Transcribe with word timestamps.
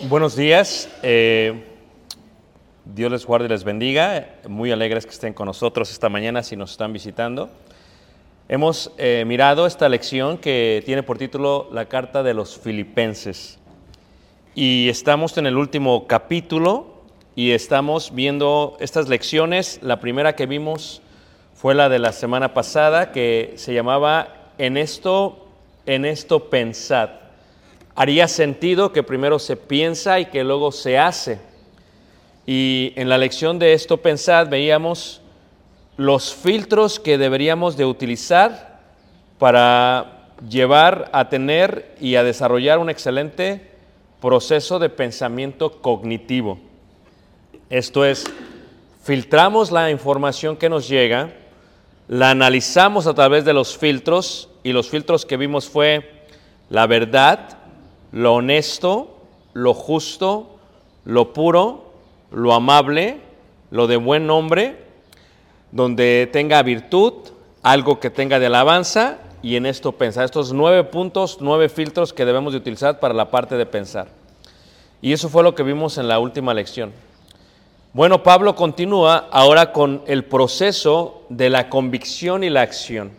Buenos 0.00 0.34
días. 0.34 0.88
eh, 1.02 1.62
Dios 2.84 3.12
les 3.12 3.24
guarde 3.24 3.46
y 3.46 3.48
les 3.50 3.62
bendiga. 3.62 4.36
Muy 4.48 4.72
alegres 4.72 5.04
que 5.04 5.12
estén 5.12 5.34
con 5.34 5.46
nosotros 5.46 5.92
esta 5.92 6.08
mañana 6.08 6.42
si 6.42 6.56
nos 6.56 6.72
están 6.72 6.92
visitando. 6.92 7.50
Hemos 8.48 8.90
eh, 8.96 9.24
mirado 9.26 9.66
esta 9.66 9.88
lección 9.88 10.38
que 10.38 10.82
tiene 10.86 11.02
por 11.02 11.18
título 11.18 11.68
La 11.72 11.84
carta 11.84 12.22
de 12.22 12.34
los 12.34 12.58
filipenses. 12.58 13.58
Y 14.54 14.88
estamos 14.88 15.36
en 15.38 15.46
el 15.46 15.56
último 15.56 16.06
capítulo 16.08 17.02
y 17.36 17.52
estamos 17.52 18.12
viendo 18.14 18.76
estas 18.80 19.08
lecciones. 19.08 19.78
La 19.82 20.00
primera 20.00 20.34
que 20.34 20.46
vimos 20.46 21.02
fue 21.54 21.74
la 21.74 21.88
de 21.88 22.00
la 22.00 22.12
semana 22.12 22.54
pasada 22.54 23.12
que 23.12 23.52
se 23.56 23.74
llamaba 23.74 24.52
En 24.58 24.78
esto, 24.78 25.46
en 25.86 26.06
esto 26.06 26.50
pensad. 26.50 27.10
Haría 27.94 28.26
sentido 28.28 28.92
que 28.92 29.02
primero 29.02 29.38
se 29.38 29.56
piensa 29.56 30.18
y 30.18 30.26
que 30.26 30.44
luego 30.44 30.72
se 30.72 30.98
hace. 30.98 31.40
Y 32.46 32.92
en 32.96 33.08
la 33.08 33.18
lección 33.18 33.58
de 33.58 33.74
esto 33.74 33.98
pensad 33.98 34.48
veíamos 34.48 35.20
los 35.96 36.34
filtros 36.34 36.98
que 36.98 37.18
deberíamos 37.18 37.76
de 37.76 37.84
utilizar 37.84 38.80
para 39.38 40.30
llevar 40.48 41.10
a 41.12 41.28
tener 41.28 41.94
y 42.00 42.16
a 42.16 42.24
desarrollar 42.24 42.78
un 42.78 42.90
excelente 42.90 43.70
proceso 44.20 44.78
de 44.78 44.88
pensamiento 44.88 45.82
cognitivo. 45.82 46.58
Esto 47.68 48.04
es, 48.04 48.24
filtramos 49.02 49.70
la 49.70 49.90
información 49.90 50.56
que 50.56 50.68
nos 50.68 50.88
llega, 50.88 51.32
la 52.08 52.30
analizamos 52.30 53.06
a 53.06 53.14
través 53.14 53.44
de 53.44 53.52
los 53.52 53.76
filtros 53.76 54.48
y 54.62 54.72
los 54.72 54.88
filtros 54.88 55.26
que 55.26 55.36
vimos 55.36 55.68
fue 55.68 56.24
la 56.68 56.86
verdad, 56.86 57.58
lo 58.12 58.34
honesto, 58.34 59.16
lo 59.54 59.74
justo, 59.74 60.58
lo 61.04 61.32
puro, 61.32 61.92
lo 62.30 62.52
amable, 62.52 63.20
lo 63.70 63.86
de 63.86 63.96
buen 63.96 64.26
nombre, 64.26 64.76
donde 65.72 66.28
tenga 66.32 66.62
virtud, 66.62 67.14
algo 67.62 67.98
que 67.98 68.10
tenga 68.10 68.38
de 68.38 68.46
alabanza 68.46 69.18
y 69.42 69.56
en 69.56 69.66
esto 69.66 69.92
pensar. 69.92 70.24
Estos 70.24 70.52
nueve 70.52 70.84
puntos, 70.84 71.38
nueve 71.40 71.68
filtros 71.68 72.12
que 72.12 72.24
debemos 72.24 72.52
de 72.52 72.58
utilizar 72.58 73.00
para 73.00 73.14
la 73.14 73.30
parte 73.30 73.56
de 73.56 73.66
pensar. 73.66 74.08
Y 75.00 75.12
eso 75.12 75.28
fue 75.28 75.42
lo 75.42 75.54
que 75.54 75.62
vimos 75.62 75.98
en 75.98 76.06
la 76.06 76.18
última 76.18 76.54
lección. 76.54 76.92
Bueno, 77.92 78.22
Pablo 78.22 78.54
continúa 78.54 79.28
ahora 79.30 79.72
con 79.72 80.02
el 80.06 80.24
proceso 80.24 81.24
de 81.28 81.50
la 81.50 81.68
convicción 81.68 82.44
y 82.44 82.50
la 82.50 82.62
acción. 82.62 83.10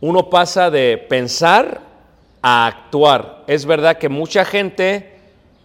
Uno 0.00 0.30
pasa 0.30 0.70
de 0.70 0.96
pensar 0.96 1.89
a 2.42 2.66
actuar. 2.66 3.44
Es 3.46 3.66
verdad 3.66 3.98
que 3.98 4.08
mucha 4.08 4.44
gente 4.44 5.18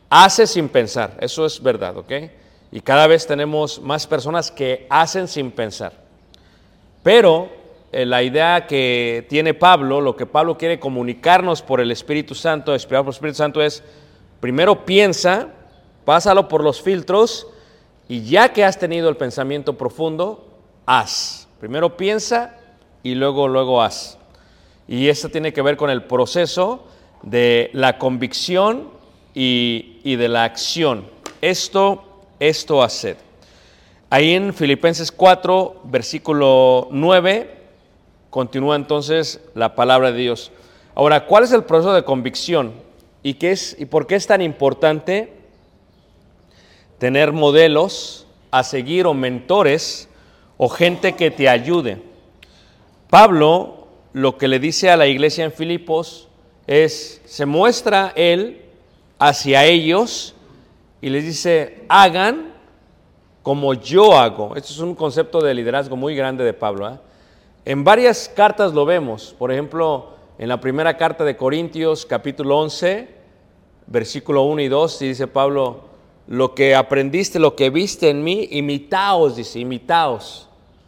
hace 0.09 0.47
sin 0.47 0.69
pensar, 0.69 1.17
eso 1.19 1.45
es 1.45 1.61
verdad, 1.61 1.97
¿ok? 1.97 2.11
Y 2.71 2.81
cada 2.81 3.07
vez 3.07 3.25
tenemos 3.25 3.81
más 3.81 4.05
personas 4.07 4.51
que 4.51 4.85
hacen 4.89 5.27
sin 5.27 5.51
pensar. 5.51 5.93
Pero 7.03 7.49
eh, 7.91 8.05
la 8.05 8.23
idea 8.23 8.67
que 8.67 9.25
tiene 9.29 9.53
Pablo, 9.53 10.01
lo 10.01 10.15
que 10.15 10.25
Pablo 10.25 10.57
quiere 10.57 10.79
comunicarnos 10.79 11.61
por 11.61 11.79
el 11.79 11.91
Espíritu 11.91 12.35
Santo, 12.35 12.75
por 12.87 12.97
el 12.97 13.09
Espíritu 13.09 13.37
Santo, 13.37 13.61
es 13.61 13.83
primero 14.39 14.85
piensa, 14.85 15.49
pásalo 16.03 16.47
por 16.47 16.63
los 16.63 16.81
filtros 16.81 17.47
y 18.07 18.23
ya 18.23 18.51
que 18.51 18.63
has 18.63 18.77
tenido 18.77 19.07
el 19.09 19.17
pensamiento 19.17 19.77
profundo, 19.77 20.59
haz. 20.85 21.47
Primero 21.59 21.95
piensa 21.95 22.57
y 23.01 23.15
luego, 23.15 23.47
luego 23.47 23.81
haz. 23.81 24.17
Y 24.87 25.09
esto 25.09 25.29
tiene 25.29 25.51
que 25.51 25.61
ver 25.61 25.77
con 25.77 25.89
el 25.89 26.03
proceso 26.03 26.85
de 27.23 27.71
la 27.73 27.97
convicción 27.97 28.89
y, 29.33 30.15
de 30.15 30.27
la 30.27 30.43
acción. 30.43 31.05
Esto, 31.41 32.03
esto 32.39 32.83
haced. 32.83 33.17
Ahí 34.09 34.33
en 34.33 34.53
Filipenses 34.53 35.11
4, 35.11 35.81
versículo 35.85 36.87
9, 36.91 37.51
continúa 38.29 38.75
entonces 38.75 39.41
la 39.55 39.75
palabra 39.75 40.11
de 40.11 40.19
Dios. 40.19 40.51
Ahora, 40.93 41.25
¿cuál 41.25 41.43
es 41.43 41.51
el 41.51 41.63
proceso 41.63 41.93
de 41.93 42.03
convicción? 42.03 42.73
¿Y, 43.23 43.33
qué 43.33 43.51
es, 43.51 43.75
¿Y 43.79 43.85
por 43.85 44.05
qué 44.05 44.15
es 44.15 44.27
tan 44.27 44.41
importante 44.41 45.33
tener 46.99 47.33
modelos 47.33 48.27
a 48.51 48.63
seguir 48.63 49.07
o 49.07 49.13
mentores 49.15 50.07
o 50.57 50.69
gente 50.69 51.13
que 51.15 51.31
te 51.31 51.49
ayude? 51.49 52.01
Pablo 53.09 53.84
lo 54.15 54.37
que 54.37 54.47
le 54.47 54.59
dice 54.59 54.89
a 54.89 54.95
la 54.95 55.07
iglesia 55.07 55.43
en 55.43 55.51
Filipos 55.51 56.29
es, 56.67 57.21
se 57.25 57.45
muestra 57.45 58.13
él 58.15 58.61
hacia 59.19 59.65
ellos 59.65 60.35
y 61.01 61.09
les 61.09 61.25
dice, 61.25 61.83
hagan 61.89 62.53
como 63.41 63.73
yo 63.73 64.17
hago. 64.17 64.55
Esto 64.55 64.71
es 64.71 64.79
un 64.79 64.95
concepto 64.95 65.41
de 65.41 65.53
liderazgo 65.53 65.97
muy 65.97 66.15
grande 66.15 66.45
de 66.45 66.53
Pablo. 66.53 66.89
¿eh? 66.89 66.97
En 67.65 67.83
varias 67.83 68.31
cartas 68.33 68.71
lo 68.71 68.85
vemos. 68.85 69.35
Por 69.37 69.51
ejemplo, 69.51 70.11
en 70.37 70.47
la 70.47 70.61
primera 70.61 70.95
carta 70.95 71.25
de 71.25 71.35
Corintios, 71.35 72.05
capítulo 72.05 72.57
11, 72.59 73.09
versículo 73.87 74.43
1 74.43 74.61
y 74.61 74.67
2, 74.69 74.99
dice 74.99 75.27
Pablo, 75.27 75.81
lo 76.27 76.55
que 76.55 76.73
aprendiste, 76.73 77.37
lo 77.37 77.57
que 77.57 77.69
viste 77.69 78.11
en 78.11 78.23
mí, 78.23 78.47
imitaos, 78.51 79.35
dice, 79.35 79.59
imitaos. 79.59 80.47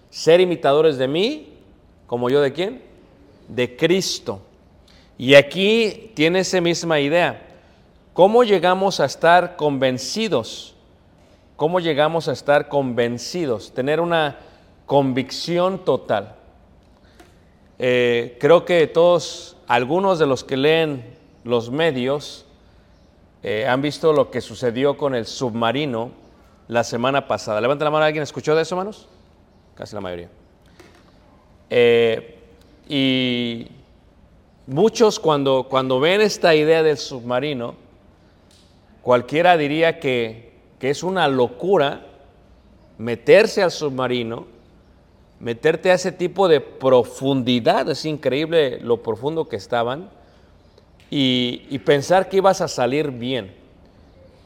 Ser 0.09 0.39
imitadores 0.39 0.97
de 0.97 1.09
mí, 1.09 1.57
como 2.07 2.29
yo 2.29 2.39
de 2.39 2.53
quién? 2.53 2.86
De 3.47 3.75
Cristo. 3.75 4.41
Y 5.17 5.35
aquí 5.35 6.11
tiene 6.13 6.39
esa 6.39 6.61
misma 6.61 6.99
idea. 6.99 7.41
¿Cómo 8.13 8.43
llegamos 8.43 8.99
a 8.99 9.05
estar 9.05 9.55
convencidos? 9.55 10.75
¿Cómo 11.55 11.79
llegamos 11.79 12.27
a 12.27 12.33
estar 12.33 12.67
convencidos? 12.67 13.73
Tener 13.73 13.99
una 13.99 14.37
convicción 14.85 15.83
total. 15.83 16.35
Eh, 17.79 18.37
creo 18.39 18.65
que 18.65 18.87
todos, 18.87 19.57
algunos 19.67 20.19
de 20.19 20.25
los 20.25 20.43
que 20.43 20.57
leen 20.57 21.15
los 21.43 21.69
medios, 21.69 22.45
eh, 23.43 23.67
han 23.67 23.81
visto 23.81 24.13
lo 24.13 24.31
que 24.31 24.41
sucedió 24.41 24.97
con 24.97 25.15
el 25.15 25.25
submarino 25.25 26.11
la 26.67 26.83
semana 26.83 27.27
pasada. 27.27 27.61
Levanta 27.61 27.85
la 27.85 27.91
mano, 27.91 28.05
¿alguien 28.05 28.23
escuchó 28.23 28.55
de 28.55 28.63
eso, 28.63 28.75
hermanos? 28.75 29.07
Casi 29.75 29.95
la 29.95 30.01
mayoría. 30.01 30.29
Eh, 31.69 32.36
y 32.87 33.67
muchos 34.65 35.19
cuando, 35.19 35.67
cuando 35.69 35.99
ven 35.99 36.21
esta 36.21 36.55
idea 36.55 36.83
del 36.83 36.97
submarino, 36.97 37.75
cualquiera 39.01 39.57
diría 39.57 39.99
que, 39.99 40.53
que 40.79 40.89
es 40.89 41.03
una 41.03 41.27
locura 41.27 42.05
meterse 42.97 43.61
al 43.63 43.71
submarino, 43.71 44.47
meterte 45.39 45.91
a 45.91 45.95
ese 45.95 46.11
tipo 46.11 46.47
de 46.47 46.61
profundidad, 46.61 47.89
es 47.89 48.05
increíble 48.05 48.79
lo 48.81 49.03
profundo 49.03 49.47
que 49.47 49.55
estaban, 49.55 50.09
y, 51.09 51.79
pensar 51.85 52.27
que 52.27 52.37
ibas 52.37 52.59
a 52.61 52.67
salir 52.67 53.11
bien. 53.11 53.53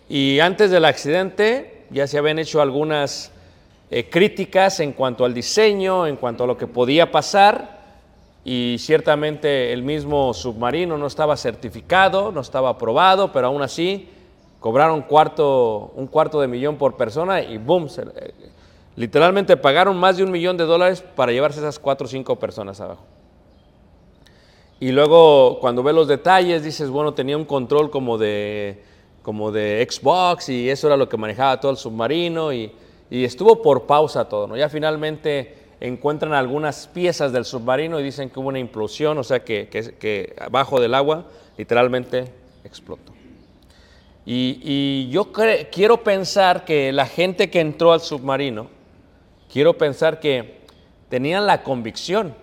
Y 0.10 0.40
antes 0.40 0.70
del 0.70 0.86
accidente 0.86 1.86
ya 1.90 2.06
se 2.06 2.18
habían 2.18 2.40
hecho 2.40 2.62
algunas 2.62 3.32
eh, 3.90 4.10
críticas 4.10 4.80
en 4.80 4.94
cuanto 4.94 5.26
al 5.26 5.34
diseño, 5.34 6.06
en 6.06 6.18
cuanto 6.18 6.44
a 6.44 6.48
lo 6.48 6.58
que 6.58 6.68
podía 6.68 7.12
pasar, 7.12 7.81
y 8.44 8.78
ciertamente 8.80 9.72
el 9.72 9.84
mismo 9.84 10.34
submarino 10.34 10.98
no 10.98 11.08
estaba 11.08 11.38
certificado, 11.38 12.32
no 12.32 12.42
estaba 12.42 12.70
aprobado, 12.70 13.32
pero 13.32 13.48
aún 13.48 13.62
así 13.62 14.10
cobraron 14.60 15.02
cuarto, 15.04 15.92
un 15.96 16.08
cuarto 16.08 16.42
de 16.42 16.48
millón 16.48 16.76
por 16.78 16.98
persona 16.98 17.42
y 17.42 17.58
boom, 17.58 17.90
se- 17.90 18.06
literalmente 18.96 19.58
pagaron 19.58 19.98
más 19.98 20.18
de 20.18 20.24
un 20.24 20.32
millón 20.32 20.58
de 20.58 20.66
dólares 20.66 21.02
para 21.16 21.32
llevarse 21.32 21.60
esas 21.60 21.80
cuatro 21.80 22.06
o 22.06 22.10
cinco 22.10 22.38
personas 22.38 22.80
abajo. 22.82 23.04
Y 24.80 24.92
luego 24.92 25.60
cuando 25.60 25.84
ves 25.84 25.94
los 25.94 26.08
detalles 26.08 26.64
dices, 26.64 26.90
bueno, 26.90 27.14
tenía 27.14 27.38
un 27.38 27.46
control 27.46 27.92
como 27.92 28.18
de, 28.18 28.84
como 29.22 29.52
de 29.52 29.88
Xbox 29.88 30.50
y 30.50 30.70
eso 30.70 30.88
era 30.88 30.98
lo 30.98 31.08
que 31.08 31.18
manejaba 31.18 31.60
todo 31.60 31.72
el 31.72 31.78
submarino 31.78 32.52
y, 32.52 32.72
y 33.12 33.24
estuvo 33.24 33.62
por 33.62 33.84
pausa 33.84 34.28
todo, 34.28 34.48
¿no? 34.48 34.58
Ya 34.58 34.70
finalmente 34.70 35.56
encuentran 35.82 36.34
algunas 36.34 36.88
piezas 36.88 37.34
del 37.34 37.44
submarino 37.44 38.00
y 38.00 38.04
dicen 38.04 38.30
que 38.30 38.40
hubo 38.40 38.48
una 38.48 38.60
implosión, 38.60 39.18
o 39.18 39.24
sea 39.24 39.44
que, 39.44 39.68
que, 39.68 39.96
que 39.96 40.36
abajo 40.40 40.80
del 40.80 40.94
agua 40.94 41.26
literalmente 41.58 42.26
explotó. 42.64 43.12
Y, 44.26 45.10
yo 45.10 45.32
quiero 45.72 46.04
pensar 46.04 46.64
que 46.64 46.92
la 46.92 47.08
gente 47.08 47.50
que 47.50 47.60
entró 47.60 47.92
al 47.92 48.02
submarino, 48.02 48.68
quiero 49.52 49.78
pensar 49.78 50.20
que 50.20 50.62
tenían 51.10 51.48
la 51.48 51.64
convicción 51.64 52.36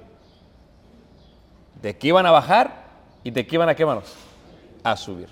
de 1.80 1.96
que 1.96 2.08
iban 2.08 2.26
a 2.26 2.32
bajar 2.32 2.88
y 3.22 3.30
de 3.30 3.46
que 3.46 3.54
iban 3.54 3.68
a 3.68 3.74
qué? 3.76 3.86
A 4.82 4.96
subir. 4.96 5.28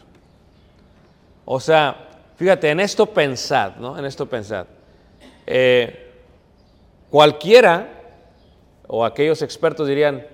O 1.44 1.58
sea, 1.58 2.08
fíjate, 2.36 2.70
en 2.70 2.80
esto 2.80 3.06
pensad, 3.06 3.76
¿no? 3.76 3.98
En 3.98 4.04
esto 4.04 4.26
pensad. 4.26 4.66
Eh, 5.46 6.12
cualquiera 7.10 7.95
o 8.88 9.04
aquellos 9.04 9.42
expertos 9.42 9.88
dirían, 9.88 10.26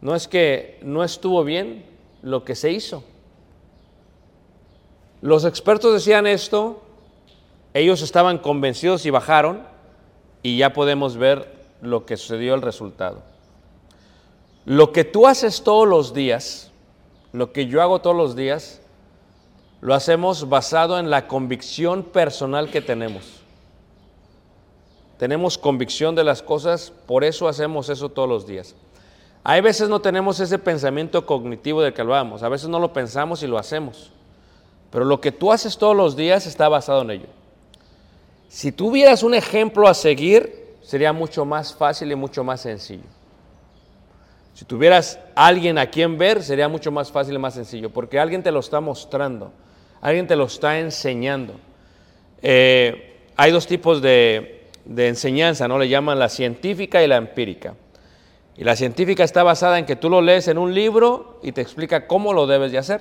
no 0.00 0.14
es 0.14 0.28
que 0.28 0.78
no 0.82 1.04
estuvo 1.04 1.44
bien 1.44 1.84
lo 2.22 2.44
que 2.44 2.54
se 2.54 2.70
hizo. 2.70 3.04
Los 5.20 5.44
expertos 5.44 5.92
decían 5.92 6.26
esto, 6.26 6.82
ellos 7.74 8.02
estaban 8.02 8.38
convencidos 8.38 9.06
y 9.06 9.10
bajaron 9.10 9.62
y 10.42 10.58
ya 10.58 10.72
podemos 10.72 11.16
ver 11.16 11.52
lo 11.80 12.06
que 12.06 12.16
sucedió 12.16 12.54
el 12.54 12.62
resultado. 12.62 13.22
Lo 14.64 14.92
que 14.92 15.04
tú 15.04 15.26
haces 15.26 15.62
todos 15.62 15.88
los 15.88 16.14
días, 16.14 16.70
lo 17.32 17.52
que 17.52 17.66
yo 17.66 17.82
hago 17.82 18.00
todos 18.00 18.16
los 18.16 18.36
días, 18.36 18.80
lo 19.80 19.94
hacemos 19.94 20.48
basado 20.48 20.98
en 20.98 21.10
la 21.10 21.26
convicción 21.26 22.04
personal 22.04 22.70
que 22.70 22.80
tenemos. 22.80 23.41
Tenemos 25.22 25.56
convicción 25.56 26.16
de 26.16 26.24
las 26.24 26.42
cosas, 26.42 26.92
por 27.06 27.22
eso 27.22 27.46
hacemos 27.46 27.88
eso 27.88 28.08
todos 28.08 28.28
los 28.28 28.44
días. 28.44 28.74
Hay 29.44 29.60
veces 29.60 29.88
no 29.88 30.00
tenemos 30.00 30.40
ese 30.40 30.58
pensamiento 30.58 31.24
cognitivo 31.26 31.80
del 31.80 31.94
que 31.94 32.00
hablábamos, 32.00 32.42
a 32.42 32.48
veces 32.48 32.68
no 32.68 32.80
lo 32.80 32.92
pensamos 32.92 33.40
y 33.44 33.46
lo 33.46 33.56
hacemos. 33.56 34.10
Pero 34.90 35.04
lo 35.04 35.20
que 35.20 35.30
tú 35.30 35.52
haces 35.52 35.78
todos 35.78 35.94
los 35.94 36.16
días 36.16 36.48
está 36.48 36.68
basado 36.68 37.02
en 37.02 37.12
ello. 37.12 37.26
Si 38.48 38.72
tuvieras 38.72 39.22
un 39.22 39.34
ejemplo 39.34 39.86
a 39.86 39.94
seguir, 39.94 40.74
sería 40.82 41.12
mucho 41.12 41.44
más 41.44 41.72
fácil 41.72 42.10
y 42.10 42.16
mucho 42.16 42.42
más 42.42 42.62
sencillo. 42.62 43.06
Si 44.54 44.64
tuvieras 44.64 45.20
alguien 45.36 45.78
a 45.78 45.86
quien 45.86 46.18
ver, 46.18 46.42
sería 46.42 46.66
mucho 46.66 46.90
más 46.90 47.12
fácil 47.12 47.36
y 47.36 47.38
más 47.38 47.54
sencillo, 47.54 47.90
porque 47.90 48.18
alguien 48.18 48.42
te 48.42 48.50
lo 48.50 48.58
está 48.58 48.80
mostrando, 48.80 49.52
alguien 50.00 50.26
te 50.26 50.34
lo 50.34 50.46
está 50.46 50.80
enseñando. 50.80 51.54
Eh, 52.42 53.28
hay 53.36 53.52
dos 53.52 53.68
tipos 53.68 54.02
de, 54.02 54.61
de 54.84 55.08
enseñanza, 55.08 55.68
¿no? 55.68 55.78
Le 55.78 55.88
llaman 55.88 56.18
la 56.18 56.28
científica 56.28 57.02
y 57.02 57.06
la 57.06 57.16
empírica. 57.16 57.74
Y 58.56 58.64
la 58.64 58.76
científica 58.76 59.24
está 59.24 59.42
basada 59.42 59.78
en 59.78 59.86
que 59.86 59.96
tú 59.96 60.10
lo 60.10 60.20
lees 60.20 60.48
en 60.48 60.58
un 60.58 60.74
libro 60.74 61.38
y 61.42 61.52
te 61.52 61.60
explica 61.60 62.06
cómo 62.06 62.32
lo 62.32 62.46
debes 62.46 62.72
de 62.72 62.78
hacer. 62.78 63.00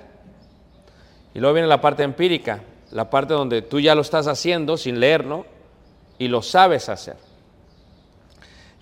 Y 1.33 1.39
luego 1.39 1.55
viene 1.55 1.67
la 1.67 1.81
parte 1.81 2.03
empírica, 2.03 2.61
la 2.91 3.09
parte 3.09 3.33
donde 3.33 3.61
tú 3.61 3.79
ya 3.79 3.95
lo 3.95 4.01
estás 4.01 4.27
haciendo 4.27 4.77
sin 4.77 4.99
leerlo 4.99 5.45
y 6.17 6.27
lo 6.27 6.41
sabes 6.41 6.89
hacer. 6.89 7.15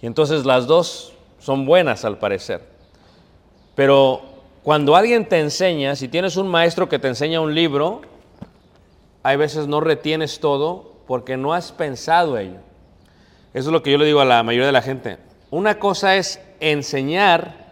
Y 0.02 0.06
entonces 0.06 0.46
las 0.46 0.68
dos 0.68 1.14
son 1.40 1.66
buenas 1.66 2.06
al 2.06 2.18
parecer. 2.18 2.62
Pero 3.76 4.22
cuando 4.64 4.96
alguien 4.96 5.28
te 5.28 5.40
enseña, 5.40 5.96
si 5.96 6.08
tienes 6.08 6.38
un 6.38 6.48
maestro 6.48 6.90
que 6.90 7.00
te 7.00 7.08
enseña 7.08 7.42
un 7.42 7.56
libro, 7.56 8.02
hay 9.24 9.38
veces 9.38 9.68
no 9.68 9.80
retienes 9.82 10.40
todo 10.40 10.94
porque 11.08 11.38
no 11.38 11.54
has 11.54 11.72
pensado 11.72 12.38
ello. 12.38 12.60
Eso 13.54 13.70
es 13.70 13.74
lo 13.74 13.82
que 13.82 13.92
yo 13.92 13.98
le 13.98 14.06
digo 14.06 14.20
a 14.20 14.26
la 14.26 14.44
mayoría 14.44 14.68
de 14.68 14.72
la 14.72 14.82
gente. 14.82 15.18
Una 15.50 15.80
cosa 15.80 16.16
es 16.16 16.40
enseñar 16.60 17.72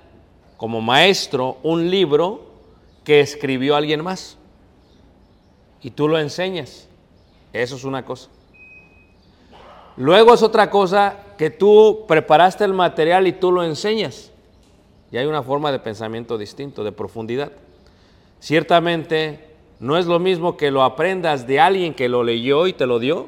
como 0.57 0.81
maestro 0.81 1.57
un 1.63 1.91
libro 1.91 2.47
que 3.03 3.19
escribió 3.19 3.75
alguien 3.75 4.03
más 4.03 4.37
y 5.81 5.91
tú 5.91 6.07
lo 6.07 6.19
enseñas. 6.19 6.87
Eso 7.53 7.75
es 7.75 7.83
una 7.83 8.03
cosa. 8.03 8.29
Luego 9.95 10.33
es 10.33 10.43
otra 10.43 10.69
cosa 10.69 11.17
que 11.37 11.49
tú 11.49 12.05
preparaste 12.07 12.63
el 12.63 12.73
material 12.73 13.27
y 13.27 13.33
tú 13.33 13.51
lo 13.51 13.63
enseñas. 13.63 14.31
Y 15.11 15.17
hay 15.17 15.25
una 15.25 15.43
forma 15.43 15.71
de 15.71 15.79
pensamiento 15.79 16.37
distinto, 16.37 16.83
de 16.83 16.91
profundidad. 16.91 17.51
Ciertamente 18.39 19.39
no 19.79 19.97
es 19.97 20.05
lo 20.05 20.19
mismo 20.19 20.57
que 20.57 20.71
lo 20.71 20.83
aprendas 20.83 21.47
de 21.47 21.59
alguien 21.59 21.93
que 21.93 22.09
lo 22.09 22.23
leyó 22.23 22.67
y 22.67 22.73
te 22.73 22.85
lo 22.85 22.99
dio, 22.99 23.27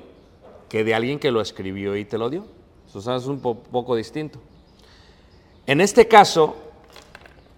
que 0.70 0.84
de 0.84 0.94
alguien 0.94 1.20
que 1.20 1.32
lo 1.32 1.42
escribió 1.42 1.96
y 1.98 2.06
te 2.06 2.18
lo 2.18 2.30
dio. 2.30 2.46
Eso 2.88 3.16
es 3.16 3.26
un 3.26 3.40
po- 3.40 3.56
poco 3.56 3.96
distinto. 3.96 4.40
En 5.68 5.82
este 5.82 6.08
caso, 6.08 6.56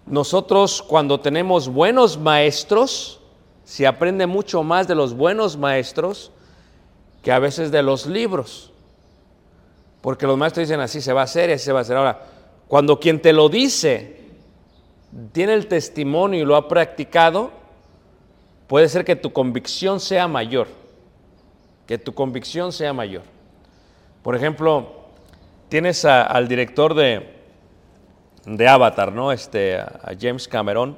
nosotros 0.05 0.81
cuando 0.81 1.19
tenemos 1.19 1.67
buenos 1.69 2.17
maestros, 2.17 3.19
se 3.63 3.87
aprende 3.87 4.25
mucho 4.27 4.63
más 4.63 4.87
de 4.87 4.95
los 4.95 5.13
buenos 5.13 5.55
maestros 5.57 6.31
que 7.23 7.31
a 7.31 7.39
veces 7.39 7.71
de 7.71 7.83
los 7.83 8.05
libros. 8.05 8.71
Porque 10.01 10.25
los 10.25 10.37
maestros 10.37 10.67
dicen 10.67 10.81
así 10.81 10.99
se 10.99 11.13
va 11.13 11.21
a 11.21 11.25
hacer 11.25 11.49
y 11.49 11.53
así 11.53 11.65
se 11.65 11.71
va 11.71 11.79
a 11.79 11.81
hacer. 11.83 11.95
Ahora, 11.95 12.25
cuando 12.67 12.99
quien 12.99 13.21
te 13.21 13.31
lo 13.33 13.47
dice 13.49 14.19
tiene 15.31 15.53
el 15.53 15.67
testimonio 15.67 16.41
y 16.41 16.45
lo 16.45 16.55
ha 16.55 16.67
practicado, 16.67 17.51
puede 18.67 18.89
ser 18.89 19.05
que 19.05 19.15
tu 19.15 19.31
convicción 19.31 19.99
sea 19.99 20.27
mayor. 20.27 20.67
Que 21.87 21.97
tu 21.97 22.13
convicción 22.13 22.71
sea 22.71 22.93
mayor. 22.93 23.23
Por 24.23 24.35
ejemplo, 24.35 25.01
tienes 25.69 26.05
al 26.05 26.47
director 26.47 26.93
de, 26.93 27.41
de 28.45 28.67
Avatar, 28.67 29.11
¿no? 29.11 29.31
Este, 29.31 29.79
a 29.79 30.11
James 30.19 30.47
Cameron, 30.47 30.97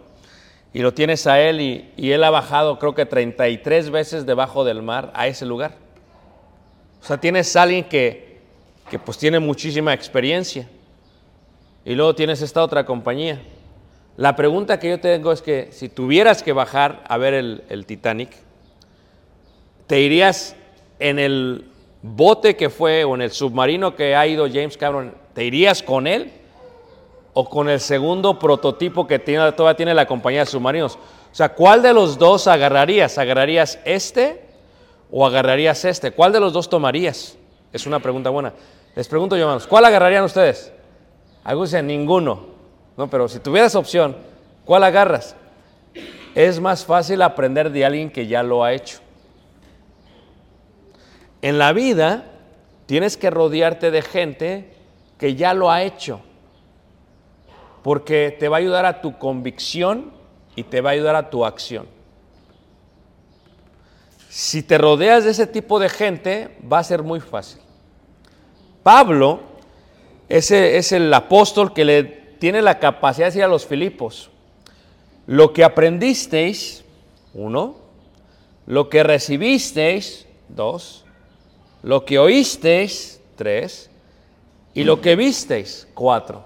y 0.74 0.80
lo 0.80 0.94
tienes 0.94 1.28
a 1.28 1.40
él 1.40 1.62
y, 1.62 2.12
él 2.12 2.24
ha 2.24 2.32
bajado 2.32 2.80
creo 2.80 2.96
que 2.96 3.06
33 3.06 3.92
veces 3.92 4.26
debajo 4.26 4.64
del 4.66 4.82
mar 4.82 5.12
a 5.14 5.28
ese 5.28 5.46
lugar. 5.46 5.76
O 7.02 7.06
sea, 7.06 7.20
tienes 7.20 7.56
a 7.56 7.62
alguien 7.62 7.84
que, 7.84 8.40
que 8.90 8.98
pues 8.98 9.18
tiene 9.18 9.40
muchísima 9.40 9.94
experiencia. 9.94 10.68
Y 11.86 11.94
luego 11.94 12.16
tienes 12.16 12.42
esta 12.42 12.64
otra 12.64 12.86
compañía. 12.86 13.42
La 14.18 14.36
pregunta 14.36 14.80
que 14.80 14.90
yo 14.90 15.00
tengo 15.00 15.32
es 15.32 15.42
que 15.42 15.70
si 15.72 15.90
tuvieras 15.90 16.42
que 16.42 16.54
bajar 16.54 17.04
a 17.08 17.18
ver 17.18 17.34
el 17.34 17.86
Titanic, 17.86 18.32
¿te 19.86 20.00
irías 20.00 20.56
en 21.04 21.20
el 21.20 21.66
bote 22.02 22.56
que 22.56 22.70
fue 22.70 23.04
o 23.04 23.14
en 23.16 23.22
el 23.24 23.32
submarino 23.32 23.94
que 23.94 24.16
ha 24.16 24.26
ido 24.26 24.48
James 24.48 24.78
Cameron? 24.78 25.14
¿Te 25.34 25.44
irías 25.44 25.84
con 25.84 26.08
él? 26.08 26.32
¿O 27.34 27.50
con 27.50 27.68
el 27.68 27.82
segundo 27.82 28.40
prototipo 28.40 29.06
que 29.06 29.20
tiene, 29.20 29.52
todavía 29.52 29.76
tiene 29.76 29.94
la 29.94 30.08
compañía 30.08 30.40
de 30.42 30.46
submarinos? 30.46 30.96
O 30.96 31.36
sea, 31.36 31.50
¿cuál 31.50 31.82
de 31.82 31.94
los 31.94 32.18
dos 32.18 32.48
agarrarías? 32.48 33.18
¿Agarrarías 33.18 33.80
este 33.84 34.46
o 35.12 35.26
agarrarías 35.26 35.84
este? 35.84 36.12
¿Cuál 36.12 36.32
de 36.32 36.40
los 36.40 36.54
dos 36.54 36.70
tomarías? 36.70 37.38
Es 37.74 37.86
una 37.86 38.00
pregunta 38.00 38.30
buena. 38.30 38.54
Les 38.96 39.08
pregunto 39.10 39.36
yo, 39.36 39.42
hermanos, 39.44 39.68
¿cuál 39.68 39.84
agarrarían 39.84 40.24
ustedes? 40.24 40.72
Algunos 41.44 41.72
dicen 41.72 41.88
ninguno. 41.88 42.46
No, 42.96 43.10
pero 43.10 43.28
si 43.28 43.40
tuvieras 43.40 43.76
opción, 43.76 44.16
¿cuál 44.64 44.84
agarras? 44.84 45.36
Es 46.34 46.62
más 46.62 46.86
fácil 46.86 47.22
aprender 47.24 47.72
de 47.72 47.84
alguien 47.84 48.10
que 48.10 48.26
ya 48.26 48.42
lo 48.42 48.64
ha 48.64 48.72
hecho. 48.72 49.00
En 51.44 51.58
la 51.58 51.74
vida 51.74 52.24
tienes 52.86 53.18
que 53.18 53.30
rodearte 53.30 53.92
de 53.92 54.02
gente 54.02 54.74
que 55.18 55.36
ya 55.36 55.54
lo 55.54 55.70
ha 55.70 55.84
hecho, 55.84 56.22
porque 57.84 58.34
te 58.40 58.48
va 58.48 58.56
a 58.56 58.60
ayudar 58.62 58.86
a 58.86 59.02
tu 59.02 59.18
convicción 59.20 60.14
y 60.56 60.64
te 60.64 60.80
va 60.80 60.92
a 60.92 60.94
ayudar 60.94 61.18
a 61.18 61.30
tu 61.30 61.46
acción. 61.46 61.86
Si 64.30 64.64
te 64.64 64.78
rodeas 64.78 65.26
de 65.26 65.32
ese 65.32 65.46
tipo 65.46 65.80
de 65.80 65.90
gente, 65.90 66.58
va 66.72 66.80
a 66.80 66.84
ser 66.86 67.04
muy 67.04 67.20
fácil. 67.20 67.62
Pablo 68.82 69.42
es 70.30 70.50
el 70.94 71.14
apóstol 71.14 71.74
que 71.74 71.84
le 71.84 72.04
tiene 72.40 72.62
la 72.62 72.80
capacidad 72.80 73.26
de 73.26 73.32
decir 73.32 73.44
a 73.44 73.50
los 73.50 73.66
Filipos, 73.66 74.30
lo 75.28 75.52
que 75.52 75.66
aprendisteis, 75.66 76.86
uno, 77.34 77.76
lo 78.66 78.88
que 78.88 79.04
recibisteis, 79.04 80.26
dos, 80.48 81.03
lo 81.84 82.06
que 82.06 82.18
oísteis, 82.18 83.22
tres, 83.36 83.90
y 84.74 84.84
lo 84.84 85.02
que 85.02 85.16
visteis, 85.16 85.88
cuatro. 85.94 86.44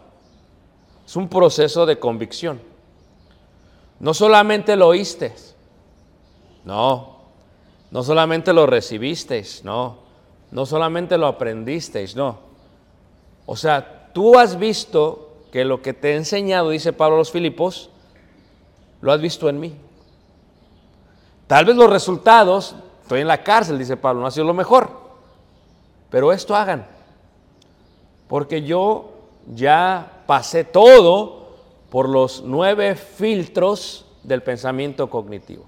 Es 1.05 1.15
un 1.15 1.29
proceso 1.29 1.85
de 1.85 1.97
convicción. 1.97 2.59
No 3.99 4.13
solamente 4.13 4.75
lo 4.75 4.87
oísteis, 4.87 5.55
no. 6.65 7.17
No 7.91 8.03
solamente 8.03 8.51
lo 8.51 8.65
recibisteis, 8.65 9.63
no. 9.63 9.99
No 10.51 10.65
solamente 10.65 11.17
lo 11.17 11.27
aprendisteis, 11.27 12.15
no. 12.15 12.39
O 13.45 13.55
sea, 13.55 14.09
tú 14.13 14.37
has 14.37 14.59
visto 14.59 15.37
que 15.51 15.63
lo 15.63 15.81
que 15.81 15.93
te 15.93 16.11
he 16.11 16.15
enseñado, 16.15 16.71
dice 16.71 16.93
Pablo 16.93 17.15
a 17.15 17.19
los 17.19 17.31
Filipos, 17.31 17.89
lo 19.01 19.11
has 19.11 19.21
visto 19.21 19.47
en 19.47 19.59
mí. 19.59 19.75
Tal 21.45 21.63
vez 21.63 21.75
los 21.75 21.89
resultados, 21.89 22.75
estoy 23.03 23.21
en 23.21 23.27
la 23.27 23.43
cárcel, 23.43 23.77
dice 23.77 23.95
Pablo, 23.95 24.21
no 24.21 24.27
ha 24.27 24.31
sido 24.31 24.45
lo 24.45 24.53
mejor, 24.53 25.06
pero 26.09 26.31
esto 26.31 26.55
hagan, 26.55 26.85
porque 28.27 28.63
yo 28.63 29.11
ya 29.53 30.23
pasé 30.25 30.63
todo 30.63 31.55
por 31.89 32.09
los 32.09 32.43
nueve 32.43 32.95
filtros 32.95 34.05
del 34.23 34.43
pensamiento 34.43 35.09
cognitivo. 35.09 35.65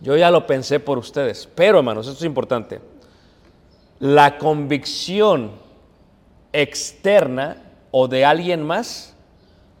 Yo 0.00 0.16
ya 0.16 0.30
lo 0.30 0.46
pensé 0.46 0.78
por 0.80 0.98
ustedes, 0.98 1.48
pero 1.54 1.78
hermanos, 1.78 2.06
esto 2.06 2.18
es 2.18 2.26
importante. 2.26 2.80
La 3.98 4.38
convicción 4.38 5.52
externa 6.52 7.56
o 7.90 8.06
de 8.06 8.24
alguien 8.24 8.62
más 8.62 9.14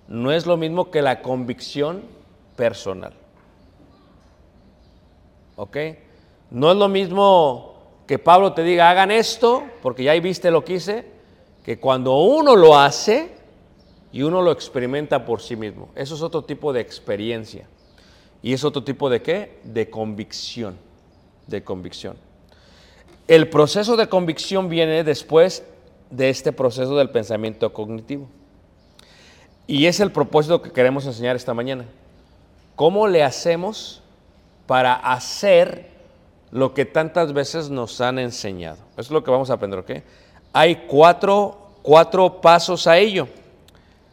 no 0.08 0.32
es 0.32 0.46
lo 0.46 0.56
mismo 0.56 0.90
que 0.90 1.02
la 1.02 1.22
convicción 1.22 2.02
personal. 2.56 3.12
¿Ok? 5.56 5.76
No 6.50 6.70
es 6.70 6.76
lo 6.76 6.88
mismo 6.88 7.67
que 8.08 8.18
Pablo 8.18 8.54
te 8.54 8.64
diga, 8.64 8.88
hagan 8.88 9.10
esto, 9.10 9.64
porque 9.82 10.02
ya 10.02 10.14
viste 10.14 10.50
lo 10.50 10.64
que 10.64 10.74
hice, 10.74 11.04
que 11.62 11.78
cuando 11.78 12.16
uno 12.16 12.56
lo 12.56 12.78
hace 12.78 13.28
y 14.12 14.22
uno 14.22 14.40
lo 14.40 14.50
experimenta 14.50 15.26
por 15.26 15.42
sí 15.42 15.56
mismo. 15.56 15.90
Eso 15.94 16.14
es 16.14 16.22
otro 16.22 16.42
tipo 16.42 16.72
de 16.72 16.80
experiencia. 16.80 17.66
¿Y 18.42 18.54
es 18.54 18.64
otro 18.64 18.82
tipo 18.82 19.10
de 19.10 19.20
qué? 19.20 19.60
De 19.62 19.90
convicción. 19.90 20.78
De 21.46 21.62
convicción. 21.62 22.16
El 23.28 23.50
proceso 23.50 23.94
de 23.98 24.08
convicción 24.08 24.70
viene 24.70 25.04
después 25.04 25.62
de 26.08 26.30
este 26.30 26.50
proceso 26.50 26.96
del 26.96 27.10
pensamiento 27.10 27.74
cognitivo. 27.74 28.26
Y 29.66 29.84
es 29.84 30.00
el 30.00 30.12
propósito 30.12 30.62
que 30.62 30.70
queremos 30.70 31.04
enseñar 31.04 31.36
esta 31.36 31.52
mañana. 31.52 31.84
¿Cómo 32.74 33.06
le 33.06 33.22
hacemos 33.22 34.02
para 34.66 34.94
hacer 34.94 35.97
lo 36.50 36.74
que 36.74 36.84
tantas 36.84 37.32
veces 37.32 37.70
nos 37.70 38.00
han 38.00 38.18
enseñado? 38.18 38.78
Eso 38.92 39.00
es 39.00 39.10
lo 39.10 39.24
que 39.24 39.30
vamos 39.30 39.50
a 39.50 39.54
aprender, 39.54 39.78
¿ok? 39.80 39.90
Hay 40.52 40.86
cuatro, 40.86 41.72
cuatro 41.82 42.40
pasos 42.40 42.86
a 42.86 42.98
ello. 42.98 43.28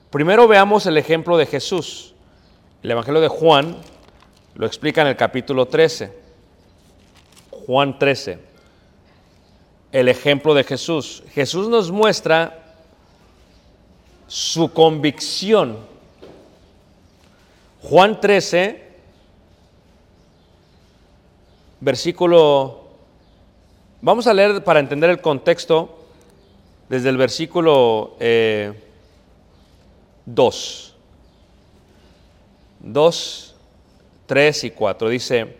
Primero 0.10 0.48
veamos 0.48 0.86
el 0.86 0.98
ejemplo 0.98 1.38
de 1.38 1.46
Jesús. 1.46 2.14
El 2.84 2.92
Evangelio 2.92 3.22
de 3.22 3.28
Juan 3.28 3.78
lo 4.54 4.66
explica 4.66 5.02
en 5.02 5.08
el 5.08 5.16
capítulo 5.16 5.66
13. 5.68 6.14
Juan 7.52 7.98
13. 7.98 8.40
El 9.92 10.08
ejemplo 10.08 10.54
de 10.54 10.64
Jesús. 10.64 11.24
Jesús 11.34 11.68
nos 11.68 11.92
muestra 11.92 12.62
su 14.28 14.72
convicción. 14.72 15.78
Juan 17.82 18.20
13, 18.20 18.85
versículo... 21.86 22.82
Vamos 24.02 24.28
a 24.28 24.34
leer 24.34 24.64
para 24.64 24.80
entender 24.80 25.10
el 25.10 25.22
contexto 25.22 25.98
desde 26.90 27.10
el 27.10 27.18
versículo 27.18 28.16
eh, 28.20 28.74
2. 30.26 30.96
2, 32.82 33.56
3 34.26 34.64
y 34.64 34.72
4. 34.72 35.10
Dice, 35.10 35.56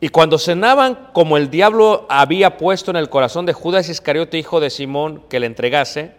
y 0.00 0.08
cuando 0.08 0.38
cenaban, 0.38 1.10
como 1.12 1.36
el 1.36 1.50
diablo 1.50 2.06
había 2.08 2.56
puesto 2.56 2.90
en 2.90 2.96
el 2.96 3.08
corazón 3.08 3.46
de 3.46 3.52
Judas 3.52 3.88
Iscariote, 3.88 4.38
hijo 4.38 4.58
de 4.58 4.70
Simón, 4.70 5.22
que 5.28 5.38
le 5.38 5.46
entregase, 5.46 6.12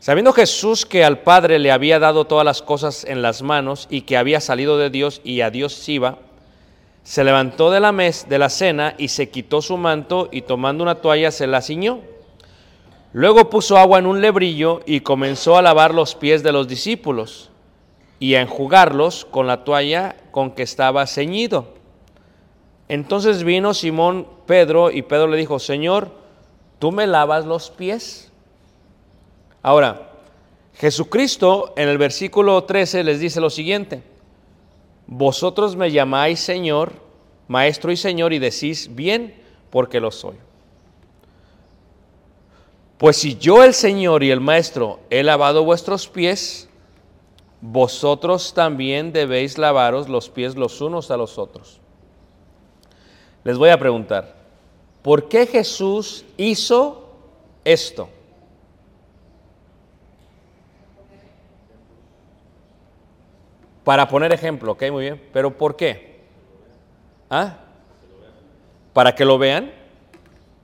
sabiendo 0.00 0.32
Jesús 0.32 0.86
que 0.86 1.04
al 1.04 1.20
Padre 1.20 1.60
le 1.60 1.70
había 1.70 2.00
dado 2.00 2.24
todas 2.26 2.44
las 2.44 2.62
cosas 2.62 3.04
en 3.04 3.22
las 3.22 3.42
manos 3.42 3.86
y 3.90 4.02
que 4.02 4.16
había 4.16 4.40
salido 4.40 4.78
de 4.78 4.90
Dios 4.90 5.20
y 5.22 5.42
a 5.42 5.50
Dios 5.50 5.88
iba, 5.88 6.18
se 7.06 7.22
levantó 7.22 7.70
de 7.70 7.78
la, 7.78 7.92
mes, 7.92 8.26
de 8.28 8.36
la 8.36 8.48
cena 8.48 8.96
y 8.98 9.06
se 9.06 9.30
quitó 9.30 9.62
su 9.62 9.76
manto 9.76 10.28
y 10.32 10.42
tomando 10.42 10.82
una 10.82 10.96
toalla 10.96 11.30
se 11.30 11.46
la 11.46 11.62
ciñó. 11.62 12.00
Luego 13.12 13.48
puso 13.48 13.78
agua 13.78 14.00
en 14.00 14.06
un 14.06 14.20
lebrillo 14.20 14.80
y 14.86 15.02
comenzó 15.02 15.56
a 15.56 15.62
lavar 15.62 15.94
los 15.94 16.16
pies 16.16 16.42
de 16.42 16.50
los 16.50 16.66
discípulos 16.66 17.50
y 18.18 18.34
a 18.34 18.40
enjugarlos 18.40 19.24
con 19.24 19.46
la 19.46 19.62
toalla 19.62 20.16
con 20.32 20.50
que 20.50 20.64
estaba 20.64 21.06
ceñido. 21.06 21.74
Entonces 22.88 23.44
vino 23.44 23.72
Simón 23.72 24.26
Pedro 24.44 24.90
y 24.90 25.02
Pedro 25.02 25.28
le 25.28 25.36
dijo, 25.36 25.60
Señor, 25.60 26.10
¿tú 26.80 26.90
me 26.90 27.06
lavas 27.06 27.46
los 27.46 27.70
pies? 27.70 28.32
Ahora, 29.62 30.10
Jesucristo 30.74 31.72
en 31.76 31.88
el 31.88 31.98
versículo 31.98 32.64
13 32.64 33.04
les 33.04 33.20
dice 33.20 33.40
lo 33.40 33.48
siguiente, 33.48 34.02
vosotros 35.06 35.76
me 35.76 35.90
llamáis 35.90 36.40
Señor, 36.40 36.92
Maestro 37.48 37.92
y 37.92 37.96
Señor 37.96 38.32
y 38.32 38.38
decís 38.38 38.94
bien 38.94 39.34
porque 39.70 40.00
lo 40.00 40.10
soy. 40.10 40.36
Pues 42.98 43.18
si 43.18 43.36
yo 43.36 43.62
el 43.62 43.74
Señor 43.74 44.22
y 44.22 44.30
el 44.30 44.40
Maestro 44.40 45.00
he 45.10 45.22
lavado 45.22 45.64
vuestros 45.64 46.08
pies, 46.08 46.68
vosotros 47.60 48.54
también 48.54 49.12
debéis 49.12 49.58
lavaros 49.58 50.08
los 50.08 50.30
pies 50.30 50.56
los 50.56 50.80
unos 50.80 51.10
a 51.10 51.16
los 51.16 51.38
otros. 51.38 51.80
Les 53.44 53.58
voy 53.58 53.68
a 53.68 53.78
preguntar, 53.78 54.34
¿por 55.02 55.28
qué 55.28 55.46
Jesús 55.46 56.24
hizo 56.36 57.10
esto? 57.64 58.08
Para 63.86 64.08
poner 64.08 64.32
ejemplo, 64.32 64.72
ok, 64.72 64.82
muy 64.90 65.04
bien. 65.04 65.22
¿Pero 65.32 65.56
por 65.56 65.76
qué? 65.76 66.18
¿Ah? 67.30 67.58
¿Para 68.92 69.14
que 69.14 69.24
lo 69.24 69.38
vean? 69.38 69.70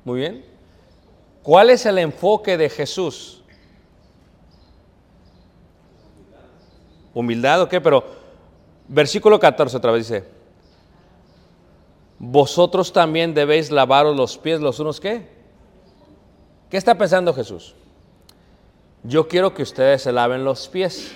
Muy 0.04 0.18
bien. 0.18 0.44
¿Cuál 1.44 1.70
es 1.70 1.86
el 1.86 1.98
enfoque 1.98 2.56
de 2.56 2.68
Jesús? 2.68 3.44
Humildad, 7.14 7.62
ok, 7.62 7.74
pero 7.80 8.04
versículo 8.88 9.38
14 9.38 9.76
otra 9.76 9.92
vez 9.92 10.08
dice, 10.08 10.24
vosotros 12.18 12.92
también 12.92 13.34
debéis 13.34 13.70
lavaros 13.70 14.16
los 14.16 14.36
pies 14.36 14.60
los 14.60 14.80
unos, 14.80 14.98
¿qué? 14.98 15.28
¿Qué 16.68 16.76
está 16.76 16.98
pensando 16.98 17.32
Jesús? 17.32 17.76
Yo 19.04 19.28
quiero 19.28 19.54
que 19.54 19.62
ustedes 19.62 20.02
se 20.02 20.10
laven 20.10 20.44
los 20.44 20.66
pies. 20.66 21.14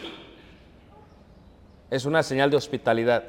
Es 1.91 2.05
una 2.05 2.23
señal 2.23 2.51
de 2.51 2.57
hospitalidad. 2.57 3.25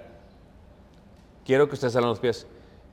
Quiero 1.45 1.67
que 1.67 1.75
ustedes 1.75 1.93
laven 1.93 2.09
los 2.09 2.19
pies. 2.19 2.47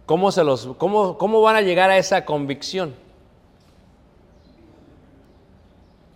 ¿Cómo, 0.06 0.30
se 0.30 0.44
los, 0.44 0.68
cómo, 0.78 1.16
¿Cómo 1.16 1.40
van 1.40 1.56
a 1.56 1.62
llegar 1.62 1.90
a 1.90 1.97
esa 1.97 2.25
convicción? 2.25 2.94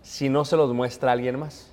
Si 0.03 0.29
no 0.29 0.45
se 0.45 0.55
los 0.55 0.71
muestra 0.73 1.11
alguien 1.11 1.39
más. 1.39 1.71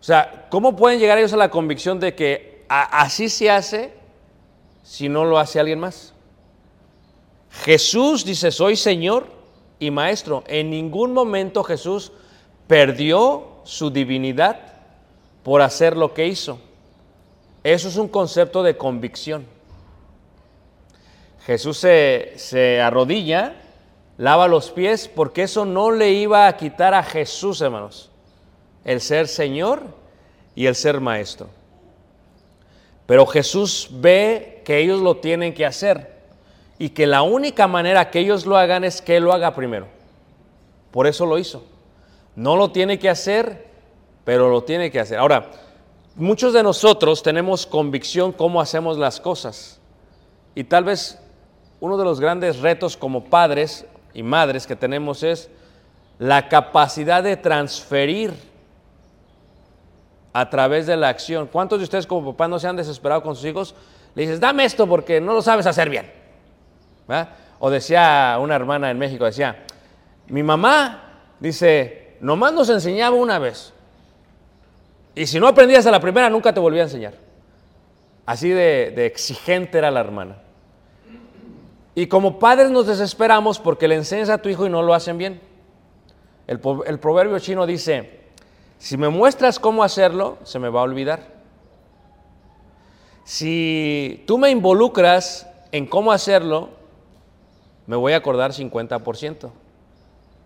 O 0.00 0.02
sea, 0.02 0.46
¿cómo 0.50 0.76
pueden 0.76 1.00
llegar 1.00 1.18
ellos 1.18 1.32
a 1.32 1.36
la 1.36 1.50
convicción 1.50 1.98
de 1.98 2.14
que 2.14 2.64
así 2.68 3.28
se 3.28 3.50
hace 3.50 3.92
si 4.84 5.08
no 5.08 5.24
lo 5.24 5.38
hace 5.38 5.58
alguien 5.58 5.80
más? 5.80 6.14
Jesús 7.50 8.24
dice, 8.24 8.52
soy 8.52 8.76
Señor 8.76 9.26
y 9.80 9.90
Maestro. 9.90 10.44
En 10.46 10.70
ningún 10.70 11.12
momento 11.12 11.64
Jesús 11.64 12.12
perdió 12.68 13.48
su 13.64 13.90
divinidad 13.90 14.77
por 15.48 15.62
hacer 15.62 15.96
lo 15.96 16.12
que 16.12 16.26
hizo. 16.26 16.58
Eso 17.64 17.88
es 17.88 17.96
un 17.96 18.08
concepto 18.08 18.62
de 18.62 18.76
convicción. 18.76 19.46
Jesús 21.46 21.78
se, 21.78 22.34
se 22.36 22.82
arrodilla, 22.82 23.54
lava 24.18 24.46
los 24.46 24.70
pies, 24.70 25.08
porque 25.08 25.44
eso 25.44 25.64
no 25.64 25.90
le 25.90 26.12
iba 26.12 26.48
a 26.48 26.56
quitar 26.58 26.92
a 26.92 27.02
Jesús, 27.02 27.62
hermanos, 27.62 28.10
el 28.84 29.00
ser 29.00 29.26
Señor 29.26 29.84
y 30.54 30.66
el 30.66 30.74
ser 30.74 31.00
Maestro. 31.00 31.48
Pero 33.06 33.24
Jesús 33.24 33.88
ve 33.90 34.60
que 34.66 34.76
ellos 34.76 35.00
lo 35.00 35.16
tienen 35.16 35.54
que 35.54 35.64
hacer 35.64 36.12
y 36.78 36.90
que 36.90 37.06
la 37.06 37.22
única 37.22 37.66
manera 37.66 38.10
que 38.10 38.18
ellos 38.18 38.44
lo 38.44 38.58
hagan 38.58 38.84
es 38.84 39.00
que 39.00 39.16
Él 39.16 39.24
lo 39.24 39.32
haga 39.32 39.54
primero. 39.54 39.86
Por 40.90 41.06
eso 41.06 41.24
lo 41.24 41.38
hizo. 41.38 41.64
No 42.36 42.54
lo 42.54 42.70
tiene 42.70 42.98
que 42.98 43.08
hacer, 43.08 43.67
pero 44.28 44.50
lo 44.50 44.62
tiene 44.62 44.90
que 44.90 45.00
hacer. 45.00 45.18
Ahora, 45.18 45.46
muchos 46.14 46.52
de 46.52 46.62
nosotros 46.62 47.22
tenemos 47.22 47.64
convicción 47.64 48.30
cómo 48.30 48.60
hacemos 48.60 48.98
las 48.98 49.20
cosas. 49.20 49.80
Y 50.54 50.64
tal 50.64 50.84
vez 50.84 51.18
uno 51.80 51.96
de 51.96 52.04
los 52.04 52.20
grandes 52.20 52.58
retos 52.58 52.94
como 52.94 53.24
padres 53.24 53.86
y 54.12 54.22
madres 54.22 54.66
que 54.66 54.76
tenemos 54.76 55.22
es 55.22 55.48
la 56.18 56.46
capacidad 56.50 57.22
de 57.22 57.38
transferir 57.38 58.34
a 60.34 60.50
través 60.50 60.86
de 60.86 60.98
la 60.98 61.08
acción. 61.08 61.46
¿Cuántos 61.50 61.78
de 61.78 61.84
ustedes 61.84 62.06
como 62.06 62.32
papá 62.32 62.48
no 62.48 62.58
se 62.58 62.68
han 62.68 62.76
desesperado 62.76 63.22
con 63.22 63.34
sus 63.34 63.46
hijos? 63.46 63.74
Le 64.14 64.24
dices, 64.24 64.40
dame 64.40 64.66
esto 64.66 64.86
porque 64.86 65.22
no 65.22 65.32
lo 65.32 65.40
sabes 65.40 65.64
hacer 65.64 65.88
bien. 65.88 66.12
O 67.60 67.70
decía 67.70 68.36
una 68.38 68.56
hermana 68.56 68.90
en 68.90 68.98
México, 68.98 69.24
decía, 69.24 69.64
mi 70.26 70.42
mamá 70.42 71.22
dice, 71.40 72.18
nomás 72.20 72.52
nos 72.52 72.68
enseñaba 72.68 73.16
una 73.16 73.38
vez. 73.38 73.72
Y 75.18 75.26
si 75.26 75.40
no 75.40 75.48
aprendías 75.48 75.84
a 75.84 75.90
la 75.90 75.98
primera, 75.98 76.30
nunca 76.30 76.54
te 76.54 76.60
volvía 76.60 76.82
a 76.82 76.84
enseñar. 76.84 77.14
Así 78.24 78.50
de, 78.50 79.04
exigente 79.04 79.76
era 79.76 79.90
la 79.90 79.98
hermana. 79.98 80.36
Y 81.96 82.06
como 82.06 82.38
padres 82.38 82.70
nos 82.70 82.86
desesperamos 82.86 83.58
porque 83.58 83.88
le 83.88 83.96
enseñas 83.96 84.28
a 84.28 84.38
tu 84.38 84.48
hijo 84.48 84.64
y 84.64 84.70
no 84.70 84.80
lo 84.80 84.94
hacen 84.94 85.18
bien. 85.18 85.40
El 86.46 86.60
proverbio 87.00 87.36
chino 87.40 87.66
dice, 87.66 88.20
si 88.78 88.96
me 88.96 89.08
muestras 89.08 89.58
cómo 89.58 89.82
hacerlo, 89.82 90.38
se 90.44 90.60
me 90.60 90.68
va 90.68 90.80
a 90.80 90.84
olvidar. 90.84 91.26
Si 93.24 94.22
tú 94.24 94.38
me 94.38 94.50
involucras 94.50 95.48
en 95.72 95.86
cómo 95.86 96.12
hacerlo, 96.12 96.68
me 97.88 97.96
voy 97.96 98.12
a 98.12 98.18
acordar 98.18 98.52
50%. 98.52 99.50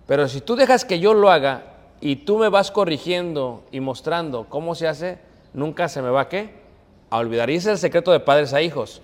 Pero 0.06 0.28
si 0.28 0.40
tú 0.40 0.56
dejas 0.56 0.86
que 0.86 0.98
yo 0.98 1.12
lo 1.12 1.30
haga 1.30 1.71
y 2.02 2.16
tú 2.16 2.36
me 2.36 2.48
vas 2.48 2.72
corrigiendo 2.72 3.62
y 3.70 3.78
mostrando 3.78 4.46
cómo 4.48 4.74
se 4.74 4.88
hace, 4.88 5.20
nunca 5.54 5.88
se 5.88 6.02
me 6.02 6.10
va 6.10 6.28
qué? 6.28 6.52
A 7.10 7.18
olvidar. 7.18 7.48
Y 7.48 7.54
ese 7.54 7.68
es 7.68 7.74
el 7.74 7.78
secreto 7.78 8.10
de 8.10 8.18
padres 8.18 8.52
a 8.52 8.60
hijos. 8.60 9.00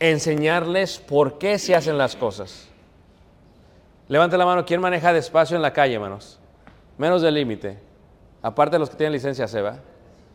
Enseñarles 0.00 0.98
por 0.98 1.38
qué 1.38 1.56
se 1.56 1.76
hacen 1.76 1.96
las 1.96 2.16
cosas. 2.16 2.66
Levante 4.08 4.36
la 4.36 4.44
mano, 4.44 4.66
¿quién 4.66 4.80
maneja 4.80 5.12
despacio 5.12 5.54
en 5.54 5.62
la 5.62 5.72
calle, 5.72 5.94
hermanos? 5.94 6.40
Menos 6.98 7.22
del 7.22 7.34
límite. 7.34 7.78
Aparte 8.42 8.74
de 8.74 8.80
los 8.80 8.90
que 8.90 8.96
tienen 8.96 9.12
licencia 9.12 9.46
C, 9.46 9.62
¿va? 9.62 9.76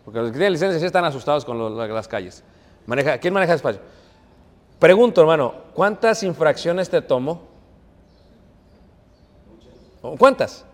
Porque 0.06 0.20
los 0.20 0.32
que 0.32 0.38
tienen 0.38 0.54
licencia 0.54 0.80
sí 0.80 0.86
están 0.86 1.04
asustados 1.04 1.44
con 1.44 1.78
las 1.94 2.08
calles. 2.08 2.42
Maneja, 2.86 3.18
¿Quién 3.18 3.34
maneja 3.34 3.52
despacio? 3.52 3.82
Pregunto, 4.80 5.20
hermano, 5.20 5.56
¿cuántas 5.74 6.24
infracciones 6.24 6.90
te 6.90 7.02
tomo? 7.02 7.42
¿Cuántas? 10.18 10.66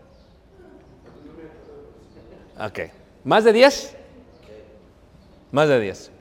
Ok. 2.60 2.80
¿Más 3.24 3.44
de 3.44 3.54
10? 3.54 3.96
Más 5.52 5.70
de 5.70 5.80
10. 5.80 6.12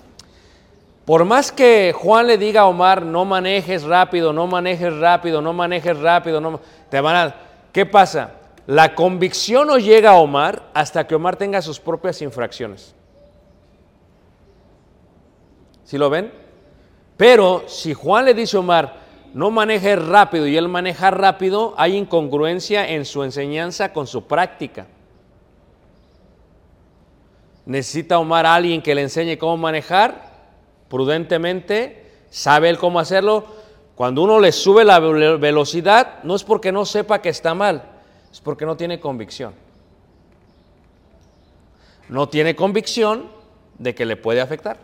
Por 1.05 1.25
más 1.25 1.51
que 1.51 1.95
Juan 1.97 2.27
le 2.27 2.39
diga 2.39 2.63
a 2.63 2.67
Omar, 2.67 3.03
no 3.03 3.25
manejes 3.25 3.83
rápido, 3.83 4.33
no 4.33 4.47
manejes 4.47 4.95
rápido, 4.95 5.41
no 5.41 5.53
manejes 5.53 5.99
rápido, 5.99 6.41
no, 6.41 6.53
ma-", 6.53 6.61
te 6.91 7.01
van 7.01 7.17
a... 7.17 7.35
¿Qué 7.73 7.87
pasa? 7.87 8.33
La 8.67 8.95
convicción 8.95 9.67
no 9.69 9.79
llega 9.79 10.11
a 10.11 10.17
Omar 10.17 10.65
hasta 10.75 11.07
que 11.07 11.15
Omar 11.15 11.37
tenga 11.37 11.63
sus 11.63 11.81
propias 11.81 12.21
infracciones. 12.21 12.95
¿Sí 15.85 15.97
lo 15.97 16.11
ven? 16.11 16.31
Pero 17.17 17.65
si 17.67 17.95
Juan 17.95 18.27
le 18.27 18.35
dice 18.35 18.59
a 18.59 18.61
Omar, 18.61 18.97
no 19.33 19.51
manejes 19.51 20.05
rápido 20.05 20.47
y 20.47 20.57
él 20.57 20.69
maneja 20.69 21.11
rápido, 21.11 21.75
hay 21.79 21.97
incongruencia 21.97 22.87
en 22.87 23.07
su 23.07 23.25
enseñanza 23.25 23.93
con 23.95 24.07
su 24.07 24.27
práctica. 24.27 24.87
Necesita 27.69 28.19
Omar 28.19 28.47
a 28.47 28.55
alguien 28.55 28.81
que 28.81 28.95
le 28.95 29.03
enseñe 29.03 29.37
cómo 29.37 29.59
manejar 29.59 30.27
prudentemente, 30.89 32.11
sabe 32.31 32.71
él 32.71 32.79
cómo 32.79 32.99
hacerlo. 32.99 33.45
Cuando 33.95 34.23
uno 34.23 34.41
le 34.41 34.53
sube 34.53 34.87
la 34.87 34.99
ve- 35.01 35.37
velocidad, 35.37 36.23
no 36.23 36.35
es 36.35 36.45
porque 36.45 36.73
no 36.73 36.87
sepa 36.87 37.21
que 37.21 37.29
está 37.29 37.53
mal, 37.53 37.83
es 38.33 38.41
porque 38.41 38.65
no 38.65 38.75
tiene 38.77 38.99
convicción. 39.01 39.53
No 42.09 42.27
tiene 42.31 42.57
convicción 42.57 43.29
de 43.79 43.95
que 43.95 44.07
le 44.07 44.17
puede 44.17 44.41
afectar. 44.41 44.79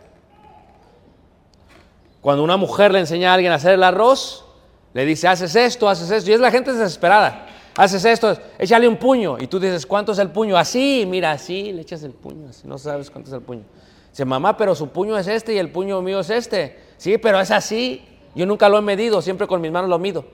Cuando 2.21 2.43
una 2.43 2.55
mujer 2.55 2.91
le 2.91 2.99
enseña 2.99 3.31
a 3.31 3.33
alguien 3.33 3.51
a 3.51 3.55
hacer 3.55 3.73
el 3.73 3.83
arroz, 3.83 4.45
le 4.93 5.05
dice, 5.05 5.27
haces 5.27 5.55
esto, 5.55 5.89
haces 5.89 6.11
esto, 6.11 6.29
y 6.29 6.33
es 6.35 6.39
la 6.39 6.51
gente 6.51 6.71
desesperada. 6.71 7.44
Haces 7.77 8.05
esto, 8.05 8.37
échale 8.57 8.87
un 8.87 8.97
puño. 8.97 9.37
Y 9.39 9.47
tú 9.47 9.59
dices, 9.59 9.85
¿cuánto 9.85 10.13
es 10.13 10.19
el 10.19 10.29
puño? 10.29 10.57
Así, 10.57 11.05
mira, 11.07 11.31
así, 11.31 11.73
le 11.73 11.81
echas 11.81 12.03
el 12.03 12.11
puño, 12.11 12.49
así, 12.49 12.67
no 12.67 12.77
sabes 12.77 13.09
cuánto 13.09 13.29
es 13.29 13.33
el 13.33 13.41
puño. 13.41 13.63
Dice, 14.09 14.23
mamá, 14.23 14.55
pero 14.55 14.73
su 14.75 14.89
puño 14.89 15.17
es 15.17 15.27
este 15.27 15.53
y 15.53 15.57
el 15.57 15.69
puño 15.71 16.01
mío 16.01 16.21
es 16.21 16.29
este. 16.29 16.79
Sí, 16.97 17.17
pero 17.17 17.39
es 17.39 17.51
así. 17.51 18.01
Yo 18.33 18.45
nunca 18.45 18.69
lo 18.69 18.77
he 18.77 18.81
medido, 18.81 19.21
siempre 19.21 19.45
con 19.45 19.59
mis 19.59 19.71
manos 19.71 19.89
lo 19.89 19.99
mido. 19.99 20.25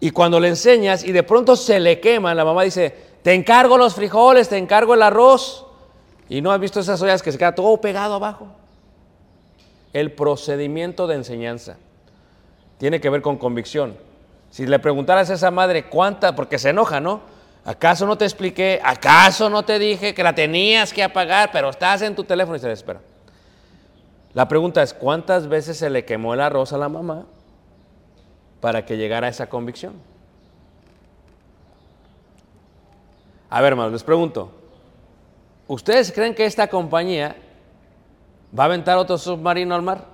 Y 0.00 0.10
cuando 0.10 0.38
le 0.38 0.48
enseñas 0.48 1.02
y 1.02 1.12
de 1.12 1.22
pronto 1.22 1.56
se 1.56 1.80
le 1.80 1.98
quema, 1.98 2.34
la 2.34 2.44
mamá 2.44 2.62
dice, 2.62 2.94
te 3.22 3.32
encargo 3.32 3.78
los 3.78 3.94
frijoles, 3.94 4.48
te 4.48 4.58
encargo 4.58 4.94
el 4.94 5.02
arroz. 5.02 5.66
Y 6.28 6.42
no 6.42 6.52
has 6.52 6.60
visto 6.60 6.80
esas 6.80 7.00
ollas 7.00 7.22
que 7.22 7.32
se 7.32 7.38
queda 7.38 7.54
todo 7.54 7.80
pegado 7.80 8.14
abajo. 8.14 8.48
El 9.94 10.12
procedimiento 10.12 11.06
de 11.06 11.14
enseñanza 11.16 11.78
tiene 12.76 13.00
que 13.00 13.08
ver 13.08 13.22
con 13.22 13.38
convicción. 13.38 13.96
Si 14.50 14.66
le 14.66 14.78
preguntaras 14.78 15.30
a 15.30 15.34
esa 15.34 15.50
madre 15.50 15.86
cuánta, 15.86 16.34
porque 16.34 16.58
se 16.58 16.70
enoja, 16.70 17.00
¿no? 17.00 17.20
¿Acaso 17.64 18.06
no 18.06 18.16
te 18.16 18.24
expliqué? 18.24 18.80
¿Acaso 18.82 19.50
no 19.50 19.62
te 19.62 19.78
dije 19.78 20.14
que 20.14 20.22
la 20.22 20.34
tenías 20.34 20.92
que 20.92 21.02
apagar, 21.02 21.50
pero 21.52 21.68
estás 21.68 22.00
en 22.02 22.14
tu 22.14 22.24
teléfono 22.24 22.56
y 22.56 22.60
se 22.60 22.68
desespera? 22.68 23.00
La 24.32 24.48
pregunta 24.48 24.82
es, 24.82 24.94
¿cuántas 24.94 25.48
veces 25.48 25.76
se 25.76 25.90
le 25.90 26.04
quemó 26.04 26.32
el 26.34 26.40
arroz 26.40 26.72
a 26.72 26.78
la 26.78 26.88
mamá 26.88 27.26
para 28.60 28.86
que 28.86 28.96
llegara 28.96 29.26
a 29.26 29.30
esa 29.30 29.48
convicción? 29.48 29.94
A 33.50 33.60
ver, 33.60 33.72
hermanos, 33.72 33.92
les 33.92 34.02
pregunto. 34.02 34.50
¿Ustedes 35.66 36.12
creen 36.12 36.34
que 36.34 36.46
esta 36.46 36.68
compañía 36.68 37.36
va 38.58 38.64
a 38.64 38.66
aventar 38.66 38.96
otro 38.96 39.18
submarino 39.18 39.74
al 39.74 39.82
mar? 39.82 40.04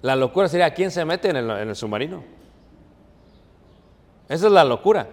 La 0.00 0.16
locura 0.16 0.48
sería, 0.48 0.74
¿quién 0.74 0.90
se 0.90 1.04
mete 1.04 1.30
en 1.30 1.36
el, 1.36 1.50
en 1.50 1.68
el 1.68 1.76
submarino? 1.76 2.41
Esa 4.28 4.46
es 4.46 4.52
la 4.52 4.64
locura. 4.64 5.08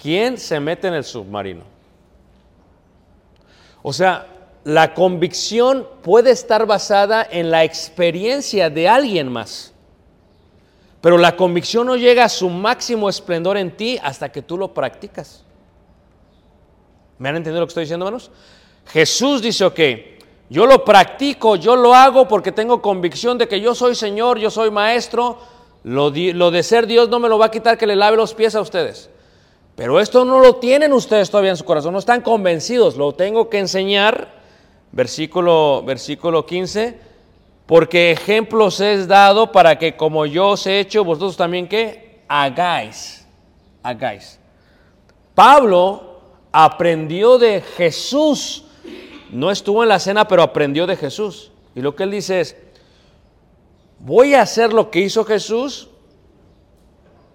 ¿Quién 0.00 0.38
se 0.38 0.60
mete 0.60 0.88
en 0.88 0.94
el 0.94 1.04
submarino? 1.04 1.64
O 3.82 3.92
sea, 3.92 4.26
la 4.64 4.94
convicción 4.94 5.86
puede 6.02 6.30
estar 6.30 6.66
basada 6.66 7.26
en 7.30 7.50
la 7.50 7.64
experiencia 7.64 8.70
de 8.70 8.88
alguien 8.88 9.32
más. 9.32 9.72
Pero 11.00 11.16
la 11.16 11.36
convicción 11.36 11.86
no 11.86 11.96
llega 11.96 12.24
a 12.24 12.28
su 12.28 12.50
máximo 12.50 13.08
esplendor 13.08 13.56
en 13.56 13.76
ti 13.76 13.98
hasta 14.02 14.30
que 14.30 14.42
tú 14.42 14.58
lo 14.58 14.74
practicas. 14.74 15.44
¿Me 17.18 17.28
han 17.28 17.36
entendido 17.36 17.60
lo 17.60 17.66
que 17.66 17.70
estoy 17.70 17.84
diciendo, 17.84 18.06
hermanos? 18.06 18.30
Jesús 18.86 19.42
dice, 19.42 19.64
ok, 19.64 19.80
yo 20.50 20.66
lo 20.66 20.84
practico, 20.84 21.56
yo 21.56 21.76
lo 21.76 21.94
hago 21.94 22.26
porque 22.26 22.52
tengo 22.52 22.80
convicción 22.80 23.38
de 23.38 23.46
que 23.46 23.60
yo 23.60 23.74
soy 23.74 23.94
Señor, 23.94 24.38
yo 24.38 24.50
soy 24.50 24.70
Maestro. 24.70 25.38
Lo, 25.84 26.10
de 26.10 26.62
ser 26.62 26.86
Dios 26.86 27.08
no 27.08 27.20
me 27.20 27.28
lo 27.28 27.38
va 27.38 27.46
a 27.46 27.50
quitar 27.50 27.78
que 27.78 27.86
le 27.86 27.96
lave 27.96 28.16
los 28.16 28.34
pies 28.34 28.54
a 28.54 28.60
ustedes. 28.60 29.10
Pero 29.76 30.00
esto 30.00 30.24
no 30.24 30.40
lo 30.40 30.56
tienen 30.56 30.92
ustedes 30.92 31.30
todavía 31.30 31.50
en 31.50 31.56
su 31.56 31.64
corazón, 31.64 31.92
no 31.92 31.98
están 32.00 32.20
convencidos, 32.20 32.96
lo 32.96 33.12
tengo 33.12 33.48
que 33.48 33.58
enseñar. 33.58 34.36
Versículo, 34.90 35.82
versículo 35.84 36.46
15, 36.46 36.98
porque 37.66 38.10
ejemplos 38.10 38.80
es 38.80 39.06
dado 39.06 39.52
para 39.52 39.78
que 39.78 39.96
como 39.96 40.24
yo 40.24 40.48
os 40.48 40.66
he 40.66 40.80
hecho, 40.80 41.04
vosotros 41.04 41.36
también 41.36 41.68
que 41.68 42.22
hagáis, 42.26 43.26
hagáis. 43.82 44.40
Pablo 45.34 46.20
aprendió 46.50 47.38
de 47.38 47.60
Jesús, 47.60 48.64
no 49.30 49.50
estuvo 49.50 49.82
en 49.82 49.90
la 49.90 49.98
cena, 49.98 50.26
pero 50.26 50.42
aprendió 50.42 50.86
de 50.86 50.96
Jesús. 50.96 51.52
Y 51.74 51.80
lo 51.80 51.94
que 51.94 52.02
él 52.04 52.10
dice 52.10 52.40
es, 52.40 52.56
voy 53.98 54.34
a 54.34 54.42
hacer 54.42 54.72
lo 54.72 54.90
que 54.90 55.00
hizo 55.00 55.24
Jesús 55.24 55.88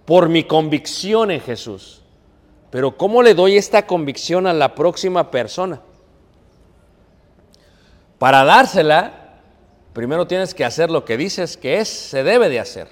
por 0.06 0.30
mi 0.30 0.44
convicción 0.44 1.32
en 1.32 1.42
Jesús. 1.42 2.02
Pero 2.70 2.98
¿cómo 2.98 3.22
le 3.22 3.34
doy 3.36 3.58
esta 3.58 3.86
convicción 3.86 4.48
a 4.48 4.54
la 4.54 4.76
próxima 4.76 5.30
persona? 5.30 5.82
Para 8.18 8.44
dársela, 8.44 9.42
primero 9.94 10.26
tienes 10.28 10.54
que 10.54 10.66
hacer 10.66 10.90
lo 10.90 11.06
que 11.06 11.18
dices 11.18 11.58
que 11.58 11.80
es, 11.80 11.88
se 11.88 12.24
debe 12.24 12.50
de 12.50 12.60
hacer. 12.60 12.88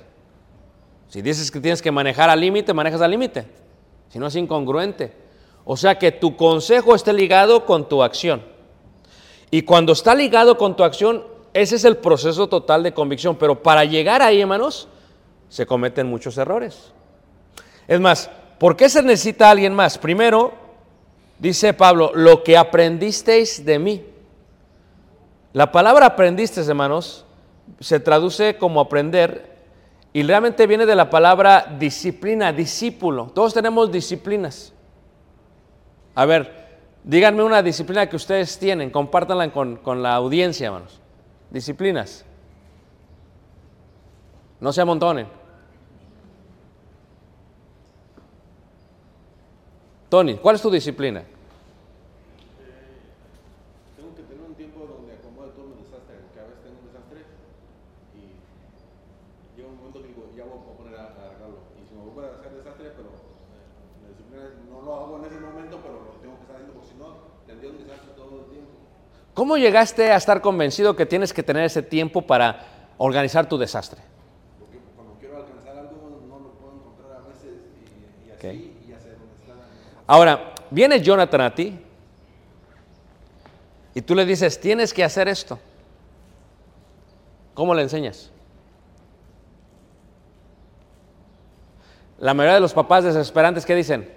Si 1.07 1.21
dices 1.21 1.51
que 1.51 1.59
tienes 1.59 1.81
que 1.81 1.91
manejar 1.91 2.29
al 2.29 2.39
límite, 2.39 2.73
manejas 2.73 3.01
al 3.01 3.11
límite. 3.11 3.45
Si 4.09 4.19
no 4.19 4.27
es 4.27 4.35
incongruente. 4.35 5.13
O 5.65 5.75
sea 5.77 5.97
que 5.97 6.11
tu 6.11 6.37
consejo 6.37 6.95
esté 6.95 7.13
ligado 7.13 7.65
con 7.65 7.87
tu 7.89 8.03
acción. 8.03 8.43
Y 9.49 9.63
cuando 9.63 9.93
está 9.93 10.15
ligado 10.15 10.57
con 10.57 10.75
tu 10.75 10.83
acción, 10.83 11.25
ese 11.53 11.75
es 11.75 11.85
el 11.85 11.97
proceso 11.97 12.47
total 12.47 12.83
de 12.83 12.93
convicción. 12.93 13.35
Pero 13.35 13.61
para 13.61 13.83
llegar 13.85 14.21
ahí, 14.21 14.41
hermanos, 14.41 14.87
se 15.49 15.65
cometen 15.65 16.07
muchos 16.07 16.37
errores. 16.37 16.93
Es 17.87 17.99
más, 17.99 18.29
¿por 18.57 18.77
qué 18.77 18.87
se 18.87 19.03
necesita 19.03 19.49
alguien 19.49 19.73
más? 19.73 19.97
Primero, 19.97 20.53
dice 21.39 21.73
Pablo, 21.73 22.11
lo 22.13 22.43
que 22.43 22.57
aprendisteis 22.57 23.65
de 23.65 23.79
mí. 23.79 24.05
La 25.51 25.71
palabra 25.71 26.05
aprendisteis, 26.05 26.69
hermanos, 26.69 27.25
se 27.81 27.99
traduce 27.99 28.57
como 28.57 28.79
aprender 28.79 29.51
y 30.13 30.23
realmente 30.23 30.67
viene 30.67 30.85
de 30.85 30.95
la 30.95 31.09
palabra 31.09 31.75
disciplina, 31.77 32.53
discípulo. 32.53 33.31
Todos 33.33 33.53
tenemos 33.53 33.91
disciplinas. 33.91 34.73
A 36.15 36.25
ver, 36.25 36.79
díganme 37.03 37.43
una 37.43 37.61
disciplina 37.61 38.07
que 38.07 38.15
ustedes 38.15 38.57
tienen, 38.57 38.89
compártanla 38.89 39.51
con, 39.51 39.77
con 39.77 40.01
la 40.01 40.15
audiencia, 40.15 40.67
hermanos. 40.67 41.00
Disciplinas. 41.51 42.23
No 44.59 44.71
se 44.71 44.81
amontonen. 44.81 45.27
Tony, 50.09 50.35
¿cuál 50.37 50.55
es 50.55 50.61
tu 50.61 50.69
disciplina? 50.69 51.23
Tengo 53.95 54.15
que 54.15 54.23
tener 54.23 54.43
un 54.43 54.53
tiempo 54.55 54.85
donde 54.85 55.13
acomode 55.15 55.51
todos 55.55 55.69
los 55.71 55.79
desastres, 55.87 56.19
que 56.35 56.39
a 56.39 56.43
veces 56.43 56.59
tengo 56.67 56.77
un 56.83 56.87
desastre 56.91 57.23
y 58.19 58.35
llega 59.55 59.69
un 59.71 59.77
momento 59.79 60.01
que 60.03 60.07
digo, 60.11 60.27
ya 60.35 60.43
voy 60.43 60.59
a 60.59 60.77
poner 60.77 60.95
a, 60.99 61.03
a 61.15 61.31
arreglarlo. 61.31 61.63
Y 61.79 61.87
si 61.87 61.95
me 61.95 62.03
vuelvo 62.03 62.27
a 62.27 62.35
hacer 62.43 62.51
desastre, 62.59 62.91
pero 62.91 63.07
eh, 63.07 64.03
la 64.03 64.07
disciplina 64.11 64.43
es- 64.51 64.59
no 64.67 64.83
lo 64.83 64.91
hago 64.99 65.15
en 65.19 65.25
ese 65.31 65.39
momento, 65.39 65.79
pero 65.79 65.95
lo 66.03 66.11
tengo 66.19 66.35
que 66.35 66.43
estar 66.43 66.55
haciendo 66.59 66.75
porque 66.75 66.91
si 66.91 66.97
no, 66.99 67.07
tendría 67.47 67.71
un 67.71 67.79
desastre 67.79 68.11
todo 68.19 68.35
el 68.43 68.45
tiempo. 68.51 68.75
¿Cómo 69.41 69.57
llegaste 69.57 70.11
a 70.11 70.17
estar 70.17 70.39
convencido 70.39 70.95
que 70.95 71.07
tienes 71.07 71.33
que 71.33 71.41
tener 71.41 71.63
ese 71.63 71.81
tiempo 71.81 72.21
para 72.21 72.63
organizar 72.99 73.49
tu 73.49 73.57
desastre? 73.57 73.99
Porque 74.59 74.77
cuando 74.95 75.15
quiero 75.19 75.37
alcanzar 75.37 75.79
algo, 75.79 76.19
no 76.29 76.37
lo 76.37 76.49
puedo 76.51 76.73
encontrar 76.75 77.13
a 77.13 77.27
veces 77.27 77.57
y, 77.81 78.27
y 78.27 78.31
así, 78.33 78.37
Ok. 78.37 78.53
y 78.53 78.91
ya 78.91 78.99
sé 78.99 79.09
dónde 79.13 79.33
está. 79.41 79.53
Ahora, 80.05 80.53
viene 80.69 81.01
Jonathan 81.01 81.41
a 81.41 81.55
ti 81.55 81.75
y 83.95 84.01
tú 84.03 84.13
le 84.13 84.27
dices, 84.27 84.61
tienes 84.61 84.93
que 84.93 85.03
hacer 85.03 85.27
esto. 85.27 85.57
¿Cómo 87.55 87.73
le 87.73 87.81
enseñas? 87.81 88.29
La 92.19 92.35
mayoría 92.35 92.53
de 92.53 92.61
los 92.61 92.73
papás 92.73 93.05
desesperantes, 93.05 93.65
¿qué 93.65 93.73
dicen? 93.73 94.07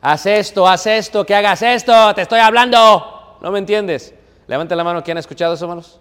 Haz 0.00 0.26
esto, 0.26 0.66
haz 0.66 0.84
esto, 0.88 1.24
que 1.24 1.32
hagas 1.32 1.62
esto, 1.62 2.12
te 2.16 2.22
estoy 2.22 2.40
hablando. 2.40 3.38
¿No 3.40 3.52
me 3.52 3.60
entiendes? 3.60 4.14
Levante 4.46 4.76
la 4.76 4.84
mano, 4.84 5.02
¿quién 5.02 5.16
ha 5.16 5.20
escuchado 5.20 5.54
eso, 5.54 5.64
hermanos? 5.64 6.00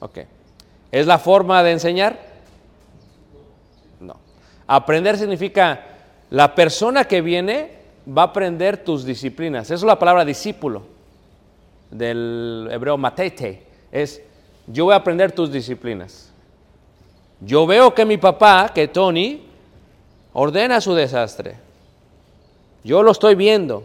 Ok. 0.00 0.18
¿Es 0.90 1.06
la 1.06 1.18
forma 1.18 1.62
de 1.62 1.72
enseñar? 1.72 2.18
No. 4.00 4.16
Aprender 4.66 5.18
significa 5.18 5.80
la 6.30 6.54
persona 6.54 7.04
que 7.04 7.20
viene 7.20 7.76
va 8.06 8.22
a 8.22 8.26
aprender 8.26 8.82
tus 8.84 9.04
disciplinas. 9.04 9.66
Eso 9.66 9.74
es 9.74 9.88
la 9.88 9.98
palabra 9.98 10.24
discípulo 10.24 10.82
del 11.90 12.68
hebreo 12.70 12.96
matete. 12.96 13.66
Es 13.92 14.22
yo 14.66 14.86
voy 14.86 14.94
a 14.94 14.96
aprender 14.96 15.32
tus 15.32 15.52
disciplinas. 15.52 16.32
Yo 17.40 17.66
veo 17.66 17.94
que 17.94 18.04
mi 18.04 18.16
papá, 18.16 18.70
que 18.74 18.88
Tony, 18.88 19.42
ordena 20.32 20.80
su 20.80 20.94
desastre. 20.94 21.56
Yo 22.82 23.02
lo 23.02 23.12
estoy 23.12 23.34
viendo. 23.34 23.84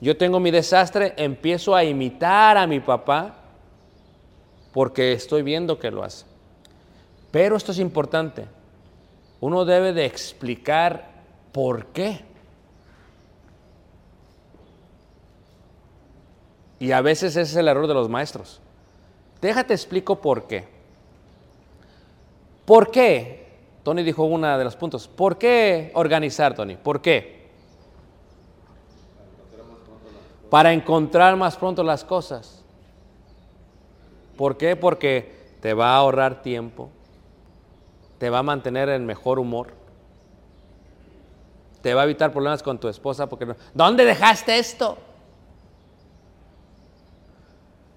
Yo 0.00 0.16
tengo 0.16 0.40
mi 0.40 0.50
desastre, 0.50 1.12
empiezo 1.16 1.74
a 1.74 1.84
imitar 1.84 2.56
a 2.56 2.66
mi 2.66 2.80
papá 2.80 3.34
porque 4.72 5.12
estoy 5.12 5.42
viendo 5.42 5.78
que 5.78 5.90
lo 5.90 6.02
hace. 6.02 6.24
Pero 7.30 7.56
esto 7.56 7.72
es 7.72 7.78
importante. 7.78 8.46
Uno 9.40 9.64
debe 9.64 9.92
de 9.92 10.06
explicar 10.06 11.10
por 11.52 11.86
qué. 11.86 12.24
Y 16.78 16.92
a 16.92 17.02
veces 17.02 17.36
ese 17.36 17.42
es 17.42 17.56
el 17.56 17.68
error 17.68 17.86
de 17.86 17.94
los 17.94 18.08
maestros. 18.08 18.60
Déjate 19.42 19.74
explico 19.74 20.20
por 20.20 20.46
qué. 20.46 20.66
¿Por 22.64 22.90
qué? 22.90 23.48
Tony 23.82 24.02
dijo 24.02 24.24
una 24.24 24.56
de 24.56 24.64
los 24.64 24.76
puntos. 24.76 25.08
¿Por 25.08 25.36
qué 25.36 25.90
organizar, 25.94 26.54
Tony? 26.54 26.76
¿Por 26.76 27.02
qué? 27.02 27.39
Para 30.50 30.72
encontrar 30.72 31.36
más 31.36 31.56
pronto 31.56 31.82
las 31.82 32.04
cosas. 32.04 32.62
¿Por 34.36 34.56
qué? 34.56 34.74
Porque 34.76 35.38
te 35.60 35.74
va 35.74 35.92
a 35.94 35.96
ahorrar 35.98 36.42
tiempo, 36.42 36.90
te 38.18 38.30
va 38.30 38.38
a 38.38 38.42
mantener 38.42 38.88
en 38.88 39.06
mejor 39.06 39.38
humor, 39.38 39.68
te 41.82 41.94
va 41.94 42.02
a 42.02 42.04
evitar 42.04 42.32
problemas 42.32 42.62
con 42.62 42.78
tu 42.78 42.88
esposa 42.88 43.28
porque 43.28 43.46
no- 43.46 43.56
¿dónde 43.74 44.04
dejaste 44.04 44.58
esto? 44.58 44.98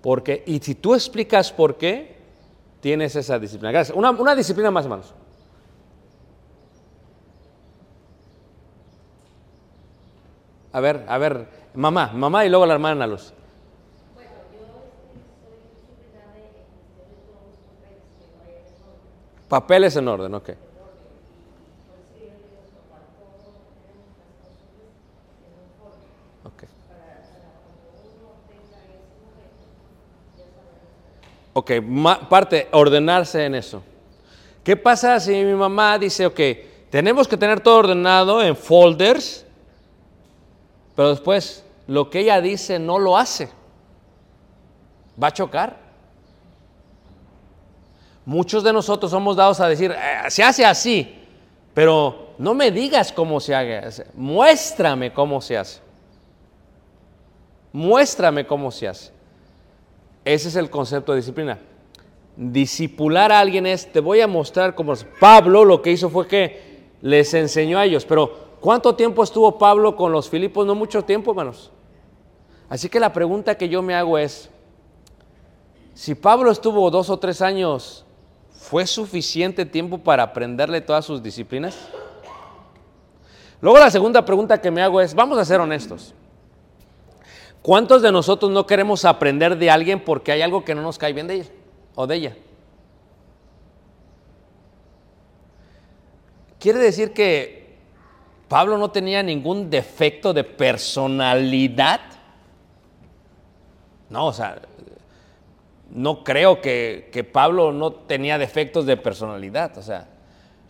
Porque, 0.01 0.43
y 0.45 0.59
si 0.59 0.75
tú 0.75 0.93
explicas 0.93 1.51
por 1.51 1.77
qué, 1.77 2.17
tienes 2.81 3.15
esa 3.15 3.39
disciplina. 3.39 3.71
Gracias. 3.71 3.97
Una, 3.97 4.11
una 4.11 4.35
disciplina 4.35 4.69
más, 4.69 4.83
hermanos. 4.83 5.13
A 10.73 10.79
ver, 10.81 11.05
a 11.07 11.17
ver, 11.17 11.47
mamá, 11.73 12.11
mamá 12.13 12.45
y 12.45 12.49
luego 12.49 12.65
la 12.65 12.73
hermana 12.73 13.07
Luz. 13.07 13.33
Papeles 19.53 19.95
en 19.95 20.07
orden, 20.07 20.33
ok. 20.33 20.49
Ok. 26.45 26.63
Ok, 31.53 31.71
parte, 32.27 32.67
ordenarse 32.71 33.45
en 33.45 33.53
eso. 33.53 33.83
¿Qué 34.63 34.75
pasa 34.75 35.19
si 35.19 35.31
mi 35.43 35.53
mamá 35.53 35.99
dice, 35.99 36.25
ok, 36.25 36.39
tenemos 36.89 37.27
que 37.27 37.37
tener 37.37 37.59
todo 37.59 37.77
ordenado 37.77 38.41
en 38.41 38.55
folders, 38.55 39.45
pero 40.95 41.09
después 41.09 41.63
lo 41.87 42.09
que 42.09 42.19
ella 42.19 42.41
dice 42.41 42.79
no 42.79 42.99
lo 42.99 43.17
hace, 43.17 43.49
va 45.21 45.27
a 45.27 45.33
chocar. 45.33 45.77
Muchos 48.25 48.63
de 48.63 48.71
nosotros 48.71 49.11
somos 49.11 49.35
dados 49.35 49.59
a 49.59 49.67
decir, 49.67 49.91
"Eh, 49.91 50.29
se 50.29 50.43
hace 50.43 50.65
así, 50.65 51.13
pero 51.73 52.33
no 52.37 52.53
me 52.53 52.71
digas 52.71 53.11
cómo 53.11 53.39
se 53.39 53.53
haga, 53.53 53.89
muéstrame 54.13 55.13
cómo 55.13 55.41
se 55.41 55.57
hace. 55.57 55.81
Muéstrame 57.71 58.45
cómo 58.45 58.71
se 58.71 58.87
hace. 58.87 59.11
Ese 60.23 60.47
es 60.47 60.55
el 60.55 60.69
concepto 60.69 61.11
de 61.11 61.17
disciplina. 61.17 61.59
Disipular 62.37 63.31
a 63.31 63.39
alguien 63.39 63.65
es, 63.65 63.91
te 63.91 63.99
voy 63.99 64.21
a 64.21 64.27
mostrar 64.27 64.75
cómo... 64.75 64.93
es. 64.93 65.05
Pablo 65.19 65.65
lo 65.65 65.81
que 65.81 65.91
hizo 65.91 66.09
fue 66.09 66.27
que 66.27 66.83
les 67.01 67.33
enseñó 67.33 67.77
a 67.77 67.85
ellos, 67.85 68.05
pero 68.05 68.52
¿cuánto 68.63 68.95
tiempo 68.95 69.21
estuvo 69.21 69.57
Pablo 69.57 69.93
con 69.97 70.13
los 70.13 70.29
Filipos? 70.29 70.65
No 70.65 70.73
mucho 70.73 71.03
tiempo, 71.03 71.31
hermanos. 71.31 71.69
Así 72.69 72.87
que 72.87 72.97
la 72.97 73.11
pregunta 73.11 73.57
que 73.57 73.67
yo 73.67 73.81
me 73.81 73.93
hago 73.93 74.17
es, 74.17 74.49
si 75.93 76.15
Pablo 76.15 76.49
estuvo 76.49 76.89
dos 76.89 77.09
o 77.09 77.19
tres 77.19 77.41
años, 77.41 78.05
¿fue 78.53 78.87
suficiente 78.87 79.65
tiempo 79.65 79.97
para 79.97 80.23
aprenderle 80.23 80.79
todas 80.79 81.03
sus 81.03 81.21
disciplinas? 81.21 81.77
Luego 83.59 83.79
la 83.79 83.91
segunda 83.91 84.23
pregunta 84.23 84.61
que 84.61 84.71
me 84.71 84.81
hago 84.81 85.01
es, 85.01 85.13
vamos 85.13 85.37
a 85.37 85.43
ser 85.43 85.59
honestos. 85.59 86.13
¿Cuántos 87.61 88.01
de 88.01 88.13
nosotros 88.13 88.49
no 88.49 88.65
queremos 88.65 89.03
aprender 89.03 89.57
de 89.57 89.69
alguien 89.69 89.99
porque 90.03 90.31
hay 90.31 90.41
algo 90.41 90.63
que 90.63 90.73
no 90.73 90.81
nos 90.81 90.97
cae 90.97 91.11
bien 91.11 91.27
de 91.27 91.41
él 91.41 91.49
o 91.95 92.07
de 92.07 92.15
ella? 92.15 92.37
Quiere 96.59 96.79
decir 96.79 97.11
que 97.11 97.62
Pablo 98.53 98.77
no 98.77 98.91
tenía 98.91 99.23
ningún 99.23 99.71
defecto 99.71 100.31
de 100.31 100.43
personalidad. 100.43 102.01
No, 104.11 104.27
o 104.27 104.31
sea, 104.31 104.61
no 105.89 106.23
creo 106.23 106.61
que, 106.61 107.09
que 107.11 107.23
Pablo 107.23 107.71
no 107.71 107.93
tenía 107.93 108.37
defectos 108.37 108.85
de 108.85 108.95
personalidad. 108.95 109.75
O 109.79 109.81
sea, 109.81 110.07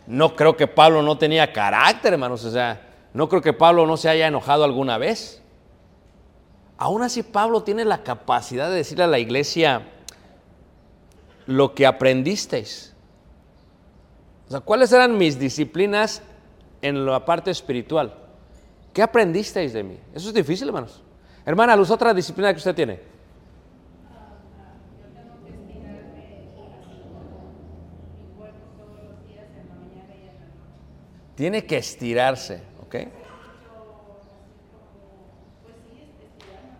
no 0.06 0.34
creo 0.34 0.56
que 0.56 0.66
Pablo 0.66 1.02
no 1.02 1.18
tenía 1.18 1.52
carácter, 1.52 2.14
hermanos. 2.14 2.42
O 2.46 2.50
sea, 2.50 2.80
no 3.12 3.28
creo 3.28 3.42
que 3.42 3.52
Pablo 3.52 3.86
no 3.86 3.98
se 3.98 4.08
haya 4.08 4.28
enojado 4.28 4.64
alguna 4.64 4.96
vez. 4.96 5.42
Aún 6.78 7.02
así, 7.02 7.22
Pablo 7.22 7.64
tiene 7.64 7.84
la 7.84 8.02
capacidad 8.02 8.70
de 8.70 8.76
decirle 8.76 9.04
a 9.04 9.08
la 9.08 9.18
iglesia 9.18 9.82
lo 11.44 11.74
que 11.74 11.84
aprendisteis. 11.84 12.94
O 14.48 14.52
sea, 14.52 14.60
¿cuáles 14.60 14.90
eran 14.90 15.18
mis 15.18 15.38
disciplinas 15.38 16.22
en 16.84 17.06
la 17.06 17.24
parte 17.24 17.50
espiritual? 17.50 18.12
¿Qué 18.92 19.02
aprendisteis 19.02 19.72
de 19.72 19.82
mí? 19.82 19.98
Eso 20.14 20.28
es 20.28 20.34
difícil, 20.34 20.68
hermanos. 20.68 21.02
Hermana, 21.46 21.74
Luz, 21.74 21.90
otra 21.90 22.12
disciplina 22.12 22.52
que 22.52 22.58
usted 22.58 22.74
tiene. 22.74 23.00
Tiene 31.34 31.64
que 31.64 31.78
estirarse, 31.78 32.62
¿ok? 32.86 32.96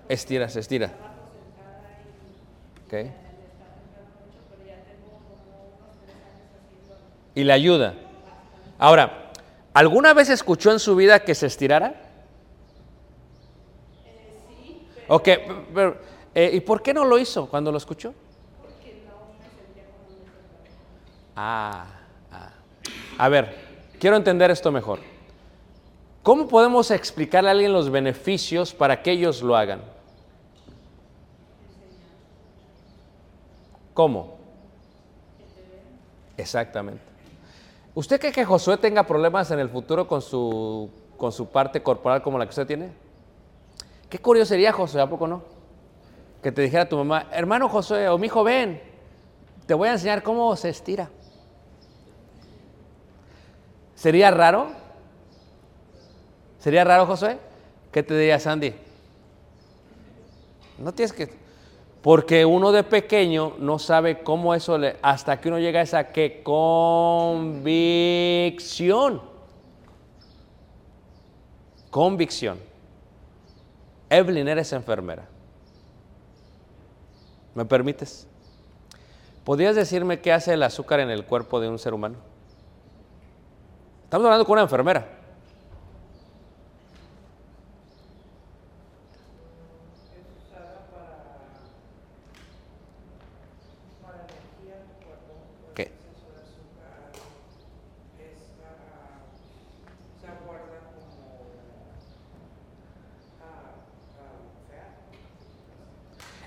Estira, 0.08 0.48
se 0.50 0.60
estira. 0.60 0.92
¿Ok? 2.86 2.94
Y 7.34 7.42
le 7.42 7.52
ayuda. 7.52 7.94
Ahora, 8.78 9.23
¿alguna 9.74 10.14
vez 10.14 10.30
escuchó 10.30 10.72
en 10.72 10.78
su 10.78 10.96
vida 10.96 11.22
que 11.24 11.34
se 11.34 11.46
estirara? 11.46 11.94
Ok, 15.08 15.28
pero, 15.74 15.98
eh, 16.34 16.50
¿y 16.54 16.60
por 16.60 16.82
qué 16.82 16.94
no 16.94 17.04
lo 17.04 17.18
hizo 17.18 17.46
cuando 17.46 17.70
lo 17.70 17.76
escuchó? 17.76 18.14
Ah, 21.36 21.84
ah. 22.32 22.50
A 23.18 23.28
ver, 23.28 23.54
quiero 23.98 24.16
entender 24.16 24.50
esto 24.50 24.72
mejor. 24.72 25.00
¿Cómo 26.22 26.48
podemos 26.48 26.90
explicarle 26.90 27.50
a 27.50 27.52
alguien 27.52 27.72
los 27.72 27.90
beneficios 27.90 28.72
para 28.72 29.02
que 29.02 29.10
ellos 29.10 29.42
lo 29.42 29.56
hagan? 29.56 29.82
¿Cómo? 33.92 34.38
Exactamente. 36.36 37.13
¿Usted 37.94 38.18
cree 38.18 38.32
que 38.32 38.44
Josué 38.44 38.76
tenga 38.76 39.04
problemas 39.04 39.50
en 39.52 39.60
el 39.60 39.68
futuro 39.68 40.08
con 40.08 40.20
su, 40.20 40.90
con 41.16 41.30
su 41.30 41.46
parte 41.46 41.82
corporal 41.82 42.22
como 42.22 42.38
la 42.38 42.44
que 42.44 42.50
usted 42.50 42.66
tiene? 42.66 42.92
Qué 44.10 44.18
curioso 44.18 44.48
sería, 44.48 44.72
Josué, 44.72 45.00
¿a 45.00 45.08
poco 45.08 45.28
no? 45.28 45.42
Que 46.42 46.50
te 46.50 46.62
dijera 46.62 46.88
tu 46.88 46.96
mamá, 46.96 47.28
hermano 47.32 47.68
Josué 47.68 48.08
o 48.08 48.18
mi 48.18 48.26
hijo, 48.26 48.42
ven, 48.42 48.82
te 49.66 49.74
voy 49.74 49.88
a 49.88 49.92
enseñar 49.92 50.22
cómo 50.22 50.54
se 50.56 50.70
estira. 50.70 51.08
¿Sería 53.94 54.30
raro? 54.30 54.68
¿Sería 56.58 56.82
raro, 56.82 57.06
Josué? 57.06 57.38
¿Qué 57.92 58.02
te 58.02 58.16
diría 58.16 58.40
Sandy? 58.40 58.74
No 60.78 60.92
tienes 60.92 61.12
que... 61.12 61.43
Porque 62.04 62.44
uno 62.44 62.70
de 62.70 62.84
pequeño 62.84 63.54
no 63.58 63.78
sabe 63.78 64.22
cómo 64.22 64.54
eso 64.54 64.76
le... 64.76 64.98
Hasta 65.00 65.40
que 65.40 65.48
uno 65.48 65.58
llega 65.58 65.80
a 65.80 65.84
esa 65.84 66.12
que 66.12 66.42
convicción. 66.42 67.72
Convicción. 71.88 72.58
Evelyn, 74.10 74.46
eres 74.48 74.70
enfermera. 74.74 75.26
¿Me 77.54 77.64
permites? 77.64 78.26
¿Podrías 79.42 79.74
decirme 79.74 80.20
qué 80.20 80.30
hace 80.30 80.52
el 80.52 80.62
azúcar 80.62 81.00
en 81.00 81.08
el 81.08 81.24
cuerpo 81.24 81.58
de 81.58 81.70
un 81.70 81.78
ser 81.78 81.94
humano? 81.94 82.16
Estamos 84.04 84.26
hablando 84.26 84.44
con 84.44 84.52
una 84.52 84.64
enfermera. 84.64 85.13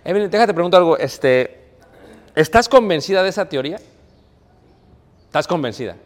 Evelyn, 0.08 0.30
déjate 0.30 0.54
preguntar 0.54 0.80
algo. 0.80 0.98
Este, 0.98 1.68
¿Estás 2.34 2.70
convencida 2.70 3.22
de 3.24 3.28
esa 3.28 3.50
teoría? 3.50 3.78
¿Estás 5.26 5.46
convencida? 5.46 5.98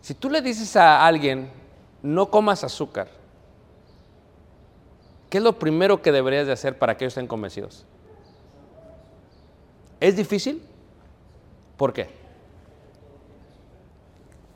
Si 0.00 0.12
tú 0.14 0.28
le 0.28 0.42
dices 0.42 0.74
a 0.74 1.06
alguien, 1.06 1.48
no 2.02 2.30
comas 2.30 2.64
azúcar, 2.64 3.06
¿qué 5.30 5.38
es 5.38 5.44
lo 5.44 5.56
primero 5.56 6.02
que 6.02 6.10
deberías 6.10 6.48
de 6.48 6.52
hacer 6.52 6.76
para 6.76 6.96
que 6.96 7.04
ellos 7.04 7.12
estén 7.12 7.28
convencidos? 7.28 7.84
¿Es 10.00 10.16
difícil? 10.16 10.60
¿Por 11.76 11.92
qué? 11.92 12.08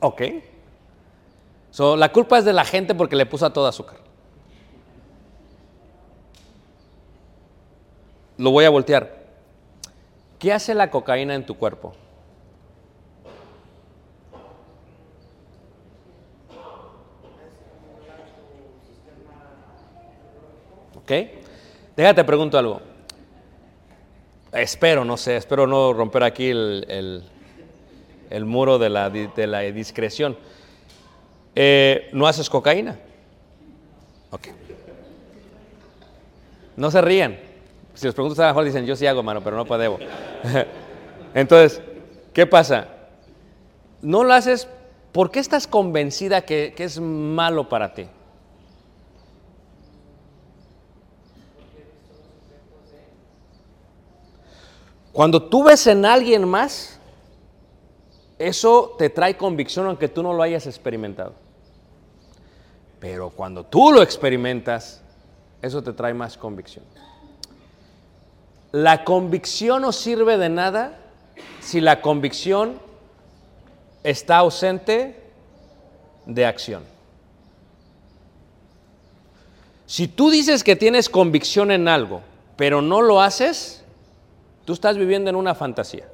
Ok. 0.00 0.22
So, 1.70 1.96
la 1.96 2.10
culpa 2.10 2.38
es 2.38 2.44
de 2.44 2.52
la 2.52 2.64
gente 2.64 2.96
porque 2.96 3.14
le 3.14 3.26
puso 3.26 3.46
a 3.46 3.52
todo 3.52 3.68
azúcar. 3.68 4.05
Lo 8.38 8.50
voy 8.50 8.64
a 8.64 8.70
voltear. 8.70 9.24
¿Qué 10.38 10.52
hace 10.52 10.74
la 10.74 10.90
cocaína 10.90 11.34
en 11.34 11.46
tu 11.46 11.56
cuerpo? 11.56 11.94
¿Ok? 20.96 21.12
Déjate 21.96 22.24
pregunto 22.24 22.58
algo. 22.58 22.80
Espero, 24.52 25.04
no 25.04 25.16
sé, 25.16 25.36
espero 25.36 25.66
no 25.66 25.92
romper 25.92 26.22
aquí 26.22 26.48
el, 26.48 27.22
el- 28.30 28.44
muro 28.44 28.78
de 28.78 28.88
la, 28.90 29.10
de 29.10 29.46
la 29.46 29.60
discreción. 29.60 30.36
Eh, 31.54 32.08
¿No 32.12 32.26
haces 32.26 32.50
cocaína? 32.50 32.98
Ok. 34.30 34.48
No 36.76 36.90
se 36.90 37.00
rían. 37.00 37.38
Si 37.96 38.04
los 38.04 38.14
pregunto, 38.14 38.42
a 38.42 38.48
mejor 38.48 38.64
dicen, 38.64 38.84
yo 38.84 38.94
sí 38.94 39.06
hago, 39.06 39.22
mano, 39.22 39.42
pero 39.42 39.56
no 39.56 39.64
puedo. 39.64 39.98
Entonces, 41.34 41.80
¿qué 42.34 42.46
pasa? 42.46 42.88
No 44.02 44.22
lo 44.22 44.34
haces, 44.34 44.68
¿por 45.12 45.30
qué 45.30 45.40
estás 45.40 45.66
convencida 45.66 46.42
que, 46.42 46.74
que 46.76 46.84
es 46.84 47.00
malo 47.00 47.70
para 47.70 47.94
ti? 47.94 48.06
Cuando 55.10 55.42
tú 55.42 55.64
ves 55.64 55.86
en 55.86 56.04
alguien 56.04 56.46
más, 56.46 57.00
eso 58.38 58.94
te 58.98 59.08
trae 59.08 59.38
convicción 59.38 59.86
aunque 59.86 60.08
tú 60.08 60.22
no 60.22 60.34
lo 60.34 60.42
hayas 60.42 60.66
experimentado. 60.66 61.32
Pero 63.00 63.30
cuando 63.30 63.64
tú 63.64 63.90
lo 63.90 64.02
experimentas, 64.02 65.02
eso 65.62 65.82
te 65.82 65.94
trae 65.94 66.12
más 66.12 66.36
convicción. 66.36 66.84
La 68.76 69.04
convicción 69.04 69.80
no 69.80 69.90
sirve 69.90 70.36
de 70.36 70.50
nada 70.50 70.98
si 71.60 71.80
la 71.80 72.02
convicción 72.02 72.78
está 74.04 74.36
ausente 74.36 75.18
de 76.26 76.44
acción. 76.44 76.82
Si 79.86 80.08
tú 80.08 80.28
dices 80.28 80.62
que 80.62 80.76
tienes 80.76 81.08
convicción 81.08 81.70
en 81.70 81.88
algo, 81.88 82.20
pero 82.56 82.82
no 82.82 83.00
lo 83.00 83.22
haces, 83.22 83.82
tú 84.66 84.74
estás 84.74 84.98
viviendo 84.98 85.30
en 85.30 85.36
una 85.36 85.54
fantasía. 85.54 86.06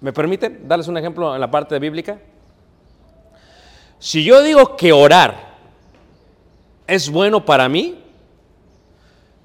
¿Me 0.00 0.12
permiten 0.12 0.68
darles 0.68 0.86
un 0.86 0.96
ejemplo 0.96 1.34
en 1.34 1.40
la 1.40 1.50
parte 1.50 1.76
bíblica? 1.80 2.20
Si 3.98 4.22
yo 4.22 4.42
digo 4.42 4.76
que 4.76 4.92
orar 4.92 5.56
es 6.86 7.10
bueno 7.10 7.44
para 7.44 7.68
mí, 7.68 8.01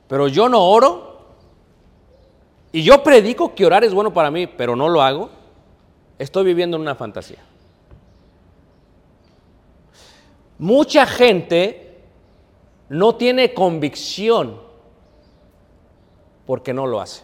pero 0.08 0.28
yo 0.28 0.48
no 0.50 0.64
oro, 0.64 1.08
y 2.72 2.84
yo 2.84 3.04
predico 3.04 3.56
que 3.56 3.66
orar 3.66 3.84
es 3.84 3.94
bueno 3.94 4.14
para 4.14 4.30
mí, 4.30 4.48
pero 4.48 4.76
no 4.76 4.90
lo 4.90 5.02
hago, 5.02 5.30
estoy 6.20 6.46
viviendo 6.46 6.78
en 6.78 6.82
una 6.82 6.96
fantasía. 6.96 7.44
Mucha 10.60 11.06
gente 11.06 12.02
no 12.90 13.16
tiene 13.16 13.54
convicción 13.54 14.60
porque 16.46 16.74
no 16.74 16.88
lo 16.88 17.00
hace. 17.00 17.24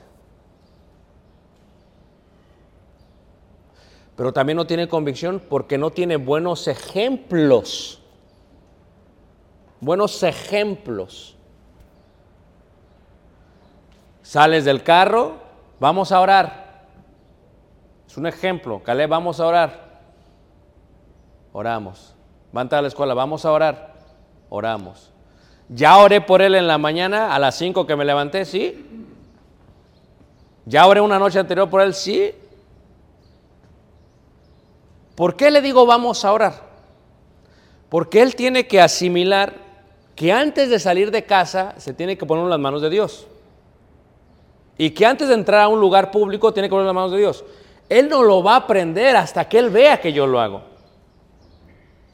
Pero 4.15 4.31
también 4.31 4.57
no 4.57 4.67
tiene 4.67 4.87
convicción 4.87 5.41
porque 5.49 5.77
no 5.77 5.89
tiene 5.89 6.17
buenos 6.17 6.67
ejemplos. 6.67 7.99
Buenos 9.79 10.21
ejemplos. 10.21 11.32
Sales 14.23 14.65
del 14.65 14.81
carro, 14.83 15.33
vamos 15.79 16.11
a 16.11 16.19
orar. 16.19 16.87
Es 18.07 18.17
un 18.17 18.25
ejemplo. 18.25 18.81
Caleb, 18.81 19.09
vamos 19.09 19.39
a 19.39 19.45
orar. 19.45 20.01
Oramos. 21.51 22.15
Van 22.51 22.73
a 22.73 22.81
la 22.81 22.87
escuela, 22.87 23.13
vamos 23.13 23.45
a 23.45 23.51
orar. 23.51 23.93
Oramos. 24.49 25.11
Ya 25.69 25.97
oré 25.97 26.21
por 26.21 26.41
él 26.41 26.55
en 26.55 26.67
la 26.67 26.77
mañana 26.77 27.35
a 27.35 27.39
las 27.39 27.55
5 27.55 27.85
que 27.85 27.95
me 27.95 28.05
levanté, 28.05 28.45
sí. 28.45 28.85
Ya 30.65 30.87
oré 30.87 31.01
una 31.01 31.19
noche 31.19 31.39
anterior 31.39 31.69
por 31.69 31.81
él, 31.81 31.93
sí. 31.93 32.33
¿Por 35.15 35.35
qué 35.35 35.51
le 35.51 35.61
digo 35.61 35.85
vamos 35.85 36.23
a 36.23 36.31
orar? 36.31 36.53
Porque 37.89 38.21
él 38.21 38.35
tiene 38.35 38.67
que 38.67 38.81
asimilar 38.81 39.53
que 40.15 40.31
antes 40.31 40.69
de 40.69 40.79
salir 40.79 41.11
de 41.11 41.25
casa 41.25 41.75
se 41.77 41.93
tiene 41.93 42.17
que 42.17 42.25
poner 42.25 42.45
en 42.45 42.49
las 42.49 42.59
manos 42.59 42.81
de 42.81 42.89
Dios. 42.89 43.27
Y 44.77 44.89
que 44.91 45.05
antes 45.05 45.27
de 45.27 45.33
entrar 45.33 45.61
a 45.61 45.67
un 45.67 45.79
lugar 45.79 46.11
público 46.11 46.53
tiene 46.53 46.69
que 46.69 46.75
en 46.75 46.85
las 46.85 46.95
manos 46.95 47.11
de 47.11 47.19
Dios. 47.19 47.43
Él 47.89 48.09
no 48.09 48.23
lo 48.23 48.41
va 48.41 48.53
a 48.53 48.57
aprender 48.57 49.15
hasta 49.15 49.47
que 49.47 49.59
él 49.59 49.69
vea 49.69 49.99
que 49.99 50.13
yo 50.13 50.25
lo 50.25 50.39
hago. 50.39 50.63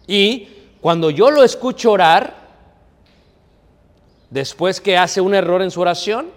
Y 0.07 0.47
cuando 0.81 1.09
yo 1.09 1.31
lo 1.31 1.43
escucho 1.43 1.91
orar, 1.91 2.35
después 4.29 4.81
que 4.81 4.97
hace 4.97 5.21
un 5.21 5.33
error 5.33 5.61
en 5.61 5.71
su 5.71 5.81
oración, 5.81 6.27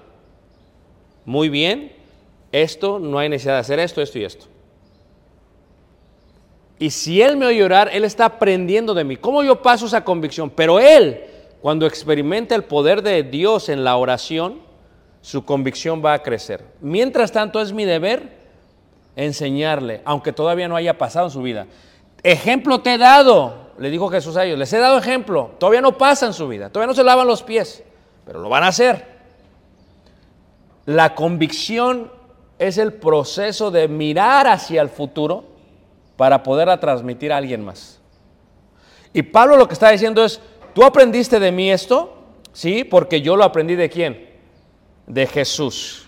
muy 1.24 1.48
bien, 1.48 1.92
esto, 2.52 2.98
no 2.98 3.18
hay 3.18 3.28
necesidad 3.28 3.54
de 3.54 3.60
hacer 3.60 3.78
esto, 3.78 4.02
esto 4.02 4.18
y 4.18 4.24
esto. 4.24 4.46
Y 6.78 6.90
si 6.90 7.22
él 7.22 7.36
me 7.36 7.46
oye 7.46 7.62
orar, 7.62 7.90
él 7.92 8.04
está 8.04 8.24
aprendiendo 8.24 8.92
de 8.92 9.04
mí. 9.04 9.16
¿Cómo 9.16 9.42
yo 9.44 9.62
paso 9.62 9.86
esa 9.86 10.04
convicción? 10.04 10.50
Pero 10.50 10.80
él, 10.80 11.20
cuando 11.60 11.86
experimenta 11.86 12.54
el 12.54 12.64
poder 12.64 13.02
de 13.02 13.22
Dios 13.22 13.68
en 13.68 13.84
la 13.84 13.96
oración, 13.96 14.60
su 15.22 15.44
convicción 15.44 16.04
va 16.04 16.12
a 16.14 16.22
crecer. 16.22 16.64
Mientras 16.80 17.32
tanto, 17.32 17.60
es 17.60 17.72
mi 17.72 17.84
deber 17.84 18.42
enseñarle, 19.16 20.02
aunque 20.04 20.32
todavía 20.32 20.68
no 20.68 20.76
haya 20.76 20.98
pasado 20.98 21.26
en 21.26 21.32
su 21.32 21.42
vida. 21.42 21.66
Ejemplo 22.22 22.80
te 22.80 22.94
he 22.94 22.98
dado, 22.98 23.70
le 23.78 23.90
dijo 23.90 24.08
Jesús 24.08 24.36
a 24.36 24.44
ellos, 24.44 24.58
les 24.58 24.72
he 24.72 24.78
dado 24.78 24.98
ejemplo, 24.98 25.52
todavía 25.58 25.80
no 25.80 25.96
pasa 25.96 26.26
en 26.26 26.32
su 26.32 26.48
vida, 26.48 26.70
todavía 26.70 26.88
no 26.88 26.94
se 26.94 27.04
lavan 27.04 27.26
los 27.26 27.42
pies, 27.42 27.82
pero 28.26 28.40
lo 28.40 28.48
van 28.48 28.64
a 28.64 28.68
hacer. 28.68 29.06
La 30.86 31.14
convicción 31.14 32.10
es 32.58 32.78
el 32.78 32.92
proceso 32.92 33.70
de 33.70 33.86
mirar 33.88 34.48
hacia 34.48 34.82
el 34.82 34.88
futuro 34.88 35.44
para 36.16 36.42
poderla 36.42 36.80
transmitir 36.80 37.32
a 37.32 37.36
alguien 37.36 37.64
más. 37.64 38.00
Y 39.12 39.22
Pablo 39.22 39.56
lo 39.56 39.68
que 39.68 39.74
está 39.74 39.90
diciendo 39.90 40.24
es, 40.24 40.40
¿tú 40.74 40.84
aprendiste 40.84 41.38
de 41.38 41.52
mí 41.52 41.70
esto? 41.70 42.16
Sí, 42.52 42.84
porque 42.84 43.20
yo 43.20 43.36
lo 43.36 43.44
aprendí 43.44 43.74
de 43.74 43.90
quién? 43.90 44.31
De 45.06 45.26
Jesús. 45.26 46.06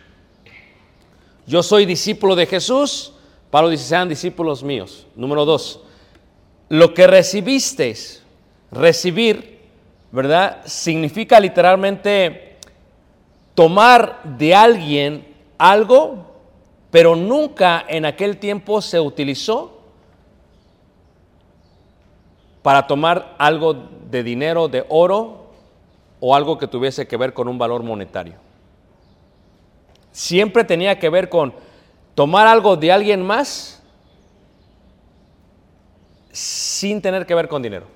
Yo 1.47 1.63
soy 1.63 1.85
discípulo 1.85 2.35
de 2.37 2.47
Jesús. 2.47 3.13
Pablo 3.51 3.69
dice, 3.69 3.85
sean 3.85 4.09
discípulos 4.09 4.63
míos. 4.63 5.07
Número 5.15 5.45
dos, 5.45 5.81
lo 6.69 6.95
que 6.95 7.07
recibisteis, 7.07 8.23
recibir, 8.71 9.61
¿verdad? 10.11 10.63
Significa 10.65 11.39
literalmente 11.39 12.57
tomar 13.55 14.23
de 14.25 14.55
alguien 14.55 15.27
algo, 15.59 16.27
pero 16.91 17.15
nunca 17.15 17.85
en 17.89 18.07
aquel 18.07 18.39
tiempo 18.39 18.81
se 18.81 18.99
utilizó 18.99 19.79
para 22.63 22.87
tomar 22.87 23.35
algo 23.39 23.75
de 24.11 24.23
dinero, 24.23 24.69
de 24.69 24.85
oro 24.89 25.51
o 26.19 26.35
algo 26.35 26.57
que 26.57 26.67
tuviese 26.67 27.07
que 27.07 27.17
ver 27.17 27.35
con 27.35 27.47
un 27.47 27.59
valor 27.59 27.83
monetario. 27.83 28.44
Siempre 30.15 30.63
tenía 30.63 30.97
que 31.01 31.09
ver 31.09 31.29
con 31.29 31.53
tomar 32.15 32.47
algo 32.47 32.77
de 32.77 32.93
alguien 32.93 33.21
más 33.21 33.83
sin 36.31 37.03
tener 37.03 37.27
que 37.27 37.35
ver 37.35 37.49
con 37.49 37.63
dinero. 37.63 37.87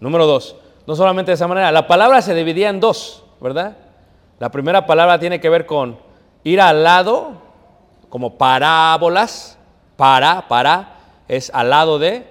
Número 0.00 0.26
dos, 0.26 0.54
no 0.86 0.94
solamente 0.94 1.30
de 1.30 1.36
esa 1.36 1.48
manera, 1.48 1.72
la 1.72 1.86
palabra 1.86 2.20
se 2.20 2.34
dividía 2.34 2.68
en 2.68 2.80
dos, 2.80 3.24
¿verdad? 3.40 3.78
La 4.38 4.50
primera 4.50 4.84
palabra 4.84 5.18
tiene 5.18 5.40
que 5.40 5.48
ver 5.48 5.64
con 5.64 5.98
ir 6.44 6.60
al 6.60 6.84
lado, 6.84 7.32
como 8.10 8.36
parábolas, 8.36 9.56
para, 9.96 10.46
para, 10.46 10.98
es 11.26 11.50
al 11.54 11.70
lado 11.70 11.98
de 11.98 12.26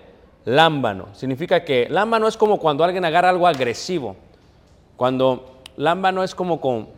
lámbano. 0.45 1.07
Significa 1.13 1.65
que 1.65 1.87
lámbano 1.89 2.27
es 2.27 2.37
como 2.37 2.59
cuando 2.59 2.83
alguien 2.83 3.05
agarra 3.05 3.29
algo 3.29 3.47
agresivo. 3.47 4.15
Cuando 4.97 5.61
lámbano 5.77 6.23
es 6.23 6.35
como, 6.35 6.61
con, 6.61 6.89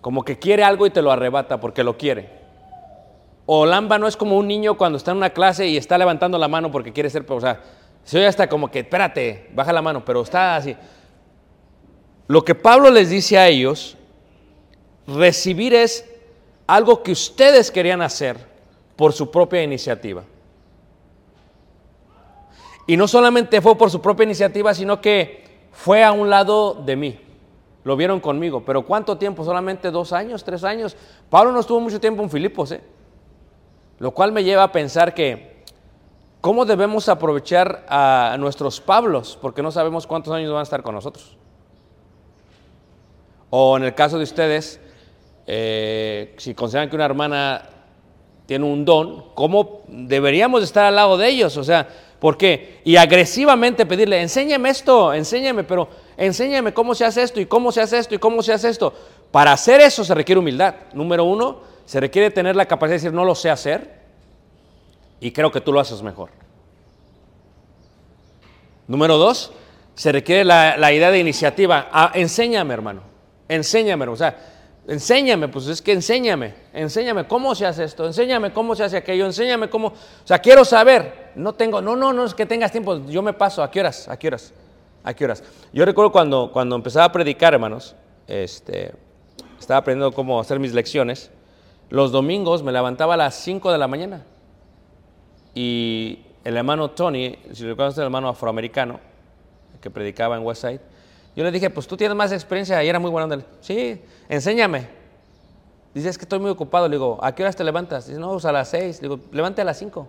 como 0.00 0.24
que 0.24 0.38
quiere 0.38 0.64
algo 0.64 0.86
y 0.86 0.90
te 0.90 1.02
lo 1.02 1.10
arrebata 1.10 1.60
porque 1.60 1.84
lo 1.84 1.96
quiere. 1.96 2.28
O 3.46 3.64
lámbano 3.64 4.06
es 4.06 4.16
como 4.16 4.36
un 4.36 4.46
niño 4.46 4.76
cuando 4.76 4.98
está 4.98 5.12
en 5.12 5.16
una 5.16 5.30
clase 5.30 5.66
y 5.66 5.76
está 5.76 5.96
levantando 5.96 6.38
la 6.38 6.48
mano 6.48 6.70
porque 6.70 6.92
quiere 6.92 7.10
ser, 7.10 7.24
o 7.28 7.40
sea, 7.40 7.60
se 8.04 8.18
oye 8.18 8.26
hasta 8.26 8.48
como 8.48 8.70
que, 8.70 8.80
espérate, 8.80 9.50
baja 9.54 9.72
la 9.72 9.82
mano, 9.82 10.04
pero 10.04 10.22
está 10.22 10.56
así. 10.56 10.76
Lo 12.26 12.44
que 12.44 12.54
Pablo 12.54 12.90
les 12.90 13.10
dice 13.10 13.38
a 13.38 13.48
ellos, 13.48 13.96
recibir 15.06 15.74
es 15.74 16.04
algo 16.66 17.02
que 17.02 17.12
ustedes 17.12 17.70
querían 17.70 18.02
hacer 18.02 18.36
por 18.96 19.12
su 19.12 19.30
propia 19.30 19.62
iniciativa. 19.62 20.24
Y 22.86 22.96
no 22.96 23.08
solamente 23.08 23.60
fue 23.60 23.76
por 23.76 23.90
su 23.90 24.00
propia 24.00 24.24
iniciativa, 24.24 24.74
sino 24.74 25.00
que 25.00 25.44
fue 25.72 26.02
a 26.02 26.12
un 26.12 26.30
lado 26.30 26.74
de 26.74 26.96
mí. 26.96 27.20
Lo 27.88 27.96
vieron 27.96 28.20
conmigo. 28.20 28.62
Pero 28.66 28.84
¿cuánto 28.84 29.16
tiempo? 29.16 29.42
Solamente 29.42 29.90
dos 29.90 30.12
años, 30.12 30.44
tres 30.44 30.62
años. 30.62 30.94
Pablo 31.30 31.52
no 31.52 31.60
estuvo 31.60 31.80
mucho 31.80 31.98
tiempo 31.98 32.22
en 32.22 32.28
Filipos, 32.28 32.70
¿eh? 32.72 32.82
Lo 33.98 34.10
cual 34.10 34.30
me 34.30 34.44
lleva 34.44 34.62
a 34.62 34.70
pensar 34.70 35.14
que, 35.14 35.64
¿cómo 36.42 36.66
debemos 36.66 37.08
aprovechar 37.08 37.86
a 37.88 38.36
nuestros 38.38 38.78
Pablos? 38.78 39.38
Porque 39.40 39.62
no 39.62 39.72
sabemos 39.72 40.06
cuántos 40.06 40.34
años 40.34 40.50
van 40.50 40.60
a 40.60 40.64
estar 40.64 40.82
con 40.82 40.96
nosotros. 40.96 41.38
O 43.48 43.78
en 43.78 43.84
el 43.84 43.94
caso 43.94 44.18
de 44.18 44.24
ustedes, 44.24 44.78
eh, 45.46 46.34
si 46.36 46.52
consideran 46.52 46.90
que 46.90 46.96
una 46.96 47.06
hermana 47.06 47.70
tiene 48.44 48.66
un 48.66 48.84
don, 48.84 49.30
¿cómo 49.34 49.80
deberíamos 49.88 50.62
estar 50.62 50.84
al 50.84 50.94
lado 50.94 51.16
de 51.16 51.26
ellos? 51.26 51.56
O 51.56 51.64
sea, 51.64 51.88
¿Por 52.18 52.36
qué? 52.36 52.80
Y 52.84 52.96
agresivamente 52.96 53.86
pedirle, 53.86 54.20
enséñame 54.20 54.70
esto, 54.70 55.14
enséñame, 55.14 55.62
pero 55.62 55.88
enséñame 56.18 56.74
cómo 56.74 56.94
se 56.94 57.06
hace 57.06 57.22
esto 57.22 57.40
y 57.40 57.46
cómo 57.46 57.72
se 57.72 57.80
hace 57.80 57.98
esto 57.98 58.14
y 58.14 58.18
cómo 58.18 58.42
se 58.42 58.52
hace 58.52 58.68
esto. 58.68 58.92
Para 59.30 59.52
hacer 59.52 59.80
eso 59.80 60.04
se 60.04 60.14
requiere 60.14 60.40
humildad. 60.40 60.74
Número 60.92 61.24
uno, 61.24 61.60
se 61.86 62.00
requiere 62.00 62.30
tener 62.30 62.56
la 62.56 62.66
capacidad 62.66 62.96
de 62.96 62.98
decir, 62.98 63.12
no 63.14 63.24
lo 63.24 63.34
sé 63.34 63.48
hacer 63.48 63.98
y 65.20 65.30
creo 65.30 65.50
que 65.50 65.60
tú 65.60 65.72
lo 65.72 65.80
haces 65.80 66.02
mejor. 66.02 66.30
Número 68.86 69.16
dos, 69.16 69.52
se 69.94 70.12
requiere 70.12 70.44
la, 70.44 70.92
idea 70.92 71.10
de 71.10 71.18
iniciativa. 71.18 71.88
Ah, 71.92 72.10
enséñame, 72.14 72.74
hermano, 72.74 73.02
enséñame, 73.48 74.06
o 74.06 74.16
sea, 74.16 74.36
enséñame, 74.86 75.48
pues 75.48 75.66
es 75.66 75.82
que 75.82 75.92
enséñame, 75.92 76.54
enséñame 76.72 77.26
cómo 77.26 77.54
se 77.54 77.66
hace 77.66 77.84
esto, 77.84 78.06
enséñame 78.06 78.52
cómo 78.52 78.74
se 78.74 78.84
hace 78.84 78.96
aquello, 78.96 79.26
enséñame 79.26 79.68
cómo, 79.68 79.88
o 79.88 80.26
sea, 80.26 80.38
quiero 80.38 80.64
saber, 80.64 81.32
no 81.34 81.52
tengo, 81.52 81.82
no, 81.82 81.96
no, 81.96 82.12
no 82.12 82.24
es 82.24 82.34
que 82.34 82.46
tengas 82.46 82.72
tiempo, 82.72 83.04
yo 83.06 83.22
me 83.22 83.34
paso, 83.34 83.62
¿a 83.62 83.70
qué 83.70 83.80
horas? 83.80 84.08
¿A 84.08 84.18
qué 84.18 84.28
horas? 84.28 84.54
¿A 85.04 85.14
qué 85.14 85.24
horas? 85.24 85.42
Yo 85.72 85.84
recuerdo 85.84 86.12
cuando, 86.12 86.50
cuando 86.52 86.76
empezaba 86.76 87.06
a 87.06 87.12
predicar, 87.12 87.54
hermanos, 87.54 87.94
este, 88.26 88.92
estaba 89.58 89.78
aprendiendo 89.78 90.12
cómo 90.12 90.40
hacer 90.40 90.58
mis 90.58 90.74
lecciones. 90.74 91.30
Los 91.90 92.12
domingos 92.12 92.62
me 92.62 92.72
levantaba 92.72 93.14
a 93.14 93.16
las 93.16 93.34
5 93.36 93.72
de 93.72 93.78
la 93.78 93.88
mañana. 93.88 94.24
Y 95.54 96.20
el 96.44 96.56
hermano 96.56 96.90
Tony, 96.90 97.36
si 97.52 97.64
recuerdas 97.64 97.96
el 97.98 98.04
hermano 98.04 98.28
afroamericano 98.28 99.00
que 99.80 99.90
predicaba 99.90 100.36
en 100.36 100.44
Westside, 100.44 100.80
yo 101.34 101.44
le 101.44 101.50
dije, 101.50 101.70
pues 101.70 101.86
tú 101.86 101.96
tienes 101.96 102.16
más 102.16 102.32
experiencia 102.32 102.82
y 102.82 102.88
era 102.88 102.98
muy 102.98 103.10
bueno. 103.10 103.42
Sí, 103.60 104.00
enséñame. 104.28 104.88
Dice, 105.94 106.08
es 106.08 106.18
que 106.18 106.24
estoy 106.24 106.38
muy 106.38 106.50
ocupado. 106.50 106.88
Le 106.88 106.96
digo, 106.96 107.18
¿a 107.22 107.34
qué 107.34 107.42
horas 107.42 107.56
te 107.56 107.64
levantas? 107.64 108.06
Dice, 108.06 108.18
no, 108.18 108.32
pues 108.32 108.44
a 108.44 108.52
las 108.52 108.68
6. 108.68 109.02
Le 109.02 109.08
digo, 109.08 109.20
levante 109.32 109.62
a 109.62 109.64
las 109.64 109.78
5. 109.78 110.08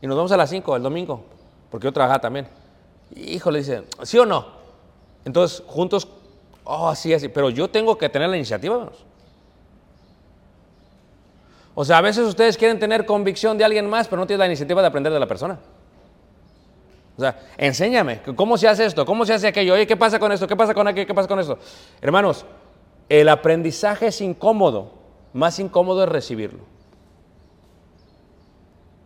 Y 0.00 0.06
nos 0.06 0.16
vamos 0.16 0.32
a 0.32 0.36
las 0.36 0.50
5 0.50 0.76
el 0.76 0.82
domingo, 0.82 1.24
porque 1.70 1.84
yo 1.84 1.92
trabajaba 1.92 2.20
también. 2.20 2.46
Híjole, 3.16 3.58
dice, 3.58 3.84
¿sí 4.02 4.18
o 4.18 4.26
no? 4.26 4.46
Entonces, 5.24 5.62
juntos, 5.66 6.08
oh, 6.64 6.88
así, 6.88 7.12
así. 7.12 7.28
Pero 7.28 7.50
yo 7.50 7.68
tengo 7.68 7.96
que 7.96 8.08
tener 8.08 8.28
la 8.28 8.36
iniciativa, 8.36 8.74
hermanos. 8.74 9.04
O 11.74 11.84
sea, 11.84 11.98
a 11.98 12.00
veces 12.02 12.26
ustedes 12.26 12.56
quieren 12.56 12.78
tener 12.78 13.06
convicción 13.06 13.56
de 13.56 13.64
alguien 13.64 13.88
más, 13.88 14.08
pero 14.08 14.20
no 14.20 14.26
tienen 14.26 14.40
la 14.40 14.46
iniciativa 14.46 14.82
de 14.82 14.88
aprender 14.88 15.12
de 15.12 15.20
la 15.20 15.26
persona. 15.26 15.58
O 17.16 17.20
sea, 17.20 17.38
enséñame, 17.56 18.22
¿cómo 18.36 18.56
se 18.56 18.68
hace 18.68 18.84
esto? 18.84 19.04
¿Cómo 19.04 19.24
se 19.24 19.34
hace 19.34 19.46
aquello? 19.46 19.74
Oye, 19.74 19.86
¿qué 19.86 19.96
pasa 19.96 20.18
con 20.18 20.32
esto? 20.32 20.46
¿Qué 20.46 20.56
pasa 20.56 20.74
con 20.74 20.86
aquello? 20.88 21.06
¿Qué 21.06 21.14
pasa 21.14 21.28
con 21.28 21.40
esto? 21.40 21.58
Hermanos, 22.00 22.44
el 23.08 23.28
aprendizaje 23.28 24.06
es 24.06 24.20
incómodo, 24.20 24.92
más 25.32 25.58
incómodo 25.58 26.04
es 26.04 26.08
recibirlo. 26.08 26.60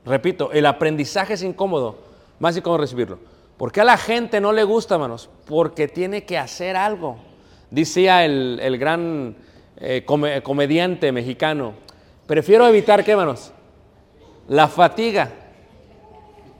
Repito, 0.05 0.53
el 0.53 0.67
aprendizaje 0.67 1.35
es 1.35 1.43
incómodo, 1.43 1.99
más 2.39 2.57
incómodo 2.57 2.83
es 2.83 2.91
recibirlo. 2.91 3.19
¿Por 3.57 3.73
qué 3.73 3.81
a 3.81 3.85
la 3.85 3.97
gente 3.97 4.41
no 4.41 4.53
le 4.53 4.65
gusta, 4.65 4.95
hermanos? 4.95 5.31
Porque 5.47 5.89
tiene 5.89 6.25
que 6.25 6.37
hacer 6.39 6.77
algo. 6.77 7.17
Decía 7.71 8.25
el, 8.25 8.59
el 8.63 8.79
gran 8.79 9.37
eh, 9.79 10.05
come- 10.07 10.43
comediante 10.43 11.11
mexicano, 11.13 11.73
prefiero 12.27 12.67
evitar, 12.67 13.03
¿qué, 13.05 13.13
hermanos? 13.13 13.53
La 14.49 14.69
fatiga. 14.69 15.31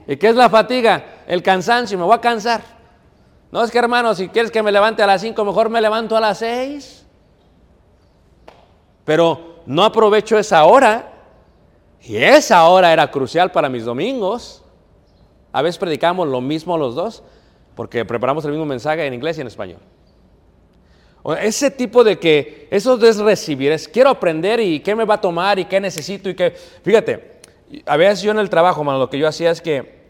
¿Y 0.07 0.17
qué 0.17 0.29
es 0.29 0.35
la 0.35 0.49
fatiga? 0.49 1.23
El 1.27 1.43
cansancio, 1.43 1.97
me 1.97 2.03
voy 2.03 2.15
a 2.15 2.21
cansar. 2.21 2.61
No 3.51 3.63
es 3.63 3.71
que, 3.71 3.77
hermano, 3.77 4.13
si 4.15 4.27
quieres 4.29 4.51
que 4.51 4.61
me 4.63 4.71
levante 4.71 5.03
a 5.03 5.07
las 5.07 5.21
5, 5.21 5.45
mejor 5.45 5.69
me 5.69 5.79
levanto 5.81 6.17
a 6.17 6.19
las 6.19 6.39
6. 6.39 7.05
Pero 9.05 9.61
no 9.65 9.83
aprovecho 9.83 10.37
esa 10.37 10.65
hora. 10.65 11.13
Y 12.01 12.17
esa 12.17 12.65
hora 12.67 12.91
era 12.91 13.09
crucial 13.09 13.51
para 13.51 13.69
mis 13.69 13.85
domingos. 13.85 14.63
A 15.57 15.63
veces 15.63 15.79
predicamos 15.79 16.27
lo 16.27 16.39
mismo 16.39 16.77
los 16.77 16.93
dos, 16.93 17.23
porque 17.73 18.05
preparamos 18.05 18.45
el 18.45 18.51
mismo 18.51 18.67
mensaje 18.67 19.03
en 19.07 19.15
inglés 19.15 19.39
y 19.39 19.41
en 19.41 19.47
español. 19.47 19.79
O 21.23 21.33
Ese 21.33 21.71
tipo 21.71 22.03
de 22.03 22.19
que, 22.19 22.67
eso 22.69 23.03
es 23.03 23.17
recibir, 23.17 23.71
es 23.71 23.87
quiero 23.87 24.11
aprender 24.11 24.59
y 24.59 24.81
qué 24.81 24.93
me 24.93 25.03
va 25.03 25.15
a 25.15 25.19
tomar 25.21 25.57
y 25.57 25.65
qué 25.65 25.79
necesito 25.79 26.29
y 26.29 26.35
qué... 26.35 26.51
Fíjate, 26.83 27.39
a 27.87 27.97
veces 27.97 28.21
yo 28.21 28.29
en 28.29 28.37
el 28.37 28.51
trabajo, 28.51 28.83
mano, 28.83 28.99
lo 28.99 29.09
que 29.09 29.17
yo 29.17 29.27
hacía 29.27 29.49
es 29.49 29.59
que 29.59 30.05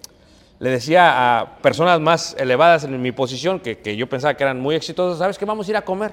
le 0.60 0.70
decía 0.70 1.40
a 1.40 1.62
personas 1.62 2.02
más 2.02 2.36
elevadas 2.38 2.84
en 2.84 3.02
mi 3.02 3.14
posición, 3.14 3.62
que, 3.62 3.96
yo 3.96 4.10
pensaba 4.10 4.34
que 4.34 4.44
eran 4.44 4.60
muy 4.60 4.76
exitosas, 4.76 5.18
¿sabes 5.18 5.38
qué? 5.38 5.46
Vamos 5.46 5.66
a 5.70 5.72
ir 5.72 5.78
a 5.78 5.82
comer. 5.86 6.12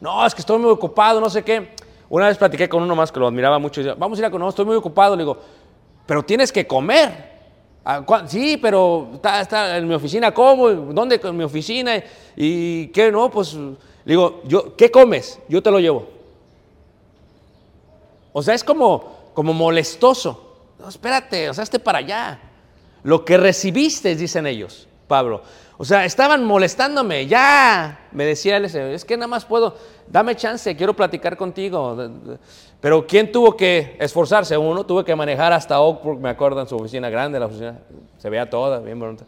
No, 0.00 0.24
es 0.24 0.34
que 0.34 0.40
estoy 0.40 0.58
muy 0.58 0.70
ocupado, 0.70 1.20
no 1.20 1.28
sé 1.28 1.42
qué. 1.42 1.74
Una 2.08 2.28
vez 2.28 2.38
platiqué 2.38 2.66
con 2.66 2.82
uno 2.82 2.96
más 2.96 3.12
que 3.12 3.20
lo 3.20 3.26
admiraba 3.26 3.58
mucho 3.58 3.82
y 3.82 3.84
decía, 3.84 3.98
vamos 3.98 4.18
a 4.18 4.22
ir 4.22 4.24
a 4.24 4.30
comer, 4.30 4.40
no, 4.40 4.48
estoy 4.48 4.64
muy 4.64 4.76
ocupado. 4.76 5.16
Le 5.16 5.22
digo, 5.22 5.38
pero 6.06 6.22
tienes 6.22 6.50
que 6.50 6.66
comer. 6.66 7.31
"Ah, 7.84 8.02
¿cuá- 8.06 8.26
Sí, 8.28 8.56
pero 8.56 9.10
está, 9.40 9.76
en 9.76 9.88
mi 9.88 9.94
oficina, 9.94 10.32
¿cómo? 10.32 10.70
¿Dónde? 10.70 11.20
En 11.22 11.36
mi 11.36 11.44
oficina. 11.44 12.02
¿Y 12.36 12.86
qué? 12.88 13.10
No, 13.10 13.30
pues, 13.30 13.56
digo, 14.04 14.42
yo, 14.44 14.76
¿qué 14.76 14.90
comes? 14.90 15.38
Yo 15.48 15.62
te 15.62 15.70
lo 15.70 15.78
llevo. 15.80 16.08
O 18.32 18.42
sea, 18.42 18.54
es 18.54 18.64
como, 18.64 19.30
como 19.34 19.52
molestoso. 19.52 20.56
No, 20.78 20.88
espérate, 20.88 21.48
o 21.50 21.54
sea, 21.54 21.64
esté 21.64 21.78
para 21.78 21.98
allá. 21.98 22.40
Lo 23.02 23.24
que 23.24 23.36
recibiste, 23.36 24.14
dicen 24.16 24.46
ellos, 24.46 24.88
Pablo. 25.08 25.42
O 25.76 25.84
sea, 25.84 26.04
estaban 26.04 26.44
molestándome, 26.44 27.26
ya, 27.26 28.06
me 28.12 28.24
decía 28.24 28.56
él, 28.56 28.66
es 28.66 29.04
que 29.04 29.16
nada 29.16 29.26
más 29.26 29.44
puedo, 29.44 29.76
dame 30.06 30.36
chance, 30.36 30.76
quiero 30.76 30.94
platicar 30.94 31.36
contigo. 31.36 31.96
Pero 32.82 33.06
¿quién 33.06 33.30
tuvo 33.30 33.56
que 33.56 33.96
esforzarse? 34.00 34.58
Uno 34.58 34.84
tuvo 34.84 35.04
que 35.04 35.14
manejar 35.14 35.52
hasta 35.52 35.80
Oak 35.80 36.02
Brook, 36.02 36.20
me 36.20 36.28
acuerdo, 36.28 36.60
en 36.60 36.66
su 36.66 36.74
oficina 36.74 37.08
grande, 37.08 37.38
la 37.38 37.46
oficina, 37.46 37.78
se 38.18 38.28
veía 38.28 38.50
toda, 38.50 38.80
bien 38.80 38.98
bonita. 38.98 39.24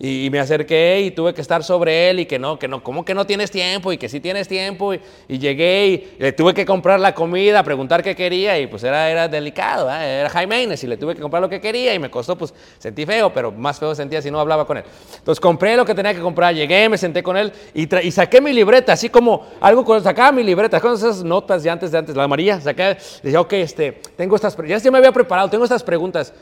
Y, 0.00 0.28
me 0.30 0.38
acerqué 0.38 1.00
y 1.00 1.10
tuve 1.10 1.34
que 1.34 1.40
estar 1.40 1.64
sobre 1.64 2.10
él 2.10 2.20
y 2.20 2.26
que 2.26 2.38
no, 2.38 2.58
que 2.58 2.68
no, 2.68 2.82
¿cómo 2.84 3.04
que 3.04 3.14
no 3.14 3.26
tienes 3.26 3.50
tiempo? 3.50 3.92
Y 3.92 3.98
que 3.98 4.08
sí 4.08 4.20
tienes 4.20 4.46
tiempo. 4.46 4.94
Y, 4.94 5.00
y 5.26 5.38
llegué 5.38 5.86
y 5.86 6.16
le 6.18 6.32
tuve 6.32 6.54
que 6.54 6.64
comprar 6.64 7.00
la 7.00 7.14
comida, 7.14 7.62
preguntar 7.64 8.02
qué 8.02 8.14
quería 8.14 8.58
y 8.60 8.68
pues 8.68 8.84
era, 8.84 9.10
era 9.10 9.26
delicado, 9.26 9.90
¿eh? 9.90 10.20
era 10.20 10.30
Jaime 10.30 10.62
Inés 10.62 10.84
y 10.84 10.86
le 10.86 10.96
tuve 10.96 11.14
que 11.14 11.20
comprar 11.20 11.42
lo 11.42 11.48
que 11.48 11.60
quería 11.60 11.94
y 11.94 11.98
me 11.98 12.10
costó, 12.10 12.38
pues 12.38 12.54
sentí 12.78 13.04
feo, 13.06 13.32
pero 13.32 13.50
más 13.50 13.78
feo 13.78 13.94
sentía 13.94 14.22
si 14.22 14.30
no 14.30 14.38
hablaba 14.38 14.66
con 14.66 14.76
él. 14.76 14.84
Entonces 15.16 15.40
compré 15.40 15.76
lo 15.76 15.84
que 15.84 15.94
tenía 15.94 16.14
que 16.14 16.20
comprar, 16.20 16.54
llegué, 16.54 16.88
me 16.88 16.98
senté 16.98 17.22
con 17.22 17.36
él 17.36 17.52
y, 17.74 17.92
y 18.06 18.10
saqué 18.12 18.40
mi 18.40 18.52
libreta, 18.52 18.92
así 18.92 19.08
como 19.08 19.46
algo, 19.60 19.84
con, 19.84 20.02
sacaba 20.02 20.30
mi 20.30 20.44
libreta, 20.44 20.80
con 20.80 20.94
esas 20.94 21.24
notas 21.24 21.62
de 21.62 21.70
antes, 21.70 21.90
de 21.90 21.98
antes, 21.98 22.14
la 22.14 22.24
amarilla, 22.24 22.60
saqué, 22.60 22.96
decía, 23.22 23.40
ok, 23.40 23.52
este, 23.54 24.00
tengo 24.16 24.36
estas, 24.36 24.56
ya 24.66 24.78
se 24.78 24.90
me 24.90 24.98
había 24.98 25.12
preparado, 25.12 25.50
tengo 25.50 25.64
estas 25.64 25.82
preguntas. 25.82 26.32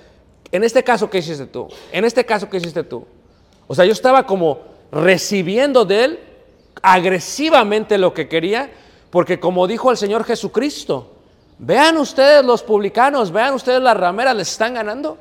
En 0.52 0.62
este 0.62 0.82
caso, 0.84 1.10
¿qué 1.10 1.18
hiciste 1.18 1.46
tú? 1.46 1.68
En 1.90 2.04
este 2.04 2.24
caso, 2.24 2.48
¿qué 2.48 2.58
hiciste 2.58 2.84
tú? 2.84 3.06
O 3.66 3.74
sea, 3.74 3.84
yo 3.84 3.92
estaba 3.92 4.26
como 4.26 4.60
recibiendo 4.92 5.84
de 5.84 6.04
él 6.04 6.20
agresivamente 6.82 7.98
lo 7.98 8.14
que 8.14 8.28
quería, 8.28 8.70
porque 9.10 9.40
como 9.40 9.66
dijo 9.66 9.90
el 9.90 9.96
Señor 9.96 10.24
Jesucristo, 10.24 11.12
vean 11.58 11.96
ustedes 11.96 12.44
los 12.44 12.62
publicanos, 12.62 13.30
vean 13.30 13.54
ustedes 13.54 13.80
las 13.80 13.96
rameras, 13.96 14.36
les 14.36 14.50
están 14.50 14.74
ganando. 14.74 15.18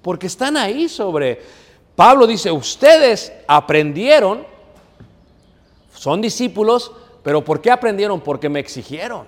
Porque 0.00 0.26
están 0.26 0.56
ahí 0.56 0.88
sobre... 0.88 1.42
Pablo 1.94 2.26
dice, 2.26 2.50
ustedes 2.50 3.32
aprendieron, 3.46 4.46
son 5.94 6.22
discípulos, 6.22 6.90
pero 7.22 7.44
¿por 7.44 7.60
qué 7.60 7.70
aprendieron? 7.70 8.20
Porque 8.20 8.48
me 8.48 8.58
exigieron. 8.58 9.26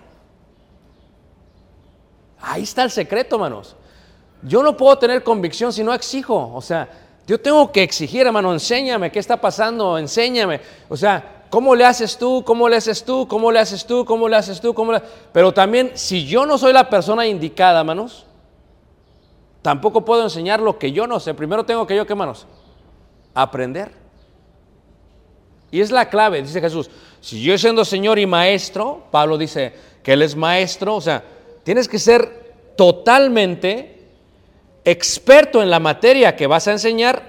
Ahí 2.41 2.63
está 2.63 2.83
el 2.83 2.91
secreto, 2.91 3.37
hermanos. 3.37 3.77
Yo 4.45 4.63
no 4.63 4.77
puedo 4.77 4.97
tener 4.99 5.25
convicción 5.25 5.73
si 5.73 5.83
no 5.83 5.93
exijo. 5.95 6.53
O 6.55 6.61
sea, 6.61 6.89
yo 7.27 7.41
tengo 7.41 7.73
que 7.73 7.83
exigir, 7.83 8.27
hermano, 8.27 8.53
enséñame 8.53 9.11
qué 9.11 9.19
está 9.19 9.41
pasando, 9.41 9.97
enséñame. 9.99 10.61
O 10.89 10.97
sea, 10.97 11.47
¿cómo 11.49 11.75
le 11.75 11.85
haces 11.85 12.19
tú? 12.19 12.45
¿Cómo 12.45 12.69
le 12.69 12.77
haces 12.77 13.03
tú? 13.05 13.27
¿Cómo 13.27 13.51
le 13.51 13.59
haces 13.59 13.87
tú? 13.87 14.05
¿Cómo 14.05 14.29
le 14.29 14.37
haces 14.37 14.61
tú? 14.61 14.75
¿Cómo 14.75 14.93
le- 14.93 15.03
Pero 15.33 15.53
también, 15.53 15.93
si 15.95 16.27
yo 16.27 16.45
no 16.45 16.59
soy 16.59 16.73
la 16.75 16.91
persona 16.91 17.27
indicada, 17.27 17.81
hermanos, 17.81 18.27
tampoco 19.63 20.05
puedo 20.05 20.23
enseñar 20.23 20.61
lo 20.61 20.79
que 20.79 20.93
yo 20.93 21.07
no 21.07 21.19
sé. 21.19 21.33
Primero 21.33 21.65
tengo 21.65 21.87
que 21.87 21.97
yo, 21.97 22.07
¿qué, 22.07 22.13
hermanos? 22.13 22.47
Aprender. 23.35 23.93
Y 25.71 25.81
es 25.81 25.91
la 25.91 26.09
clave, 26.11 26.43
dice 26.43 26.61
Jesús. 26.61 26.91
Si 27.21 27.43
yo 27.43 27.57
siendo 27.57 27.85
Señor 27.85 28.19
y 28.19 28.27
Maestro, 28.27 29.05
Pablo 29.11 29.39
dice 29.39 29.73
que 30.03 30.13
Él 30.13 30.21
es 30.23 30.37
Maestro, 30.37 30.95
o 30.97 31.01
sea, 31.01 31.25
tienes 31.65 31.89
que 31.89 31.99
ser 31.99 32.53
totalmente 32.77 33.94
experto 34.85 35.63
en 35.63 35.71
la 35.71 35.81
materia 35.81 36.37
que 36.37 36.47
vas 36.47 36.69
a 36.69 36.73
enseñar, 36.73 37.23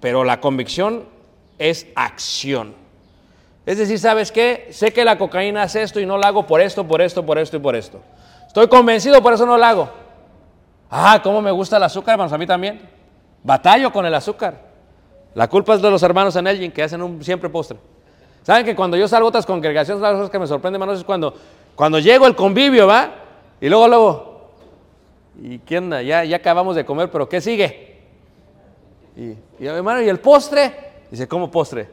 pero 0.00 0.24
la 0.24 0.40
convicción 0.40 1.04
es 1.58 1.86
acción. 1.94 2.74
Es 3.66 3.78
decir, 3.78 3.98
¿sabes 3.98 4.30
qué? 4.30 4.68
Sé 4.70 4.92
que 4.92 5.04
la 5.04 5.16
cocaína 5.16 5.62
hace 5.62 5.82
esto 5.82 5.98
y 5.98 6.06
no 6.06 6.18
la 6.18 6.28
hago 6.28 6.46
por 6.46 6.60
esto, 6.60 6.86
por 6.86 7.00
esto, 7.00 7.24
por 7.24 7.38
esto 7.38 7.56
y 7.56 7.60
por 7.60 7.74
esto. 7.74 8.00
Estoy 8.46 8.68
convencido, 8.68 9.22
por 9.22 9.32
eso 9.32 9.46
no 9.46 9.56
la 9.56 9.70
hago. 9.70 9.90
Ah, 10.90 11.20
cómo 11.22 11.40
me 11.40 11.50
gusta 11.50 11.78
el 11.78 11.82
azúcar, 11.82 12.12
hermanos, 12.12 12.32
a 12.32 12.38
mí 12.38 12.46
también. 12.46 12.88
Batallo 13.42 13.90
con 13.90 14.04
el 14.06 14.14
azúcar. 14.14 14.60
La 15.34 15.48
culpa 15.48 15.74
es 15.74 15.82
de 15.82 15.90
los 15.90 16.02
hermanos 16.02 16.36
en 16.36 16.46
Elgin 16.46 16.70
que 16.70 16.82
hacen 16.82 17.02
un 17.02 17.24
siempre 17.24 17.48
postre. 17.48 17.78
¿Saben 18.42 18.64
que 18.64 18.76
cuando 18.76 18.96
yo 18.96 19.08
salgo 19.08 19.26
a 19.26 19.30
otras 19.30 19.46
congregaciones, 19.46 20.02
las 20.02 20.12
cosas 20.12 20.30
que 20.30 20.38
me 20.38 20.46
sorprenden, 20.46 20.80
hermanos, 20.80 21.00
es 21.00 21.04
cuando, 21.04 21.34
cuando 21.74 21.98
llego 21.98 22.26
el 22.26 22.36
convivio, 22.36 22.86
¿va? 22.86 23.10
Y 23.60 23.68
luego, 23.68 23.88
luego, 23.88 24.33
¿y 25.40 25.58
qué 25.58 25.78
onda? 25.78 26.02
Ya, 26.02 26.24
ya 26.24 26.36
acabamos 26.36 26.76
de 26.76 26.84
comer, 26.84 27.10
pero 27.10 27.28
¿qué 27.28 27.40
sigue? 27.40 27.94
Y, 29.16 29.36
hermano, 29.64 30.02
¿y 30.02 30.08
el 30.08 30.18
postre? 30.18 30.74
Dice, 31.10 31.28
¿cómo 31.28 31.50
postre? 31.50 31.88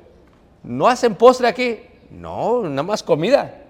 ¿No 0.64 0.88
hacen 0.88 1.16
postre 1.16 1.48
aquí? 1.48 1.80
No, 2.10 2.64
nada 2.64 2.84
más 2.84 3.04
comida. 3.04 3.64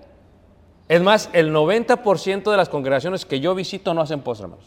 Es 0.88 1.02
más, 1.02 1.30
el 1.34 1.54
90% 1.54 2.52
de 2.52 2.58
las 2.58 2.70
congregaciones 2.70 3.26
que 3.26 3.40
yo 3.40 3.56
visito 3.56 3.94
no 3.94 4.02
hacen 4.02 4.22
postre, 4.22 4.46
hermanos. 4.46 4.66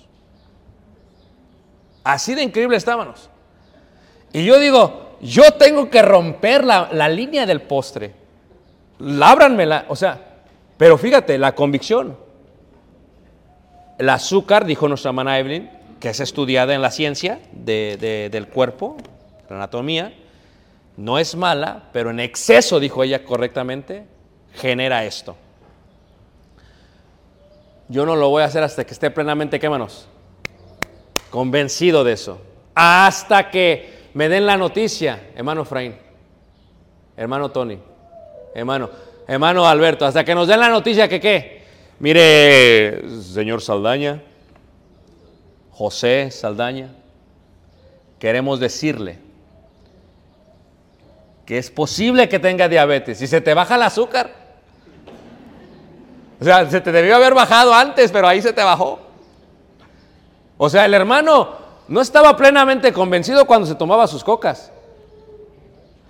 Así 2.03 2.35
de 2.35 2.43
increíble 2.43 2.77
está, 2.77 2.93
hermanos. 2.93 3.31
Y 4.33 4.45
yo 4.45 4.59
digo, 4.59 5.17
yo 5.21 5.53
tengo 5.53 5.89
que 5.91 6.03
romper 6.03 6.65
la, 6.65 6.91
la 6.93 7.09
línea 7.09 7.47
del 7.47 7.63
postre. 7.63 8.15
Lábranmela, 8.99 9.87
o 9.89 9.97
sea, 9.97 10.35
pero 10.77 10.99
fíjate, 10.99 11.39
la 11.39 11.55
convicción. 11.55 12.24
El 13.99 14.09
azúcar, 14.09 14.65
dijo 14.65 14.89
nuestra 14.89 15.11
hermana 15.11 15.39
Evelyn, 15.39 15.71
que 16.01 16.09
es 16.11 16.21
estudiada 16.21 16.75
en 16.75 16.83
la 16.83 16.91
ciencia 16.91 17.41
de- 17.53 17.97
de- 18.01 18.29
del 18.31 18.49
cuerpo, 18.49 18.97
La 19.51 19.57
anatomía 19.57 20.13
no 20.97 21.19
es 21.19 21.37
mala, 21.37 21.85
pero 21.93 22.11
en 22.11 22.19
exceso, 22.19 22.81
dijo 22.81 23.03
ella 23.05 23.25
correctamente, 23.25 24.07
genera 24.55 25.05
esto. 25.05 25.37
Yo 27.89 28.07
no 28.07 28.17
lo 28.17 28.31
voy 28.31 28.43
a 28.43 28.47
hacer 28.47 28.63
hasta 28.63 28.85
que 28.85 28.95
esté 28.95 29.11
plenamente, 29.11 29.61
¿qué 29.61 29.69
manos? 29.69 30.09
Convencido 31.31 32.05
de 32.05 32.13
eso. 32.15 32.41
Hasta 32.75 33.51
que 33.51 34.09
me 34.15 34.29
den 34.31 34.47
la 34.47 34.57
noticia, 34.57 35.29
hermano 35.37 35.63
Efraín, 35.63 35.95
hermano 37.17 37.51
Tony, 37.51 37.79
hermano, 38.55 38.89
hermano 39.29 39.67
Alberto, 39.67 40.07
hasta 40.07 40.25
que 40.25 40.35
nos 40.35 40.49
den 40.49 40.61
la 40.61 40.71
noticia 40.71 41.07
que 41.09 41.21
qué. 41.21 41.64
Mire, 41.99 43.09
señor 43.23 43.63
Saldaña, 43.63 44.21
José 45.71 46.31
Saldaña, 46.31 46.91
queremos 48.19 48.59
decirle 48.59 49.19
que 51.47 51.59
es 51.59 51.71
posible 51.71 52.29
que 52.29 52.39
tenga 52.39 52.69
diabetes. 52.69 53.19
Si 53.19 53.27
se 53.27 53.41
te 53.41 53.55
baja 53.55 53.77
el 53.77 53.83
azúcar, 53.83 54.33
o 56.41 56.45
sea, 56.45 56.69
se 56.69 56.81
te 56.81 56.91
debió 56.91 57.17
haber 57.17 57.35
bajado 57.35 57.73
antes, 57.73 58.11
pero 58.11 58.27
ahí 58.27 58.43
se 58.43 58.53
te 58.53 58.63
bajó. 58.63 58.99
O 60.57 60.69
sea, 60.69 60.85
el 60.85 60.95
hermano 60.95 61.57
no 61.89 62.01
estaba 62.01 62.37
plenamente 62.37 62.93
convencido 62.93 63.45
cuando 63.47 63.67
se 63.67 63.75
tomaba 63.75 64.07
sus 64.07 64.25
cocas. 64.25 64.73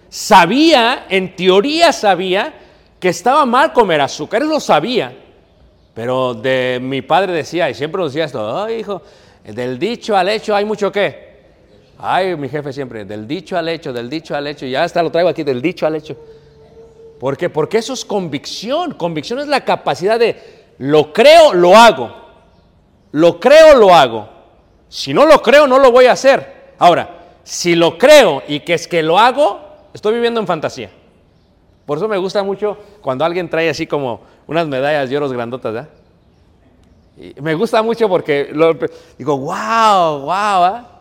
Sabía, 0.09 1.07
en 1.09 1.35
teoría 1.35 1.93
sabía, 1.93 2.55
que 3.01 3.09
estaba 3.09 3.45
mal 3.45 3.73
comer 3.73 4.01
azúcar, 4.01 4.43
él 4.43 4.49
lo 4.49 4.61
sabía. 4.61 5.24
Pero 5.95 6.35
de 6.35 6.79
mi 6.83 7.03
padre 7.03 7.33
decía, 7.33 7.71
y 7.71 7.75
siempre 7.75 8.03
decía 8.03 8.25
esto, 8.25 8.63
"Ay, 8.63 8.81
hijo, 8.81 9.01
del 9.45 9.79
dicho 9.79 10.17
al 10.17 10.29
hecho 10.29 10.55
hay 10.55 10.65
mucho 10.65 10.91
qué. 10.91 11.35
Ay, 11.99 12.37
mi 12.37 12.49
jefe 12.49 12.73
siempre, 12.73 13.05
del 13.05 13.27
dicho 13.27 13.57
al 13.57 13.69
hecho, 13.69 13.93
del 13.93 14.11
dicho 14.11 14.35
al 14.35 14.47
hecho, 14.47 14.67
ya 14.67 14.83
hasta 14.83 15.03
lo 15.03 15.11
traigo 15.11 15.29
aquí, 15.29 15.45
del 15.45 15.63
dicho 15.63 15.87
al 15.87 15.95
hecho. 15.95 16.17
¿Por 17.21 17.37
qué? 17.37 17.49
Porque 17.49 17.79
eso 17.79 17.93
es 17.93 18.05
convicción. 18.05 18.95
Convicción 18.95 19.39
es 19.39 19.47
la 19.47 19.65
capacidad 19.65 20.19
de 20.19 20.37
lo 20.79 21.13
creo, 21.13 21.55
lo 21.55 21.77
hago. 21.77 22.13
Lo 23.13 23.39
creo, 23.39 23.77
lo 23.77 23.95
hago. 23.95 24.29
Si 24.89 25.15
no 25.15 25.25
lo 25.25 25.41
creo, 25.41 25.67
no 25.67 25.79
lo 25.79 25.93
voy 25.93 26.07
a 26.07 26.13
hacer. 26.13 26.75
Ahora, 26.79 27.09
si 27.45 27.77
lo 27.77 27.97
creo 27.97 28.43
y 28.49 28.61
que 28.61 28.75
es 28.75 28.89
que 28.89 29.03
lo 29.03 29.19
hago, 29.19 29.61
estoy 29.95 30.15
viviendo 30.15 30.41
en 30.41 30.47
fantasía. 30.47 30.91
Por 31.87 31.99
eso 31.99 32.09
me 32.09 32.19
gusta 32.19 32.43
mucho 32.43 32.77
cuando 33.01 33.25
alguien 33.25 33.49
trae 33.49 33.71
así 33.71 33.87
como 33.87 34.23
unas 34.47 34.67
medallas 34.67 35.09
de 35.09 35.17
oros 35.17 35.33
grandotas, 35.33 35.73
¿verdad? 35.73 35.91
Y 37.17 37.41
me 37.41 37.55
gusta 37.55 37.83
mucho 37.83 38.09
porque 38.09 38.53
digo, 39.17 39.39
wow, 39.39 40.21
wow, 40.21 40.31
¿ah? 40.31 41.01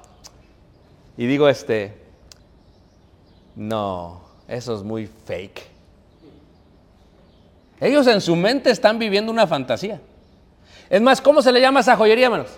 Y 1.18 1.26
digo, 1.26 1.48
este, 1.50 1.94
no, 3.56 4.22
eso 4.48 4.76
es 4.76 4.84
muy 4.84 5.08
fake. 5.08 5.74
Ellos 7.80 8.08
en 8.08 8.22
su 8.22 8.36
mente 8.36 8.70
están 8.70 8.98
viviendo 8.98 9.32
una 9.32 9.46
fantasía. 9.46 10.00
Es 10.90 11.02
más, 11.02 11.20
¿cómo 11.20 11.42
se 11.42 11.52
le 11.52 11.60
llama 11.60 11.82
esa 11.82 11.98
joyería, 11.98 12.26
hermanos? 12.26 12.52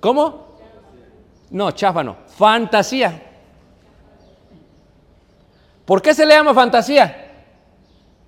¿Cómo? 0.00 0.46
No, 1.50 1.70
chafa 1.70 2.02
no. 2.02 2.16
Fantasía. 2.36 3.22
¿Por 5.84 6.02
qué 6.02 6.14
se 6.14 6.26
le 6.26 6.34
llama 6.34 6.52
fantasía? 6.52 7.25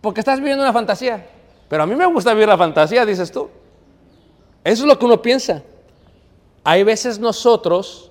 Porque 0.09 0.21
estás 0.21 0.39
viviendo 0.39 0.65
una 0.65 0.73
fantasía. 0.73 1.27
Pero 1.69 1.83
a 1.83 1.87
mí 1.87 1.95
me 1.95 2.07
gusta 2.07 2.33
vivir 2.33 2.49
la 2.49 2.57
fantasía, 2.57 3.05
dices 3.05 3.31
tú. 3.31 3.51
Eso 4.65 4.85
es 4.85 4.89
lo 4.89 4.99
que 4.99 5.05
uno 5.05 5.21
piensa. 5.21 5.63
Hay 6.65 6.83
veces 6.83 7.19
nosotros 7.19 8.11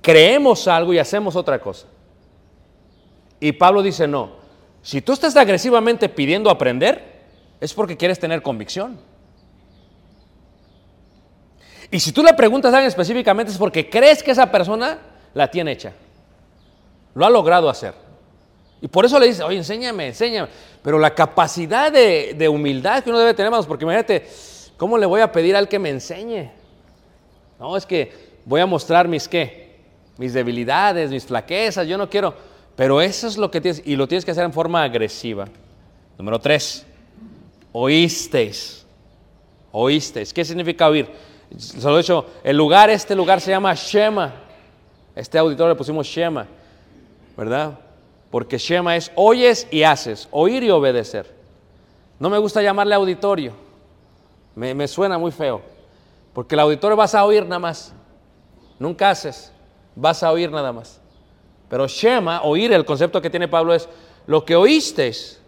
creemos 0.00 0.68
algo 0.68 0.92
y 0.92 1.00
hacemos 1.00 1.34
otra 1.34 1.60
cosa. 1.60 1.88
Y 3.40 3.50
Pablo 3.50 3.82
dice, 3.82 4.06
no, 4.06 4.30
si 4.82 5.02
tú 5.02 5.14
estás 5.14 5.34
agresivamente 5.34 6.08
pidiendo 6.08 6.48
aprender, 6.48 7.24
es 7.60 7.74
porque 7.74 7.96
quieres 7.96 8.20
tener 8.20 8.40
convicción. 8.40 9.00
Y 11.90 11.98
si 11.98 12.12
tú 12.12 12.22
le 12.22 12.34
preguntas 12.34 12.72
a 12.72 12.76
alguien 12.76 12.88
específicamente 12.88 13.50
es 13.50 13.58
porque 13.58 13.90
crees 13.90 14.22
que 14.22 14.30
esa 14.30 14.48
persona 14.48 14.96
la 15.34 15.50
tiene 15.50 15.72
hecha. 15.72 15.92
Lo 17.16 17.26
ha 17.26 17.30
logrado 17.30 17.68
hacer. 17.68 18.01
Y 18.82 18.88
por 18.88 19.04
eso 19.04 19.18
le 19.20 19.26
dice, 19.26 19.44
oye, 19.44 19.58
enséñame, 19.58 20.08
enséñame. 20.08 20.48
Pero 20.82 20.98
la 20.98 21.14
capacidad 21.14 21.92
de, 21.92 22.34
de 22.36 22.48
humildad 22.48 23.04
que 23.04 23.10
uno 23.10 23.20
debe 23.20 23.32
tener, 23.32 23.46
hermanos, 23.46 23.66
porque 23.66 23.84
imagínate, 23.84 24.26
¿cómo 24.76 24.98
le 24.98 25.06
voy 25.06 25.20
a 25.20 25.30
pedir 25.30 25.54
al 25.54 25.68
que 25.68 25.78
me 25.78 25.88
enseñe? 25.88 26.50
No, 27.60 27.76
es 27.76 27.86
que 27.86 28.12
voy 28.44 28.60
a 28.60 28.66
mostrar 28.66 29.06
mis 29.06 29.28
qué, 29.28 29.76
mis 30.18 30.32
debilidades, 30.32 31.10
mis 31.10 31.24
flaquezas, 31.24 31.86
yo 31.86 31.96
no 31.96 32.10
quiero. 32.10 32.34
Pero 32.74 33.00
eso 33.00 33.28
es 33.28 33.36
lo 33.36 33.52
que 33.52 33.60
tienes, 33.60 33.82
y 33.84 33.94
lo 33.94 34.08
tienes 34.08 34.24
que 34.24 34.32
hacer 34.32 34.44
en 34.44 34.52
forma 34.52 34.82
agresiva. 34.82 35.46
Número 36.18 36.40
tres, 36.40 36.84
oísteis. 37.70 38.84
Oísteis. 39.70 40.32
¿Qué 40.32 40.44
significa 40.44 40.88
oír? 40.88 41.08
Se 41.56 41.86
lo 41.86 41.94
he 41.94 41.98
dicho, 41.98 42.26
el 42.42 42.56
lugar, 42.56 42.90
este 42.90 43.14
lugar 43.14 43.40
se 43.40 43.52
llama 43.52 43.72
Shema. 43.74 44.34
Este 45.14 45.38
auditorio 45.38 45.68
le 45.72 45.76
pusimos 45.76 46.04
Shema, 46.04 46.48
¿verdad? 47.36 47.78
Porque 48.32 48.56
Shema 48.56 48.96
es 48.96 49.12
oyes 49.14 49.68
y 49.70 49.82
haces, 49.82 50.26
oír 50.30 50.64
y 50.64 50.70
obedecer. 50.70 51.30
No 52.18 52.30
me 52.30 52.38
gusta 52.38 52.62
llamarle 52.62 52.94
auditorio, 52.94 53.52
me, 54.54 54.74
me 54.74 54.88
suena 54.88 55.18
muy 55.18 55.30
feo, 55.30 55.60
porque 56.32 56.54
el 56.54 56.60
auditorio 56.60 56.96
vas 56.96 57.14
a 57.14 57.24
oír 57.26 57.44
nada 57.44 57.58
más, 57.58 57.92
nunca 58.78 59.10
haces, 59.10 59.52
vas 59.94 60.22
a 60.22 60.32
oír 60.32 60.50
nada 60.50 60.72
más. 60.72 60.98
Pero 61.68 61.86
Shema, 61.86 62.42
oír, 62.42 62.72
el 62.72 62.86
concepto 62.86 63.20
que 63.20 63.28
tiene 63.28 63.48
Pablo 63.48 63.74
es 63.74 63.86
lo 64.26 64.44
que 64.46 64.56
oísteis, 64.56 65.38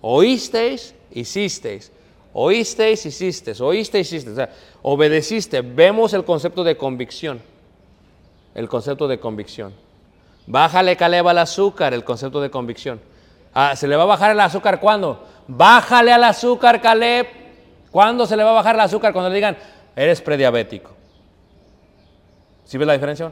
oísteis, 0.00 0.94
hicisteis. 1.10 1.90
Oísteis, 2.32 3.04
hicisteis, 3.04 3.60
oísteis, 3.60 4.12
hicisteis. 4.12 4.48
O 4.82 4.92
obedeciste. 4.92 5.60
Vemos 5.60 6.12
el 6.12 6.24
concepto 6.24 6.62
de 6.62 6.76
convicción. 6.76 7.40
El 8.54 8.68
concepto 8.68 9.08
de 9.08 9.18
convicción. 9.18 9.87
Bájale, 10.48 10.96
Caleb, 10.96 11.28
al 11.28 11.36
azúcar, 11.36 11.92
el 11.92 12.04
concepto 12.04 12.40
de 12.40 12.50
convicción. 12.50 12.98
Ah, 13.52 13.76
¿Se 13.76 13.86
le 13.86 13.96
va 13.96 14.04
a 14.04 14.06
bajar 14.06 14.30
el 14.30 14.40
azúcar 14.40 14.80
cuándo? 14.80 15.26
Bájale 15.46 16.10
al 16.10 16.24
azúcar, 16.24 16.80
Caleb. 16.80 17.26
¿Cuándo 17.90 18.26
se 18.26 18.34
le 18.34 18.42
va 18.42 18.50
a 18.50 18.54
bajar 18.54 18.74
el 18.74 18.80
azúcar? 18.80 19.12
Cuando 19.12 19.28
le 19.28 19.34
digan, 19.34 19.58
eres 19.94 20.22
prediabético. 20.22 20.92
¿Sí 22.64 22.78
ves 22.78 22.86
la 22.86 22.94
diferencia? 22.94 23.30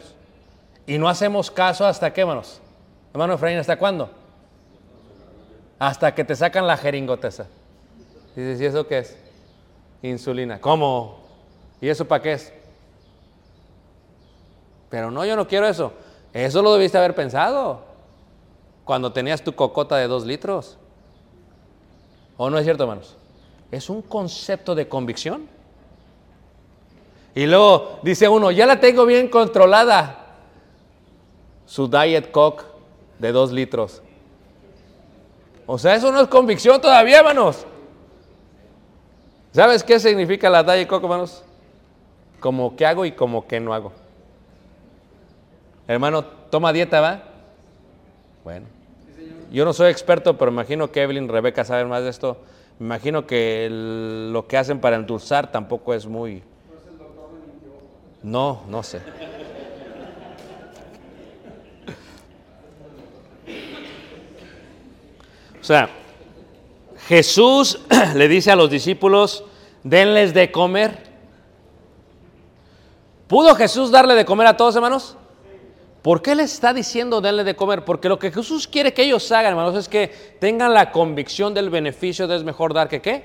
Y 0.87 0.99
no 0.99 1.09
hacemos 1.09 1.51
caso 1.51 1.87
hasta 1.87 2.13
qué, 2.13 2.21
hermanos. 2.21 2.61
Hermano 3.15 3.33
Efraín, 3.33 3.57
¿hasta 3.57 3.79
cuándo? 3.79 4.11
Hasta 5.79 6.15
que 6.15 6.23
te 6.23 6.37
sacan 6.37 6.67
la 6.67 6.77
jeringotesa. 6.77 7.47
Dices, 8.35 8.61
¿y 8.61 8.67
eso 8.67 8.87
qué 8.87 8.99
es? 8.99 9.19
Insulina. 10.03 10.61
¿Cómo? 10.61 11.21
¿Y 11.81 11.89
eso 11.89 12.07
para 12.07 12.23
qué 12.23 12.33
es? 12.35 12.53
Pero 14.91 15.11
no, 15.11 15.25
yo 15.25 15.35
no 15.35 15.49
quiero 15.49 15.67
eso. 15.67 15.95
Eso 16.37 16.61
lo 16.61 16.75
debiste 16.75 16.99
haber 16.99 17.15
pensado 17.15 17.81
cuando 18.85 19.11
tenías 19.11 19.41
tu 19.41 19.55
cocota 19.55 19.97
de 19.97 20.07
dos 20.07 20.27
litros. 20.27 20.77
¿O 22.37 22.51
no 22.51 22.59
es 22.59 22.65
cierto, 22.65 22.83
hermanos? 22.83 23.17
Es 23.71 23.89
un 23.89 24.03
concepto 24.03 24.75
de 24.75 24.87
convicción. 24.87 25.49
Y 27.35 27.47
luego 27.47 28.01
dice 28.03 28.29
uno, 28.29 28.51
ya 28.51 28.67
la 28.67 28.79
tengo 28.79 29.07
bien 29.07 29.29
controlada. 29.29 30.27
Su 31.65 31.89
Diet 31.89 32.31
Coke 32.31 32.65
de 33.19 33.33
dos 33.33 33.51
litros. 33.51 34.03
O 35.65 35.79
sea, 35.79 35.95
eso 35.95 36.13
no 36.13 36.21
es 36.21 36.29
convicción 36.29 36.83
todavía, 36.83 37.21
hermanos. 37.21 37.65
¿Sabes 39.53 39.83
qué 39.83 39.99
significa 39.99 40.51
la 40.51 40.63
Diet 40.63 40.87
Coke, 40.87 41.05
hermanos? 41.05 41.43
Como 42.41 42.77
que 42.77 42.85
hago 42.85 43.07
y 43.07 43.13
como 43.13 43.47
que 43.47 43.59
no 43.59 43.73
hago. 43.73 44.06
Hermano, 45.89 46.25
toma 46.25 46.73
dieta, 46.73 47.01
¿va? 47.01 47.23
Bueno. 48.45 48.67
Yo 49.53 49.65
no 49.65 49.73
soy 49.73 49.91
experto, 49.91 50.37
pero 50.37 50.51
imagino 50.51 50.91
que 50.91 51.03
Evelyn, 51.03 51.29
Rebeca 51.29 51.65
saben 51.65 51.89
más 51.89 52.03
de 52.03 52.11
esto. 52.11 52.39
Me 52.79 52.87
imagino 52.87 53.27
que 53.27 53.69
lo 53.71 54.47
que 54.47 54.57
hacen 54.57 54.81
para 54.81 54.97
endulzar 54.97 55.51
tampoco 55.51 55.95
es 55.95 56.07
muy... 56.07 56.43
No, 58.23 58.63
no 58.69 58.83
sé. 58.83 59.01
O 65.61 65.65
sea, 65.65 65.89
Jesús 67.07 67.81
le 68.15 68.29
dice 68.29 68.51
a 68.51 68.57
los 68.57 68.71
discípulos, 68.71 69.45
denles 69.85 70.35
de 70.35 70.51
comer. 70.51 71.07
¿Pudo 73.29 73.55
Jesús 73.55 73.91
darle 73.91 74.15
de 74.15 74.25
comer 74.25 74.49
a 74.49 74.57
todos, 74.57 74.75
hermanos? 74.77 75.17
¿Por 76.07 76.23
qué 76.23 76.37
les 76.37 76.53
está 76.53 76.73
diciendo 76.73 77.21
denle 77.21 77.43
de 77.43 77.57
comer? 77.57 77.85
Porque 77.85 78.09
lo 78.09 78.17
que 78.17 78.31
Jesús 78.31 78.69
quiere 78.69 78.95
que 78.95 79.03
ellos 79.03 79.33
hagan, 79.33 79.51
hermanos, 79.51 79.75
es 79.75 79.89
que 79.89 80.07
tengan 80.39 80.73
la 80.73 80.93
convicción 80.93 81.53
del 81.53 81.69
beneficio 81.69 82.29
de 82.29 82.37
es 82.37 82.45
mejor 82.45 82.73
dar 82.73 82.87
que 82.89 83.03
qué. 83.03 83.25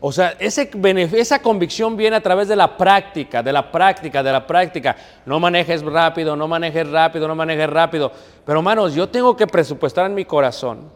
O 0.00 0.10
sea, 0.10 0.34
ese 0.38 0.70
esa 1.12 1.42
convicción 1.42 1.94
viene 1.94 2.16
a 2.16 2.22
través 2.22 2.48
de 2.48 2.56
la 2.56 2.74
práctica, 2.78 3.42
de 3.42 3.52
la 3.52 3.70
práctica, 3.70 4.22
de 4.22 4.32
la 4.32 4.46
práctica. 4.46 4.96
No 5.26 5.38
manejes 5.38 5.82
rápido, 5.82 6.34
no 6.34 6.48
manejes 6.48 6.88
rápido, 6.88 7.28
no 7.28 7.34
manejes 7.34 7.68
rápido. 7.68 8.10
Pero 8.46 8.60
hermanos, 8.60 8.94
yo 8.94 9.10
tengo 9.10 9.36
que 9.36 9.46
presupuestar 9.46 10.06
en 10.06 10.14
mi 10.14 10.24
corazón 10.24 10.90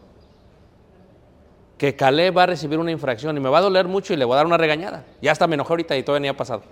que 1.77 1.95
Caleb 1.95 2.35
va 2.35 2.43
a 2.43 2.47
recibir 2.47 2.79
una 2.79 2.89
infracción 2.89 3.37
y 3.37 3.39
me 3.39 3.49
va 3.49 3.59
a 3.59 3.61
doler 3.61 3.87
mucho 3.87 4.15
y 4.15 4.17
le 4.17 4.25
voy 4.25 4.33
a 4.33 4.37
dar 4.37 4.47
una 4.47 4.57
regañada. 4.57 5.05
Ya 5.21 5.33
hasta 5.33 5.45
me 5.45 5.53
enojé 5.53 5.71
ahorita 5.71 5.95
y 5.95 6.01
todavía 6.01 6.21
ni 6.23 6.27
ha 6.29 6.35
pasado. 6.35 6.63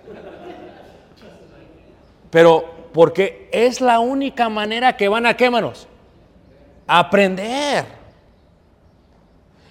Pero 2.32 2.77
porque 2.92 3.48
es 3.52 3.80
la 3.80 4.00
única 4.00 4.48
manera 4.48 4.96
que 4.96 5.08
van 5.08 5.26
a 5.26 5.36
qué, 5.36 5.46
hermanos? 5.46 5.86
Aprender. 6.86 7.84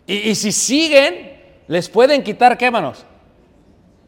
Y, 0.05 0.35
si 0.35 0.51
siguen, 0.51 1.37
les 1.67 1.89
pueden 1.89 2.23
quitar 2.23 2.57
qué, 2.57 2.65
hermanos? 2.65 3.05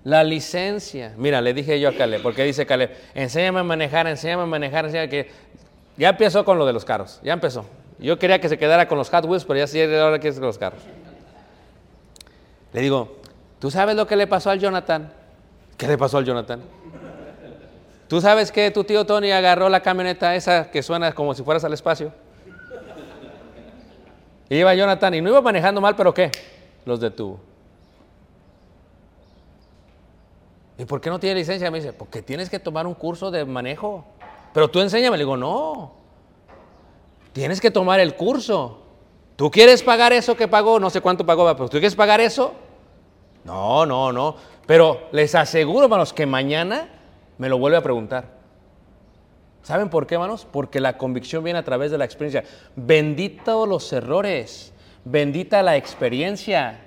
La 0.03 0.23
licencia. 0.23 1.13
Mira, 1.17 1.41
le 1.41 1.53
dije 1.53 1.79
yo 1.79 1.89
a 1.89 1.93
Caleb, 1.93 2.21
porque 2.21 2.43
dice 2.45 2.65
Caleb, 2.65 2.95
enséñame 3.13 3.59
a 3.59 3.63
manejar, 3.63 4.07
enséñame 4.07 4.43
a 4.43 4.45
manejar, 4.45 4.85
enséñame 4.85 5.09
que... 5.09 5.49
Ya 5.97 6.09
empezó 6.09 6.45
con 6.45 6.57
lo 6.57 6.65
de 6.65 6.71
los 6.71 6.85
carros, 6.85 7.19
ya 7.21 7.33
empezó. 7.33 7.65
Yo 7.99 8.17
quería 8.17 8.39
que 8.39 8.47
se 8.47 8.57
quedara 8.57 8.87
con 8.87 8.97
los 8.97 9.09
Hot 9.09 9.25
Wheels, 9.25 9.43
pero 9.43 9.59
ya 9.59 9.67
sí, 9.67 9.81
ahora 9.81 10.19
quiere 10.19 10.33
con 10.37 10.45
los 10.45 10.57
carros. 10.57 10.81
Le 12.71 12.81
digo, 12.81 13.17
¿tú 13.59 13.69
sabes 13.69 13.97
lo 13.97 14.07
que 14.07 14.15
le 14.15 14.25
pasó 14.25 14.49
al 14.49 14.59
Jonathan? 14.59 15.11
¿Qué 15.75 15.87
le 15.87 15.97
pasó 15.97 16.17
al 16.17 16.25
Jonathan? 16.25 16.61
¿Tú 18.09 18.19
sabes 18.19 18.51
que 18.51 18.71
tu 18.71 18.83
tío 18.83 19.05
Tony 19.05 19.31
agarró 19.31 19.69
la 19.69 19.81
camioneta 19.81 20.35
esa 20.35 20.71
que 20.71 20.81
suena 20.81 21.13
como 21.13 21.35
si 21.35 21.43
fueras 21.43 21.63
al 21.63 21.73
espacio? 21.73 22.11
Y 24.49 24.55
iba 24.55 24.73
Jonathan 24.73 25.13
y 25.13 25.21
no 25.21 25.29
iba 25.29 25.41
manejando 25.41 25.79
mal, 25.79 25.95
pero 25.95 26.11
¿qué? 26.11 26.31
Los 26.85 26.99
detuvo. 26.99 27.39
¿Y 30.79 30.85
por 30.85 30.99
qué 30.99 31.11
no 31.11 31.19
tiene 31.19 31.35
licencia? 31.35 31.69
Me 31.69 31.77
dice, 31.77 31.93
porque 31.93 32.23
tienes 32.23 32.49
que 32.49 32.57
tomar 32.57 32.87
un 32.87 32.95
curso 32.95 33.29
de 33.29 33.45
manejo. 33.45 34.03
Pero 34.55 34.71
tú 34.71 34.79
enséñame. 34.79 35.15
Le 35.15 35.25
digo, 35.25 35.37
no. 35.37 35.93
Tienes 37.31 37.61
que 37.61 37.69
tomar 37.69 37.99
el 37.99 38.15
curso. 38.15 38.79
¿Tú 39.35 39.51
quieres 39.51 39.83
pagar 39.83 40.13
eso 40.13 40.35
que 40.35 40.47
pagó? 40.47 40.79
No 40.79 40.89
sé 40.89 40.99
cuánto 40.99 41.27
pagó, 41.27 41.45
pero 41.55 41.69
¿tú 41.69 41.73
quieres 41.73 41.95
pagar 41.95 42.21
eso? 42.21 42.53
No, 43.43 43.85
no, 43.85 44.11
no. 44.11 44.35
Pero 44.65 45.09
les 45.11 45.35
aseguro, 45.35 45.83
hermanos, 45.83 46.11
que 46.11 46.25
mañana 46.25 46.89
me 47.39 47.49
lo 47.49 47.57
vuelve 47.57 47.77
a 47.77 47.81
preguntar. 47.81 48.25
¿Saben 49.63 49.89
por 49.89 50.05
qué, 50.05 50.15
hermanos? 50.15 50.45
Porque 50.51 50.79
la 50.79 50.97
convicción 50.97 51.43
viene 51.43 51.57
a 51.57 51.63
través 51.63 51.89
de 51.89 51.97
la 51.97 52.05
experiencia. 52.05 52.43
Bendito 52.75 53.65
los 53.65 53.91
errores, 53.93 54.73
bendita 55.05 55.63
la 55.63 55.77
experiencia. 55.77 56.81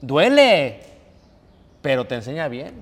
Duele, 0.00 0.80
pero 1.82 2.06
te 2.06 2.14
enseña 2.14 2.46
bien. 2.48 2.74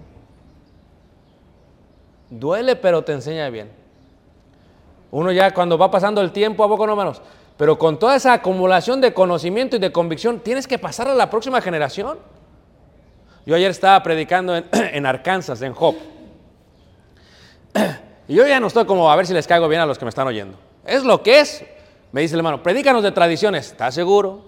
Duele, 2.30 2.74
pero 2.76 3.03
te 3.03 3.12
enseña 3.12 3.49
bien. 3.49 3.70
Uno 5.11 5.30
ya 5.30 5.55
cuando 5.55 5.78
va 5.78 5.90
pasando 5.90 6.20
el 6.20 6.32
tiempo, 6.32 6.64
¿a 6.64 6.68
poco 6.68 6.84
no, 6.84 6.92
hermanos? 6.92 7.22
Pero 7.57 7.78
con 7.78 7.99
toda 7.99 8.16
esa 8.16 8.32
acumulación 8.32 9.01
de 9.01 9.14
conocimiento 9.14 9.76
y 9.76 9.78
de 9.78 9.92
convicción, 9.92 10.40
tienes 10.40 10.66
que 10.66 10.78
pasar 10.78 11.07
a 11.09 11.14
la 11.14 11.30
próxima 11.30 11.61
generación. 11.61 12.18
Yo 13.46 13.55
ayer 13.55 13.70
estaba 13.70 14.03
predicando 14.03 14.57
en, 14.57 14.66
en 14.72 15.07
Arkansas, 15.07 15.62
en 15.62 15.74
Hope. 15.76 16.18
Y 18.29 18.35
yo 18.35 18.47
ya 18.47 18.61
no 18.61 18.66
estoy 18.66 18.85
como 18.85 19.11
a 19.11 19.16
ver 19.16 19.27
si 19.27 19.33
les 19.33 19.47
caigo 19.47 19.66
bien 19.69 19.81
a 19.81 19.87
los 19.87 19.99
que 19.99 20.05
me 20.05 20.11
están 20.11 20.27
oyendo. 20.27 20.59
Es 20.85 21.03
lo 21.03 21.23
que 21.23 21.41
es. 21.41 21.64
Me 22.12 22.21
dice 22.21 22.35
el 22.35 22.41
hermano, 22.41 22.62
predícanos 22.62 23.03
de 23.03 23.11
tradiciones. 23.11 23.69
¿Estás 23.69 23.95
seguro? 23.95 24.45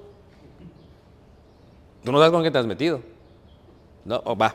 Tú 2.04 2.12
no 2.12 2.18
sabes 2.18 2.30
con 2.30 2.42
qué 2.42 2.50
te 2.50 2.58
has 2.58 2.66
metido. 2.66 3.00
No, 4.04 4.20
oh, 4.24 4.36
va. 4.36 4.54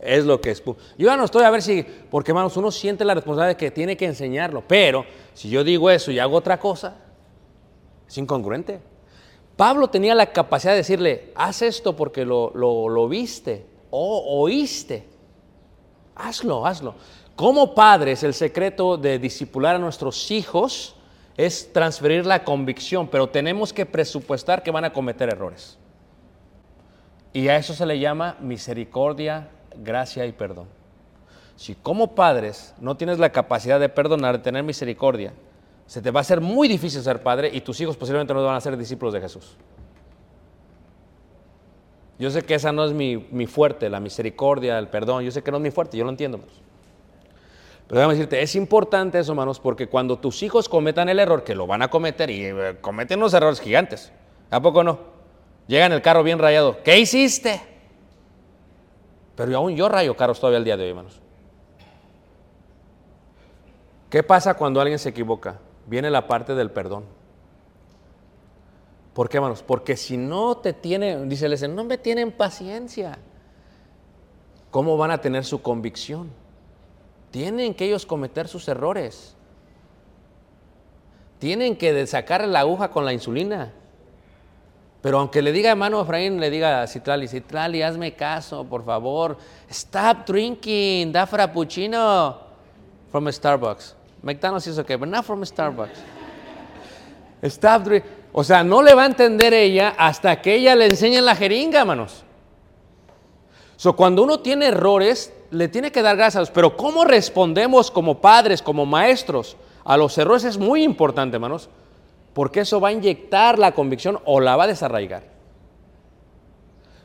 Es 0.00 0.24
lo 0.24 0.40
que 0.40 0.50
es. 0.50 0.62
Yo 0.64 0.74
ya 0.96 1.16
no 1.16 1.24
estoy 1.24 1.42
a 1.42 1.50
ver 1.50 1.60
si, 1.60 1.84
porque 2.10 2.30
hermanos, 2.30 2.56
uno 2.56 2.70
siente 2.70 3.04
la 3.04 3.14
responsabilidad 3.14 3.56
de 3.56 3.56
que 3.56 3.70
tiene 3.72 3.96
que 3.96 4.06
enseñarlo. 4.06 4.62
Pero 4.66 5.04
si 5.34 5.50
yo 5.50 5.64
digo 5.64 5.90
eso 5.90 6.12
y 6.12 6.20
hago 6.20 6.36
otra 6.36 6.58
cosa, 6.58 6.96
es 8.08 8.16
incongruente. 8.16 8.80
Pablo 9.56 9.88
tenía 9.88 10.14
la 10.14 10.26
capacidad 10.32 10.72
de 10.72 10.78
decirle, 10.78 11.32
haz 11.34 11.62
esto 11.62 11.94
porque 11.94 12.24
lo, 12.24 12.52
lo, 12.54 12.88
lo 12.88 13.08
viste 13.08 13.66
o 13.90 14.40
oíste. 14.42 15.04
Hazlo, 16.14 16.64
hazlo. 16.64 16.94
Como 17.40 17.74
padres, 17.74 18.22
el 18.22 18.34
secreto 18.34 18.98
de 18.98 19.18
disipular 19.18 19.76
a 19.76 19.78
nuestros 19.78 20.30
hijos 20.30 20.94
es 21.38 21.72
transferir 21.72 22.26
la 22.26 22.44
convicción, 22.44 23.08
pero 23.08 23.30
tenemos 23.30 23.72
que 23.72 23.86
presupuestar 23.86 24.62
que 24.62 24.70
van 24.70 24.84
a 24.84 24.92
cometer 24.92 25.30
errores. 25.32 25.78
Y 27.32 27.48
a 27.48 27.56
eso 27.56 27.72
se 27.72 27.86
le 27.86 27.98
llama 27.98 28.36
misericordia, 28.42 29.48
gracia 29.74 30.26
y 30.26 30.32
perdón. 30.32 30.66
Si 31.56 31.74
como 31.74 32.14
padres 32.14 32.74
no 32.78 32.98
tienes 32.98 33.18
la 33.18 33.32
capacidad 33.32 33.80
de 33.80 33.88
perdonar, 33.88 34.36
de 34.36 34.44
tener 34.44 34.62
misericordia, 34.62 35.32
se 35.86 36.02
te 36.02 36.10
va 36.10 36.20
a 36.20 36.28
hacer 36.28 36.42
muy 36.42 36.68
difícil 36.68 37.00
ser 37.00 37.22
padre 37.22 37.48
y 37.50 37.62
tus 37.62 37.80
hijos 37.80 37.96
posiblemente 37.96 38.34
no 38.34 38.44
van 38.44 38.56
a 38.56 38.60
ser 38.60 38.76
discípulos 38.76 39.14
de 39.14 39.20
Jesús. 39.22 39.56
Yo 42.18 42.30
sé 42.30 42.42
que 42.42 42.56
esa 42.56 42.70
no 42.70 42.84
es 42.84 42.92
mi, 42.92 43.16
mi 43.16 43.46
fuerte, 43.46 43.88
la 43.88 43.98
misericordia, 43.98 44.78
el 44.78 44.88
perdón, 44.88 45.24
yo 45.24 45.30
sé 45.30 45.42
que 45.42 45.50
no 45.50 45.56
es 45.56 45.62
mi 45.62 45.70
fuerte, 45.70 45.96
yo 45.96 46.04
lo 46.04 46.10
entiendo. 46.10 46.36
hermanos. 46.36 46.69
Pero 47.90 48.02
déjame 48.02 48.14
decirte, 48.14 48.40
es 48.40 48.54
importante 48.54 49.18
eso, 49.18 49.32
hermanos, 49.32 49.58
porque 49.58 49.88
cuando 49.88 50.16
tus 50.16 50.44
hijos 50.44 50.68
cometan 50.68 51.08
el 51.08 51.18
error, 51.18 51.42
que 51.42 51.56
lo 51.56 51.66
van 51.66 51.82
a 51.82 51.90
cometer 51.90 52.30
y 52.30 52.44
eh, 52.44 52.76
cometen 52.80 53.18
unos 53.18 53.34
errores 53.34 53.60
gigantes, 53.60 54.12
¿a 54.48 54.62
poco 54.62 54.84
no? 54.84 55.00
Llega 55.66 55.86
en 55.86 55.92
el 55.92 56.00
carro 56.00 56.22
bien 56.22 56.38
rayado, 56.38 56.84
¿qué 56.84 57.00
hiciste? 57.00 57.60
Pero 59.34 59.56
aún 59.56 59.74
yo 59.74 59.88
rayo 59.88 60.16
carros 60.16 60.38
todavía 60.38 60.58
el 60.58 60.64
día 60.64 60.76
de 60.76 60.84
hoy, 60.84 60.90
hermanos. 60.90 61.20
¿Qué 64.08 64.22
pasa 64.22 64.54
cuando 64.54 64.80
alguien 64.80 65.00
se 65.00 65.08
equivoca? 65.08 65.58
Viene 65.88 66.10
la 66.10 66.28
parte 66.28 66.54
del 66.54 66.70
perdón. 66.70 67.06
¿Por 69.14 69.28
qué, 69.28 69.38
hermanos? 69.38 69.64
Porque 69.64 69.96
si 69.96 70.16
no 70.16 70.58
te 70.58 70.72
tienen, 70.74 71.28
dice, 71.28 71.66
no 71.66 71.82
me 71.82 71.98
tienen 71.98 72.30
paciencia, 72.30 73.18
¿cómo 74.70 74.96
van 74.96 75.10
a 75.10 75.20
tener 75.20 75.44
su 75.44 75.60
convicción? 75.60 76.30
Tienen 77.30 77.74
que 77.74 77.86
ellos 77.86 78.06
cometer 78.06 78.48
sus 78.48 78.66
errores. 78.68 79.36
Tienen 81.38 81.76
que 81.76 82.06
sacar 82.06 82.46
la 82.46 82.60
aguja 82.60 82.90
con 82.90 83.04
la 83.04 83.12
insulina. 83.12 83.72
Pero 85.00 85.18
aunque 85.18 85.40
le 85.40 85.52
diga 85.52 85.70
hermano 85.70 86.02
Efraín, 86.02 86.38
le 86.38 86.50
diga 86.50 86.82
a 86.82 86.86
Citlali, 86.86 87.26
Citlali, 87.26 87.82
hazme 87.82 88.14
caso, 88.14 88.64
por 88.64 88.84
favor. 88.84 89.38
Stop 89.70 90.26
drinking, 90.26 91.10
da 91.10 91.26
frappuccino 91.26 92.38
from 93.10 93.26
Starbucks. 93.28 93.94
McDonald's 94.22 94.66
is 94.66 94.78
okay, 94.78 94.96
but 94.96 95.08
not 95.08 95.24
from 95.24 95.42
Starbucks. 95.42 95.96
Stop 97.44 97.84
drinking. 97.84 98.10
O 98.32 98.44
sea, 98.44 98.62
no 98.62 98.82
le 98.82 98.94
va 98.94 99.04
a 99.04 99.06
entender 99.06 99.54
ella 99.54 99.94
hasta 99.96 100.40
que 100.40 100.54
ella 100.54 100.76
le 100.76 100.86
enseñe 100.86 101.20
la 101.20 101.34
jeringa, 101.34 101.80
hermanos. 101.80 102.22
So, 103.76 103.96
cuando 103.96 104.22
uno 104.22 104.40
tiene 104.40 104.66
errores, 104.66 105.32
le 105.50 105.68
tiene 105.68 105.92
que 105.92 106.02
dar 106.02 106.16
gracias. 106.16 106.50
Pero 106.50 106.76
cómo 106.76 107.04
respondemos 107.04 107.90
como 107.90 108.20
padres, 108.20 108.62
como 108.62 108.86
maestros 108.86 109.56
a 109.84 109.96
los 109.96 110.16
errores 110.18 110.44
es 110.44 110.58
muy 110.58 110.82
importante, 110.82 111.36
hermanos. 111.36 111.68
Porque 112.32 112.60
eso 112.60 112.80
va 112.80 112.88
a 112.88 112.92
inyectar 112.92 113.58
la 113.58 113.72
convicción 113.72 114.20
o 114.24 114.40
la 114.40 114.56
va 114.56 114.64
a 114.64 114.68
desarraigar. 114.68 115.24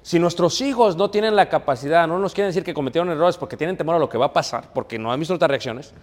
Si 0.04 0.20
nuestros 0.20 0.62
hijos 0.62 0.96
no 0.96 1.10
tienen 1.10 1.36
la 1.36 1.50
capacidad, 1.50 2.08
no 2.08 2.20
nos 2.20 2.36
quieren 2.36 2.50
decir 2.50 2.64
que 2.64 2.76
cometieron 2.76 3.10
errores 3.10 3.38
porque 3.38 3.58
tienen 3.58 3.76
temor 3.76 3.96
a 3.96 4.00
lo 4.00 4.08
que 4.08 4.20
va 4.20 4.28
a 4.28 4.34
pasar, 4.34 4.72
porque 4.72 5.00
no 5.00 5.12
han 5.12 5.20
visto 5.20 5.34
otras 5.34 5.50
reacciones, 5.50 5.96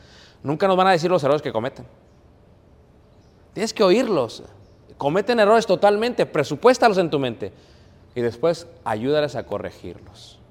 nunca 0.43 0.67
nos 0.67 0.77
van 0.77 0.89
a 0.89 0.91
decir 0.91 1.09
los 1.09 1.23
errores 1.23 1.41
que 1.41 1.53
cometen. 1.53 1.87
Tienes 3.55 3.73
que 3.73 3.85
oírlos. 3.85 4.43
Cometen 4.99 5.39
errores 5.39 5.67
totalmente, 5.67 6.27
presupuéstalos 6.27 6.99
en 6.99 7.11
tu 7.11 7.21
mente 7.21 7.53
y 8.17 8.21
después 8.23 8.67
ayúdales 8.85 9.37
a 9.37 9.47
corregirlos. 9.47 10.42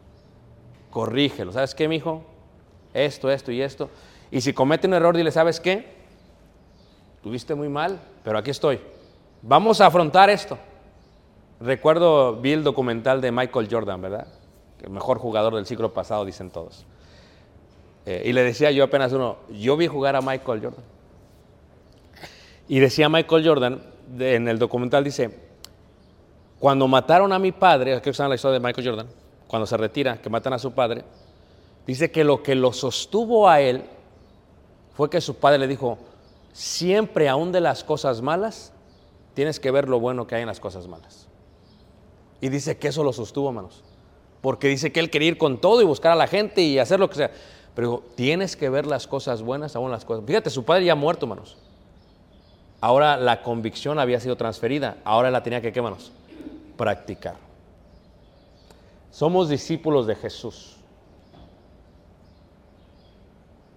Corrígelos. 0.91 1.55
¿Sabes 1.55 1.73
qué, 1.73 1.87
mijo? 1.87 2.23
Esto, 2.93 3.31
esto 3.31 3.51
y 3.51 3.61
esto. 3.61 3.89
Y 4.29 4.41
si 4.41 4.53
cometen 4.53 4.91
un 4.91 4.97
error, 4.97 5.17
dile, 5.17 5.31
¿sabes 5.31 5.59
qué? 5.59 5.87
Tuviste 7.23 7.55
muy 7.55 7.69
mal, 7.69 7.99
pero 8.23 8.37
aquí 8.37 8.51
estoy. 8.51 8.79
Vamos 9.41 9.81
a 9.81 9.87
afrontar 9.87 10.29
esto. 10.29 10.57
Recuerdo, 11.59 12.35
vi 12.35 12.53
el 12.53 12.63
documental 12.63 13.21
de 13.21 13.31
Michael 13.31 13.67
Jordan, 13.69 14.01
¿verdad? 14.01 14.27
El 14.81 14.89
mejor 14.91 15.17
jugador 15.17 15.55
del 15.55 15.65
siglo 15.65 15.93
pasado, 15.93 16.25
dicen 16.25 16.49
todos. 16.51 16.85
Eh, 18.05 18.23
y 18.25 18.33
le 18.33 18.43
decía 18.43 18.71
yo 18.71 18.83
apenas 18.83 19.13
uno, 19.13 19.37
yo 19.51 19.77
vi 19.77 19.87
jugar 19.87 20.15
a 20.15 20.21
Michael 20.21 20.61
Jordan. 20.61 20.83
Y 22.67 22.79
decía 22.79 23.09
Michael 23.09 23.47
Jordan, 23.47 23.83
en 24.19 24.47
el 24.47 24.57
documental 24.57 25.03
dice, 25.03 25.29
cuando 26.59 26.87
mataron 26.87 27.31
a 27.33 27.39
mi 27.39 27.51
padre, 27.51 27.95
aquí 27.95 28.09
está 28.09 28.27
la 28.27 28.35
historia 28.35 28.59
de 28.59 28.65
Michael 28.65 28.87
Jordan, 28.87 29.07
cuando 29.51 29.67
se 29.67 29.75
retira, 29.75 30.21
que 30.21 30.29
matan 30.29 30.53
a 30.53 30.59
su 30.59 30.71
padre, 30.71 31.03
dice 31.85 32.09
que 32.09 32.23
lo 32.23 32.41
que 32.41 32.55
lo 32.55 32.71
sostuvo 32.71 33.49
a 33.49 33.59
él 33.59 33.83
fue 34.95 35.09
que 35.09 35.19
su 35.19 35.35
padre 35.35 35.59
le 35.59 35.67
dijo, 35.67 35.97
siempre 36.53 37.27
aún 37.27 37.51
de 37.51 37.59
las 37.59 37.83
cosas 37.83 38.21
malas, 38.21 38.71
tienes 39.33 39.59
que 39.59 39.69
ver 39.69 39.89
lo 39.89 39.99
bueno 39.99 40.25
que 40.25 40.35
hay 40.35 40.41
en 40.43 40.47
las 40.47 40.61
cosas 40.61 40.87
malas. 40.87 41.27
Y 42.39 42.47
dice 42.47 42.77
que 42.77 42.87
eso 42.87 43.03
lo 43.03 43.11
sostuvo, 43.11 43.49
hermanos. 43.49 43.83
porque 44.39 44.69
dice 44.69 44.93
que 44.93 45.01
él 45.01 45.09
quería 45.09 45.27
ir 45.27 45.37
con 45.37 45.59
todo 45.59 45.81
y 45.81 45.85
buscar 45.85 46.13
a 46.13 46.15
la 46.15 46.27
gente 46.27 46.61
y 46.61 46.79
hacer 46.79 47.01
lo 47.01 47.09
que 47.09 47.15
sea. 47.15 47.31
Pero 47.75 47.89
dijo, 47.89 48.03
tienes 48.15 48.55
que 48.55 48.69
ver 48.69 48.87
las 48.87 49.05
cosas 49.05 49.41
buenas, 49.41 49.75
aún 49.75 49.91
las 49.91 50.05
cosas. 50.05 50.23
Fíjate, 50.25 50.49
su 50.49 50.63
padre 50.63 50.85
ya 50.85 50.95
muerto, 50.95 51.25
hermanos. 51.25 51.57
Ahora 52.79 53.17
la 53.17 53.43
convicción 53.43 53.99
había 53.99 54.21
sido 54.21 54.37
transferida, 54.37 54.95
ahora 55.03 55.29
la 55.29 55.43
tenía 55.43 55.59
que, 55.61 55.73
¿qué, 55.73 55.79
hermanos? 55.79 56.13
Practicar. 56.77 57.50
Somos 59.11 59.49
discípulos 59.49 60.07
de 60.07 60.15
Jesús. 60.15 60.77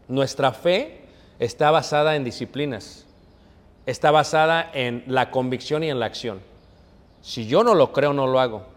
Nuestra 0.07 0.53
fe 0.53 1.05
está 1.39 1.71
basada 1.71 2.15
en 2.15 2.25
disciplinas, 2.25 3.05
está 3.87 4.11
basada 4.11 4.71
en 4.73 5.03
la 5.07 5.31
convicción 5.31 5.83
y 5.83 5.91
en 5.91 5.99
la 5.99 6.07
acción. 6.07 6.41
Si 7.21 7.47
yo 7.47 7.65
no 7.65 7.75
lo 7.75 7.93
creo, 7.93 8.13
no 8.13 8.27
lo 8.27 8.39
hago. 8.39 8.75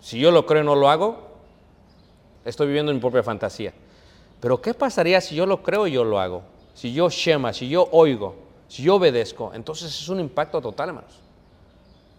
Si 0.00 0.18
yo 0.18 0.30
lo 0.30 0.46
creo 0.46 0.64
no 0.64 0.76
lo 0.76 0.88
hago, 0.88 1.28
estoy 2.44 2.68
viviendo 2.68 2.90
en 2.92 2.96
mi 2.96 3.00
propia 3.00 3.22
fantasía. 3.22 3.72
Pero 4.40 4.62
¿qué 4.62 4.72
pasaría 4.72 5.20
si 5.20 5.34
yo 5.34 5.44
lo 5.44 5.62
creo 5.62 5.86
y 5.86 5.92
yo 5.92 6.04
lo 6.04 6.18
hago? 6.18 6.42
Si 6.74 6.92
yo 6.92 7.10
shema, 7.10 7.52
si 7.52 7.68
yo 7.68 7.88
oigo, 7.92 8.36
si 8.68 8.82
yo 8.82 8.94
obedezco, 8.94 9.52
entonces 9.54 9.88
es 9.90 10.08
un 10.08 10.20
impacto 10.20 10.60
total, 10.60 10.90
hermanos. 10.90 11.18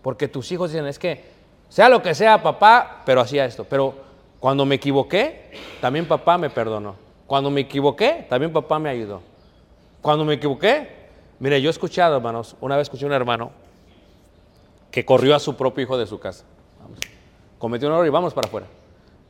Porque 0.03 0.27
tus 0.27 0.51
hijos 0.51 0.71
dicen, 0.71 0.85
es 0.85 0.99
que 0.99 1.23
sea 1.71 1.87
lo 1.87 2.01
que 2.01 2.13
sea, 2.13 2.43
papá, 2.43 3.01
pero 3.05 3.21
hacía 3.21 3.45
esto. 3.45 3.63
Pero 3.63 3.95
cuando 4.41 4.65
me 4.65 4.75
equivoqué, 4.75 5.51
también 5.79 6.05
papá 6.05 6.37
me 6.37 6.49
perdonó. 6.49 6.97
Cuando 7.25 7.49
me 7.49 7.61
equivoqué, 7.61 8.25
también 8.29 8.51
papá 8.51 8.77
me 8.77 8.89
ayudó. 8.89 9.21
Cuando 10.01 10.25
me 10.25 10.33
equivoqué, 10.33 10.89
mire, 11.39 11.61
yo 11.61 11.69
he 11.69 11.71
escuchado, 11.71 12.17
hermanos, 12.17 12.57
una 12.59 12.75
vez 12.75 12.87
escuché 12.87 13.05
a 13.05 13.07
un 13.07 13.13
hermano 13.13 13.51
que 14.91 15.05
corrió 15.05 15.33
a 15.33 15.39
su 15.39 15.55
propio 15.55 15.83
hijo 15.83 15.97
de 15.97 16.07
su 16.07 16.19
casa. 16.19 16.43
Cometió 17.57 17.87
un 17.87 17.93
error 17.93 18.05
y 18.05 18.09
vamos 18.09 18.33
para 18.33 18.49
afuera. 18.49 18.67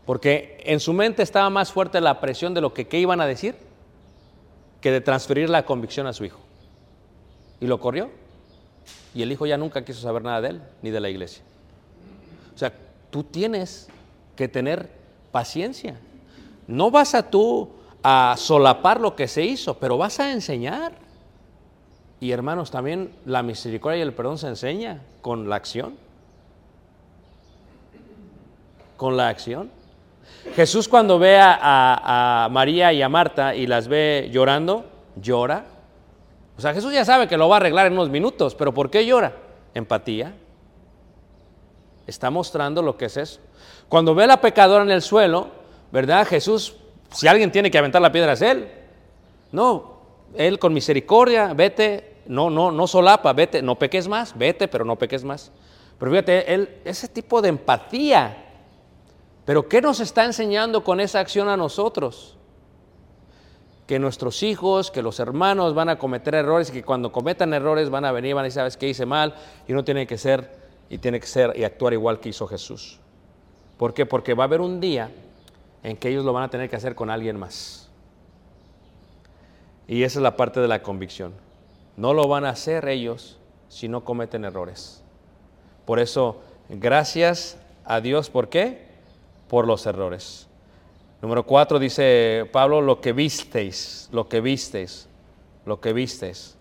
Porque 0.08 0.64
en 0.66 0.80
su 0.80 0.94
mente 0.94 1.22
estaba 1.22 1.48
más 1.52 1.72
fuerte 1.72 2.02
la 2.02 2.20
presión 2.20 2.56
de 2.56 2.62
lo 2.62 2.74
que 2.74 2.88
qué 2.88 2.98
iban 2.98 3.22
a 3.22 3.28
decir 3.28 3.56
que 4.82 4.89
de 4.89 5.00
transferir 5.00 5.48
la 5.48 5.64
convicción 5.64 6.08
a 6.08 6.14
su 6.14 6.26
hijo. 6.26 6.39
Y 7.60 7.68
lo 7.68 7.80
corrió. 7.80 8.10
Y 9.14 9.22
el 9.22 9.32
hijo 9.32 9.46
ya 9.46 9.58
nunca 9.58 9.86
quiso 9.86 10.02
saber 10.02 10.24
nada 10.24 10.42
de 10.42 10.50
él 10.50 10.62
ni 10.82 10.89
de 10.89 11.00
la 11.00 11.10
iglesia. 11.12 11.44
O 12.54 12.58
sea, 12.58 12.74
tú 13.10 13.24
tienes 13.24 13.88
que 14.36 14.47
tener 14.47 14.89
paciencia. 15.32 15.97
No 16.68 16.91
vas 16.91 17.16
a 17.16 17.30
tú 17.30 17.70
a 18.04 18.36
solapar 18.38 18.99
lo 18.99 19.16
que 19.16 19.28
se 19.28 19.43
hizo, 19.43 19.76
pero 19.76 19.97
vas 19.97 20.20
a 20.20 20.32
enseñar. 20.32 20.93
Y 22.20 22.32
hermanos, 22.32 22.72
también 22.72 23.14
la 23.26 23.43
misericordia 23.43 23.99
y 23.99 24.02
el 24.02 24.14
perdón 24.14 24.38
se 24.38 24.47
enseña 24.47 25.02
con 25.22 25.49
la 25.49 25.56
acción. 25.56 25.95
Con 28.97 29.18
la 29.18 29.30
acción. 29.30 29.72
Jesús 30.56 30.88
cuando 30.88 31.18
ve 31.20 31.38
a, 31.39 32.47
María 32.52 32.93
y 32.93 33.02
a 33.02 33.10
Marta 33.10 33.56
y 33.56 33.68
las 33.68 33.88
ve 33.88 34.30
llorando, 34.32 34.86
llora. 35.16 35.66
O 36.58 36.62
sea, 36.62 36.74
Jesús 36.74 36.93
ya 36.93 37.06
sabe 37.06 37.28
que 37.28 37.38
lo 37.38 37.49
va 37.49 37.56
a 37.56 37.58
arreglar 37.58 37.88
en 37.88 37.93
unos 37.93 38.10
minutos, 38.10 38.56
pero 38.56 38.74
¿por 38.74 38.89
qué 38.89 39.06
llora? 39.06 39.34
Empatía. 39.74 40.34
Está 42.08 42.30
mostrando 42.30 42.82
lo 42.82 42.97
que 42.97 43.06
es 43.06 43.18
eso. 43.18 43.39
Cuando 43.89 44.16
ve 44.16 44.24
a 44.24 44.28
la 44.28 44.41
pecadora 44.41 44.84
en 44.84 44.91
el 44.91 45.02
suelo, 45.02 45.47
¿verdad? 45.91 46.28
Jesús, 46.28 46.76
si 47.12 47.28
alguien 47.28 47.52
tiene 47.52 47.70
que 47.70 47.78
aventar 47.78 48.02
la 48.02 48.12
piedra 48.12 48.34
es 48.34 48.41
él. 48.41 48.70
No, 49.52 50.02
él 50.36 50.60
con 50.60 50.74
misericordia, 50.74 51.54
vete, 51.54 52.22
no, 52.28 52.49
no, 52.49 52.72
no 52.72 52.88
solapa, 52.88 53.34
vete, 53.34 53.62
no 53.62 53.78
peques 53.78 54.08
más, 54.08 54.38
vete, 54.38 54.68
pero 54.68 54.86
no 54.86 54.97
peques 54.97 55.24
más. 55.24 55.52
Pero 55.99 56.12
fíjate, 56.12 56.54
él, 56.54 56.82
ese 56.86 57.08
tipo 57.08 57.41
de 57.41 57.49
empatía. 57.49 58.45
Pero 59.45 59.68
¿qué 59.68 59.82
nos 59.82 59.99
está 59.99 60.26
enseñando 60.26 60.84
con 60.84 60.99
esa 60.99 61.20
acción 61.20 61.49
a 61.49 61.58
nosotros? 61.58 62.38
Que 63.88 63.99
nuestros 63.99 64.41
hijos, 64.43 64.89
que 64.89 65.02
los 65.02 65.20
hermanos 65.20 65.74
van 65.74 65.89
a 65.89 65.97
cometer 65.97 66.36
errores 66.36 66.70
y 66.70 66.74
que 66.74 66.84
cuando 66.84 67.12
cometan 67.12 67.54
errores 67.54 67.89
van 67.89 68.06
a 68.06 68.12
venir, 68.12 68.36
van 68.36 68.43
a 68.43 68.45
decir, 68.45 68.60
¿sabes 68.60 68.78
qué 68.78 68.88
hice 68.88 69.06
mal? 69.06 69.36
Y 69.68 69.74
uno 69.74 69.84
tiene 69.84 70.08
que 70.08 70.18
ser, 70.18 70.61
y 70.92 70.98
tiene 70.98 71.22
que 71.22 71.26
ser 71.26 71.58
y 71.58 71.64
actuar 71.64 71.94
igual 71.94 72.20
que 72.20 72.28
hizo 72.28 72.46
Jesús. 72.46 73.00
¿Por 73.78 73.94
qué? 73.94 74.06
Porque 74.06 74.34
va 74.34 74.44
a 74.44 74.48
haber 74.48 74.60
un 74.60 74.82
día 74.82 75.10
en 75.84 75.96
que 75.96 76.10
ellos 76.10 76.26
lo 76.26 76.34
van 76.34 76.44
a 76.44 76.50
tener 76.50 76.70
que 76.70 76.76
hacer 76.76 76.96
con 76.96 77.10
alguien 77.10 77.39
más. 77.39 77.89
Y 79.88 80.04
esa 80.04 80.20
es 80.20 80.24
la 80.24 80.36
parte 80.36 80.60
de 80.60 80.68
la 80.68 80.84
convicción. 80.84 81.34
No 81.96 82.14
lo 82.14 82.28
van 82.28 82.44
a 82.44 82.50
hacer 82.50 82.89
ellos 82.89 83.39
si 83.70 83.88
no 83.88 84.04
cometen 84.04 84.44
errores. 84.44 85.02
Por 85.86 85.98
eso, 86.00 86.42
gracias 86.68 87.58
a 87.86 88.02
Dios, 88.02 88.30
¿por 88.30 88.50
qué? 88.50 88.89
Por 89.48 89.68
los 89.68 89.86
errores. 89.86 90.48
Número 91.22 91.46
cuatro 91.46 91.80
dice 91.80 92.50
Pablo, 92.52 92.82
lo 92.82 93.00
que 93.00 93.14
visteis, 93.14 94.10
lo 94.12 94.28
que 94.28 94.42
visteis, 94.42 95.08
lo 95.66 95.80
que 95.80 95.94
visteis. 95.94 96.58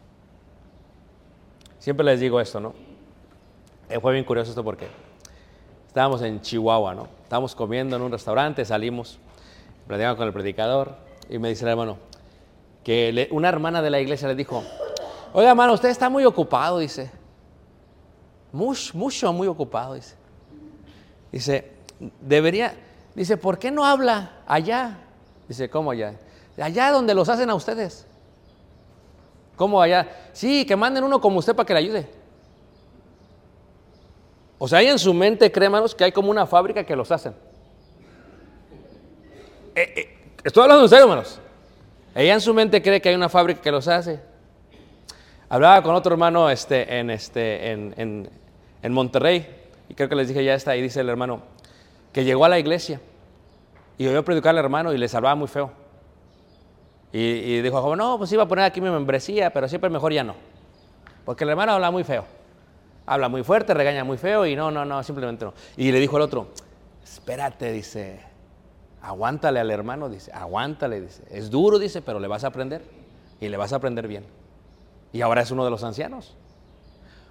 Siempre 1.81 2.07
les 2.07 2.21
digo 2.21 2.41
esto, 2.41 2.61
¿no? 2.61 2.90
Eh, 3.91 3.99
fue 3.99 4.13
bien 4.13 4.25
curioso 4.25 4.51
esto 4.51 4.63
porque 4.63 4.87
estábamos 5.89 6.23
en 6.23 6.41
Chihuahua, 6.41 6.95
¿no? 6.95 7.09
Estábamos 7.25 7.57
comiendo 7.57 7.97
en 7.97 8.03
un 8.03 8.13
restaurante, 8.13 8.65
salimos, 8.65 9.19
platicamos 9.89 10.17
con 10.17 10.29
el 10.29 10.33
predicador 10.33 10.95
y 11.29 11.39
me 11.39 11.49
dice 11.49 11.65
el 11.65 11.71
hermano 11.73 11.99
que 12.85 13.29
una 13.33 13.49
hermana 13.49 13.83
de 13.83 13.91
la 13.91 13.99
iglesia 13.99 14.29
le 14.29 14.37
dijo, 14.37 14.63
oiga 15.33 15.51
hermano, 15.51 15.73
usted 15.73 15.89
está 15.89 16.09
muy 16.09 16.25
ocupado, 16.25 16.79
dice. 16.79 17.11
Mucho, 18.53 18.97
mucho, 18.97 19.33
muy 19.33 19.49
ocupado, 19.49 19.95
dice. 19.95 20.15
Dice, 21.33 21.73
debería, 22.21 22.75
dice, 23.17 23.37
¿por 23.37 23.59
qué 23.59 23.73
no 23.73 23.85
habla 23.85 24.39
allá? 24.47 24.99
Dice, 25.49 25.69
¿cómo 25.69 25.91
allá? 25.91 26.15
Allá 26.57 26.93
donde 26.93 27.13
los 27.13 27.29
hacen 27.29 27.51
a 27.51 27.57
ustedes. 27.57 28.07
¿Cómo 29.57 29.83
allá? 29.83 30.09
Sí, 30.33 30.65
que 30.65 30.77
manden 30.77 31.03
uno 31.03 31.21
como 31.21 31.41
usted 31.41 31.57
para 31.57 31.67
que 31.67 31.75
le 31.75 31.81
ayude. 31.81 32.20
O 34.63 34.69
sea, 34.69 34.81
ahí 34.81 34.89
en 34.89 34.99
su 34.99 35.15
mente, 35.15 35.51
cree, 35.51 35.65
hermanos, 35.67 35.95
que 35.95 36.05
hay 36.05 36.13
como 36.13 36.31
una 36.31 36.47
fábrica 36.47 36.85
que 36.85 36.95
los 36.95 37.11
hacen. 37.11 37.33
Eh, 39.75 39.93
eh, 39.97 40.19
estoy 40.45 40.63
hablando 40.65 40.83
en 40.85 40.89
serio, 40.91 41.05
hermanos. 41.05 41.41
Ella 42.15 42.35
en 42.35 42.41
su 42.43 42.53
mente 42.53 42.83
cree 42.83 43.01
que 43.01 43.09
hay 43.09 43.15
una 43.15 43.31
fábrica 43.31 43.63
que 43.63 43.71
los 43.71 43.89
hace. 43.89 44.21
Hablaba 45.49 45.83
con 45.83 45.95
otro 45.95 46.13
hermano 46.13 46.51
este, 46.51 46.99
en, 46.99 47.09
este, 47.09 47.71
en, 47.71 47.95
en- 47.97 48.31
en 48.83 48.93
Monterrey, 48.93 49.47
y 49.89 49.95
creo 49.95 50.09
que 50.11 50.15
les 50.15 50.29
dije 50.29 50.45
ya 50.45 50.55
está, 50.55 50.77
y 50.77 50.83
dice 50.83 51.01
el 51.01 51.09
hermano, 51.09 51.41
que 52.13 52.25
llegó 52.25 52.45
a 52.45 52.49
la 52.51 52.59
iglesia 52.59 53.01
y 53.99 54.07
oyó 54.07 54.23
predicar 54.25 54.51
al 54.51 54.59
hermano 54.59 54.93
y 54.93 54.99
les 54.99 55.15
hablaba 55.15 55.35
muy 55.37 55.49
feo. 55.49 55.71
Y, 57.13 57.19
y 57.21 57.63
dijo, 57.63 57.97
no, 57.97 58.19
pues 58.19 58.31
iba 58.33 58.43
a 58.43 58.49
poner 58.49 58.67
aquí 58.67 58.81
mi 58.83 58.91
membresía, 58.91 59.51
pero 59.53 59.69
siempre 59.69 59.89
mejor 59.91 60.13
ya 60.13 60.23
no. 60.23 60.35
Porque 61.25 61.45
el 61.45 61.51
hermano 61.51 61.73
habla 61.73 61.91
muy 61.91 62.05
feo. 62.05 62.25
Habla 63.11 63.29
muy 63.29 63.43
fuerte, 63.43 63.75
regaña 63.75 64.05
muy 64.05 64.19
feo 64.19 64.47
y 64.47 64.55
no, 64.55 64.71
no, 64.71 64.85
no, 64.85 65.03
simplemente 65.03 65.45
no. 65.45 65.53
Y 65.77 65.91
le 65.91 65.99
dijo 65.99 66.17
el 66.17 66.23
otro, 66.23 66.47
espérate, 67.03 67.73
dice, 67.73 68.21
aguántale 69.03 69.59
al 69.59 69.69
hermano, 69.73 70.09
dice, 70.09 70.31
aguántale, 70.33 71.01
dice. 71.01 71.25
Es 71.29 71.51
duro, 71.51 71.81
dice, 71.81 72.03
pero 72.03 72.21
le 72.21 72.29
vas 72.29 72.45
a 72.45 72.47
aprender 72.47 72.85
y 73.41 73.49
le 73.49 73.57
vas 73.57 73.73
a 73.73 73.77
aprender 73.77 74.07
bien. 74.07 74.25
Y 75.13 75.23
ahora 75.23 75.43
es 75.43 75.51
uno 75.51 75.65
de 75.65 75.73
los 75.73 75.83
ancianos. 75.83 76.37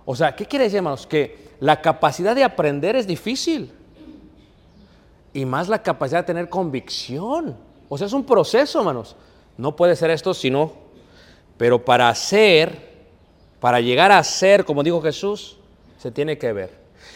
O 0.03 0.17
sea, 0.17 0.35
¿qué 0.35 0.45
quiere 0.45 0.65
decir, 0.65 0.79
hermanos? 0.79 1.07
Que 1.07 1.47
la 1.61 1.79
capacidad 1.79 2.35
de 2.35 2.43
aprender 2.43 2.97
es 2.97 3.07
difícil. 3.07 3.71
Y 5.31 5.45
más 5.45 5.69
la 5.69 5.81
capacidad 5.81 6.19
de 6.19 6.25
tener 6.25 6.49
convicción. 6.49 7.55
O 7.87 7.97
sea, 7.97 8.07
es 8.07 8.11
un 8.11 8.25
proceso, 8.25 8.79
hermanos. 8.79 9.15
No 9.55 9.77
puede 9.77 9.95
ser 9.95 10.09
esto 10.09 10.33
sino, 10.33 10.73
pero 11.57 11.85
para 11.85 12.09
hacer, 12.09 13.07
para 13.61 13.79
llegar 13.79 14.11
a 14.11 14.21
ser, 14.25 14.65
como 14.65 14.83
dijo 14.83 15.01
Jesús, 15.01 15.55
se 15.99 16.11
tiene 16.11 16.37
que 16.37 16.53
ver. 16.53 16.71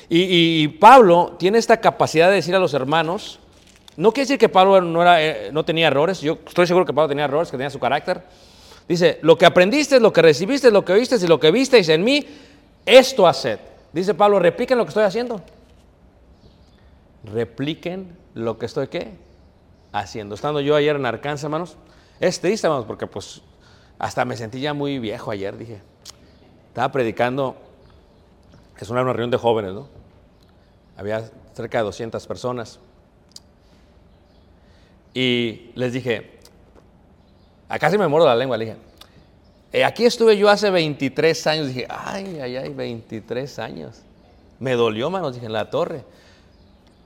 Y, 0.10 0.68
Pablo 0.68 1.36
tiene 1.40 1.58
esta 1.58 1.78
capacidad 1.78 2.30
de 2.30 2.36
decir 2.36 2.54
a 2.56 2.60
los 2.60 2.74
hermanos, 2.74 3.40
no 3.96 4.12
quiere 4.12 4.26
decir 4.26 4.40
que 4.40 4.50
Pablo 4.50 4.82
no, 4.82 5.02
era, 5.02 5.24
eh, 5.24 5.50
no 5.52 5.66
tenía 5.66 5.88
errores, 5.88 6.22
yo 6.22 6.40
estoy 6.46 6.68
seguro 6.68 6.86
que 6.86 6.94
Pablo 6.94 7.10
tenía 7.10 7.26
errores, 7.26 7.50
que 7.50 7.58
tenía 7.58 7.70
su 7.70 7.80
carácter. 7.80 8.22
Dice, 8.88 9.20
lo 9.22 9.38
que 9.38 9.46
aprendiste, 9.46 10.00
lo 10.00 10.12
que 10.12 10.22
recibiste, 10.22 10.70
lo 10.70 10.84
que 10.84 10.94
oíste 10.94 11.16
y 11.16 11.28
lo 11.28 11.40
que 11.40 11.52
visteis 11.52 11.90
en 11.90 12.04
mí, 12.04 12.26
esto 12.86 13.28
haced. 13.28 13.60
Dice 13.94 14.14
Pablo, 14.14 14.40
repliquen 14.40 14.78
lo 14.78 14.84
que 14.84 14.90
estoy 14.90 15.04
haciendo. 15.04 15.42
Repliquen 17.24 18.18
lo 18.34 18.58
que 18.58 18.66
estoy, 18.66 18.88
¿qué? 18.88 19.12
Haciendo. 19.94 20.36
Estando 20.36 20.60
yo 20.60 20.76
ayer 20.76 20.96
en 20.96 21.06
Arkansas, 21.06 21.46
hermanos, 21.46 21.78
es 22.20 22.42
triste, 22.42 22.68
hermanos, 22.68 22.86
porque 22.86 23.08
pues 23.08 23.42
hasta 24.00 24.26
me 24.26 24.36
sentí 24.36 24.60
ya 24.60 24.74
muy 24.74 25.00
viejo 25.00 25.32
ayer, 25.32 25.58
dije. 25.58 25.82
Estaba 26.68 26.92
predicando, 26.92 27.56
es 28.84 28.90
una 28.90 29.04
reunión 29.04 29.32
de 29.32 29.38
jóvenes, 29.38 29.74
¿no? 29.74 29.88
Había 30.98 31.30
cerca 31.54 31.80
de 31.80 31.86
200 31.86 32.26
personas. 32.28 32.80
Y 35.14 35.72
les 35.76 35.94
dije, 35.94 36.38
acá 37.70 37.90
sí 37.90 37.98
me 37.98 38.08
muero 38.08 38.26
la 38.26 38.36
lengua, 38.36 38.58
le 38.58 38.66
dije, 38.66 38.78
"Eh, 39.72 39.84
aquí 39.84 40.06
estuve 40.06 40.38
yo 40.38 40.50
hace 40.50 40.70
23 40.70 41.48
años, 41.48 41.68
dije, 41.68 41.88
ay, 41.90 42.40
ay, 42.40 42.58
ay, 42.58 42.70
23 42.74 43.58
años. 43.60 44.02
Me 44.60 44.74
dolió, 44.74 45.10
manos, 45.10 45.34
dije, 45.34 45.46
en 45.46 45.54
la 45.54 45.70
torre. 45.70 46.04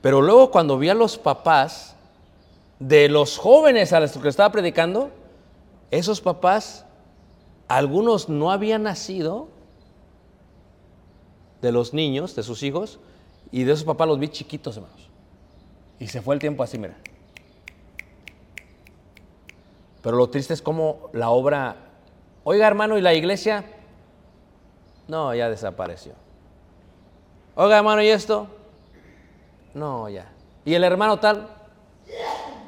Pero 0.02 0.20
luego 0.20 0.50
cuando 0.50 0.78
vi 0.78 0.88
a 0.88 0.94
los 0.94 1.18
papás 1.18 1.94
de 2.78 3.08
los 3.08 3.38
jóvenes 3.38 3.92
a 3.92 4.00
los 4.00 4.12
que 4.16 4.28
estaba 4.28 4.52
predicando, 4.52 5.10
esos 5.90 6.20
papás, 6.20 6.84
algunos 7.66 8.28
no 8.28 8.50
habían 8.50 8.84
nacido 8.84 9.48
de 11.62 11.72
los 11.72 11.94
niños, 11.94 12.34
de 12.36 12.42
sus 12.42 12.62
hijos, 12.62 12.98
y 13.50 13.64
de 13.64 13.72
esos 13.72 13.84
papás 13.84 14.08
los 14.08 14.18
vi 14.18 14.28
chiquitos, 14.28 14.76
hermanos. 14.76 15.08
Y 15.98 16.06
se 16.06 16.22
fue 16.22 16.34
el 16.34 16.40
tiempo 16.40 16.62
así, 16.62 16.78
mira. 16.78 16.96
Pero 20.02 20.16
lo 20.16 20.28
triste 20.28 20.54
es 20.54 20.62
como 20.62 21.10
la 21.12 21.30
obra, 21.30 21.76
oiga 22.44 22.66
hermano, 22.66 22.96
¿y 22.98 23.00
la 23.00 23.14
iglesia? 23.14 23.64
No, 25.08 25.34
ya 25.34 25.48
desapareció. 25.48 26.12
Oiga 27.56 27.78
hermano, 27.78 28.02
¿y 28.02 28.08
esto? 28.08 28.46
No, 29.74 30.08
ya. 30.08 30.30
¿Y 30.64 30.74
el 30.74 30.84
hermano 30.84 31.18
tal? 31.18 31.48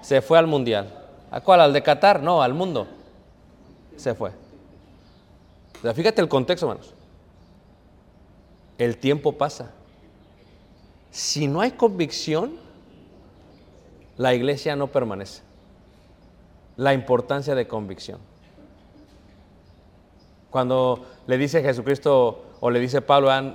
Se 0.00 0.20
fue 0.20 0.38
al 0.38 0.46
mundial. 0.46 0.92
¿A 1.30 1.40
cuál? 1.40 1.60
¿Al 1.60 1.72
de 1.72 1.82
Qatar? 1.82 2.22
No, 2.22 2.42
al 2.42 2.54
mundo. 2.54 2.88
Se 3.96 4.14
fue. 4.14 4.32
Fíjate 5.94 6.20
el 6.20 6.28
contexto, 6.28 6.66
hermanos. 6.68 6.94
El 8.80 8.96
tiempo 8.96 9.32
pasa. 9.32 9.72
Si 11.10 11.46
no 11.48 11.60
hay 11.60 11.72
convicción, 11.72 12.52
la 14.16 14.32
iglesia 14.32 14.74
no 14.74 14.86
permanece. 14.86 15.42
La 16.78 16.94
importancia 16.94 17.54
de 17.54 17.68
convicción. 17.68 18.20
Cuando 20.48 21.04
le 21.26 21.36
dice 21.36 21.62
Jesucristo 21.62 22.42
o 22.60 22.70
le 22.70 22.80
dice 22.80 23.02
Pablo, 23.02 23.30
"Ah, 23.30 23.54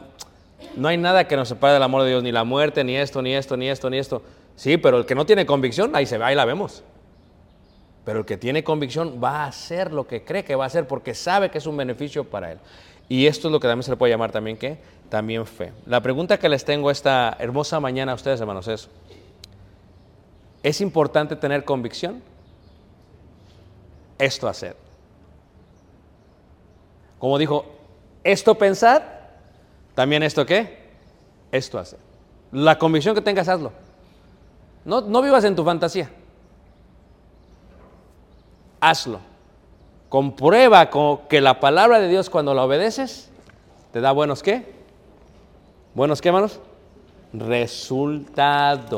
no 0.75 0.89
hay 0.89 0.97
nada 0.97 1.27
que 1.27 1.35
nos 1.35 1.47
separe 1.47 1.73
del 1.73 1.81
amor 1.81 2.03
de 2.03 2.09
Dios, 2.09 2.21
ni 2.21 2.31
la 2.31 2.43
muerte, 2.43 2.83
ni 2.83 2.95
esto, 2.95 3.23
ni 3.23 3.33
esto, 3.33 3.57
ni 3.57 3.67
esto, 3.67 3.89
ni 3.89 3.97
esto. 3.97 4.21
Sí, 4.55 4.77
pero 4.77 4.99
el 4.99 5.07
que 5.07 5.15
no 5.15 5.25
tiene 5.25 5.47
convicción, 5.47 5.95
ahí 5.95 6.05
se 6.05 6.19
ve, 6.19 6.25
ahí 6.25 6.35
la 6.35 6.45
vemos. 6.45 6.83
Pero 8.03 8.19
el 8.19 8.25
que 8.25 8.37
tiene 8.37 8.63
convicción 8.63 9.19
va 9.23 9.45
a 9.45 9.47
hacer 9.47 9.91
lo 9.91 10.05
que 10.05 10.23
cree 10.23 10.45
que 10.45 10.53
va 10.53 10.65
a 10.65 10.67
hacer 10.67 10.87
porque 10.87 11.15
sabe 11.15 11.49
que 11.49 11.57
es 11.57 11.65
un 11.65 11.77
beneficio 11.77 12.25
para 12.25 12.51
él. 12.51 12.59
Y 13.09 13.27
esto 13.27 13.47
es 13.47 13.51
lo 13.51 13.59
que 13.59 13.67
también 13.67 13.83
se 13.83 13.91
le 13.91 13.97
puede 13.97 14.13
llamar 14.13 14.31
también 14.31 14.57
¿qué? 14.57 14.79
También 15.09 15.45
fe. 15.45 15.71
La 15.85 16.01
pregunta 16.01 16.37
que 16.39 16.49
les 16.49 16.65
tengo 16.65 16.89
esta 16.91 17.35
hermosa 17.39 17.79
mañana 17.79 18.11
a 18.11 18.15
ustedes, 18.15 18.39
hermanos, 18.41 18.67
es, 18.67 18.89
¿es 20.63 20.81
importante 20.81 21.35
tener 21.35 21.63
convicción? 21.63 22.21
Esto 24.17 24.47
hacer. 24.47 24.75
Como 27.19 27.37
dijo, 27.37 27.65
esto 28.23 28.55
pensar, 28.55 29.31
también 29.93 30.23
esto 30.23 30.45
qué? 30.45 30.85
Esto 31.51 31.77
hacer. 31.79 31.99
La 32.51 32.77
convicción 32.79 33.13
que 33.15 33.21
tengas, 33.21 33.47
hazlo. 33.47 33.71
No, 34.83 35.01
no 35.01 35.21
vivas 35.21 35.43
en 35.43 35.55
tu 35.55 35.63
fantasía. 35.63 36.09
Hazlo. 38.79 39.19
Comprueba 40.09 40.89
co- 40.89 41.23
que 41.27 41.41
la 41.41 41.59
palabra 41.59 41.99
de 41.99 42.07
Dios 42.07 42.29
cuando 42.29 42.53
la 42.53 42.63
obedeces 42.63 43.29
te 43.91 44.01
da 44.01 44.11
buenos 44.11 44.43
qué? 44.43 44.73
¿Buenos 45.95 46.21
qué? 46.21 46.29
Resultados. 47.31 48.91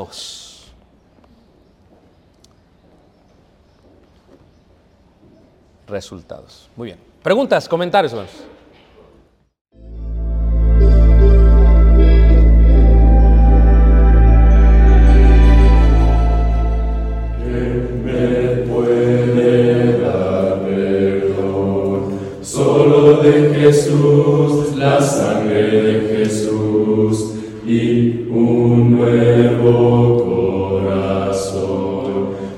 Resultados. 5.86 6.68
Muy 6.74 6.86
bien. 6.86 6.98
Preguntas, 7.22 7.68
comentarios, 7.68 8.12
hermanos. 8.12 8.34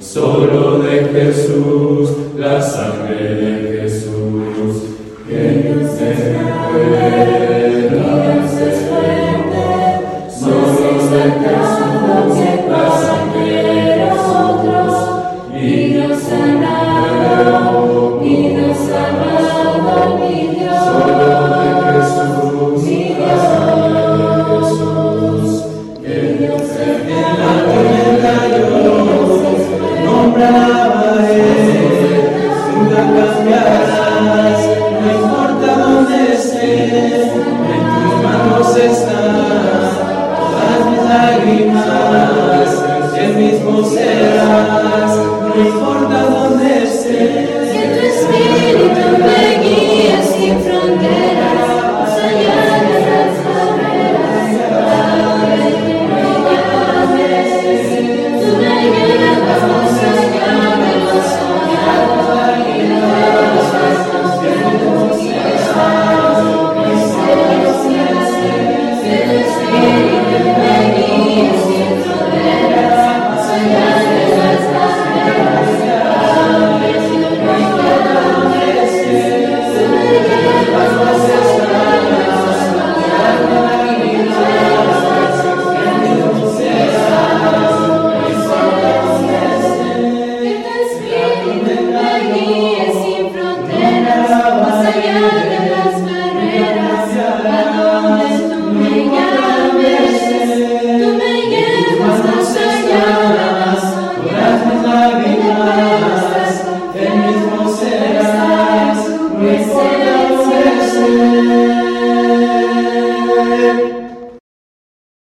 Solo 0.00 0.80
de 0.80 1.04
Jesús, 1.12 2.10
la 2.36 2.60
sangre 2.60 3.29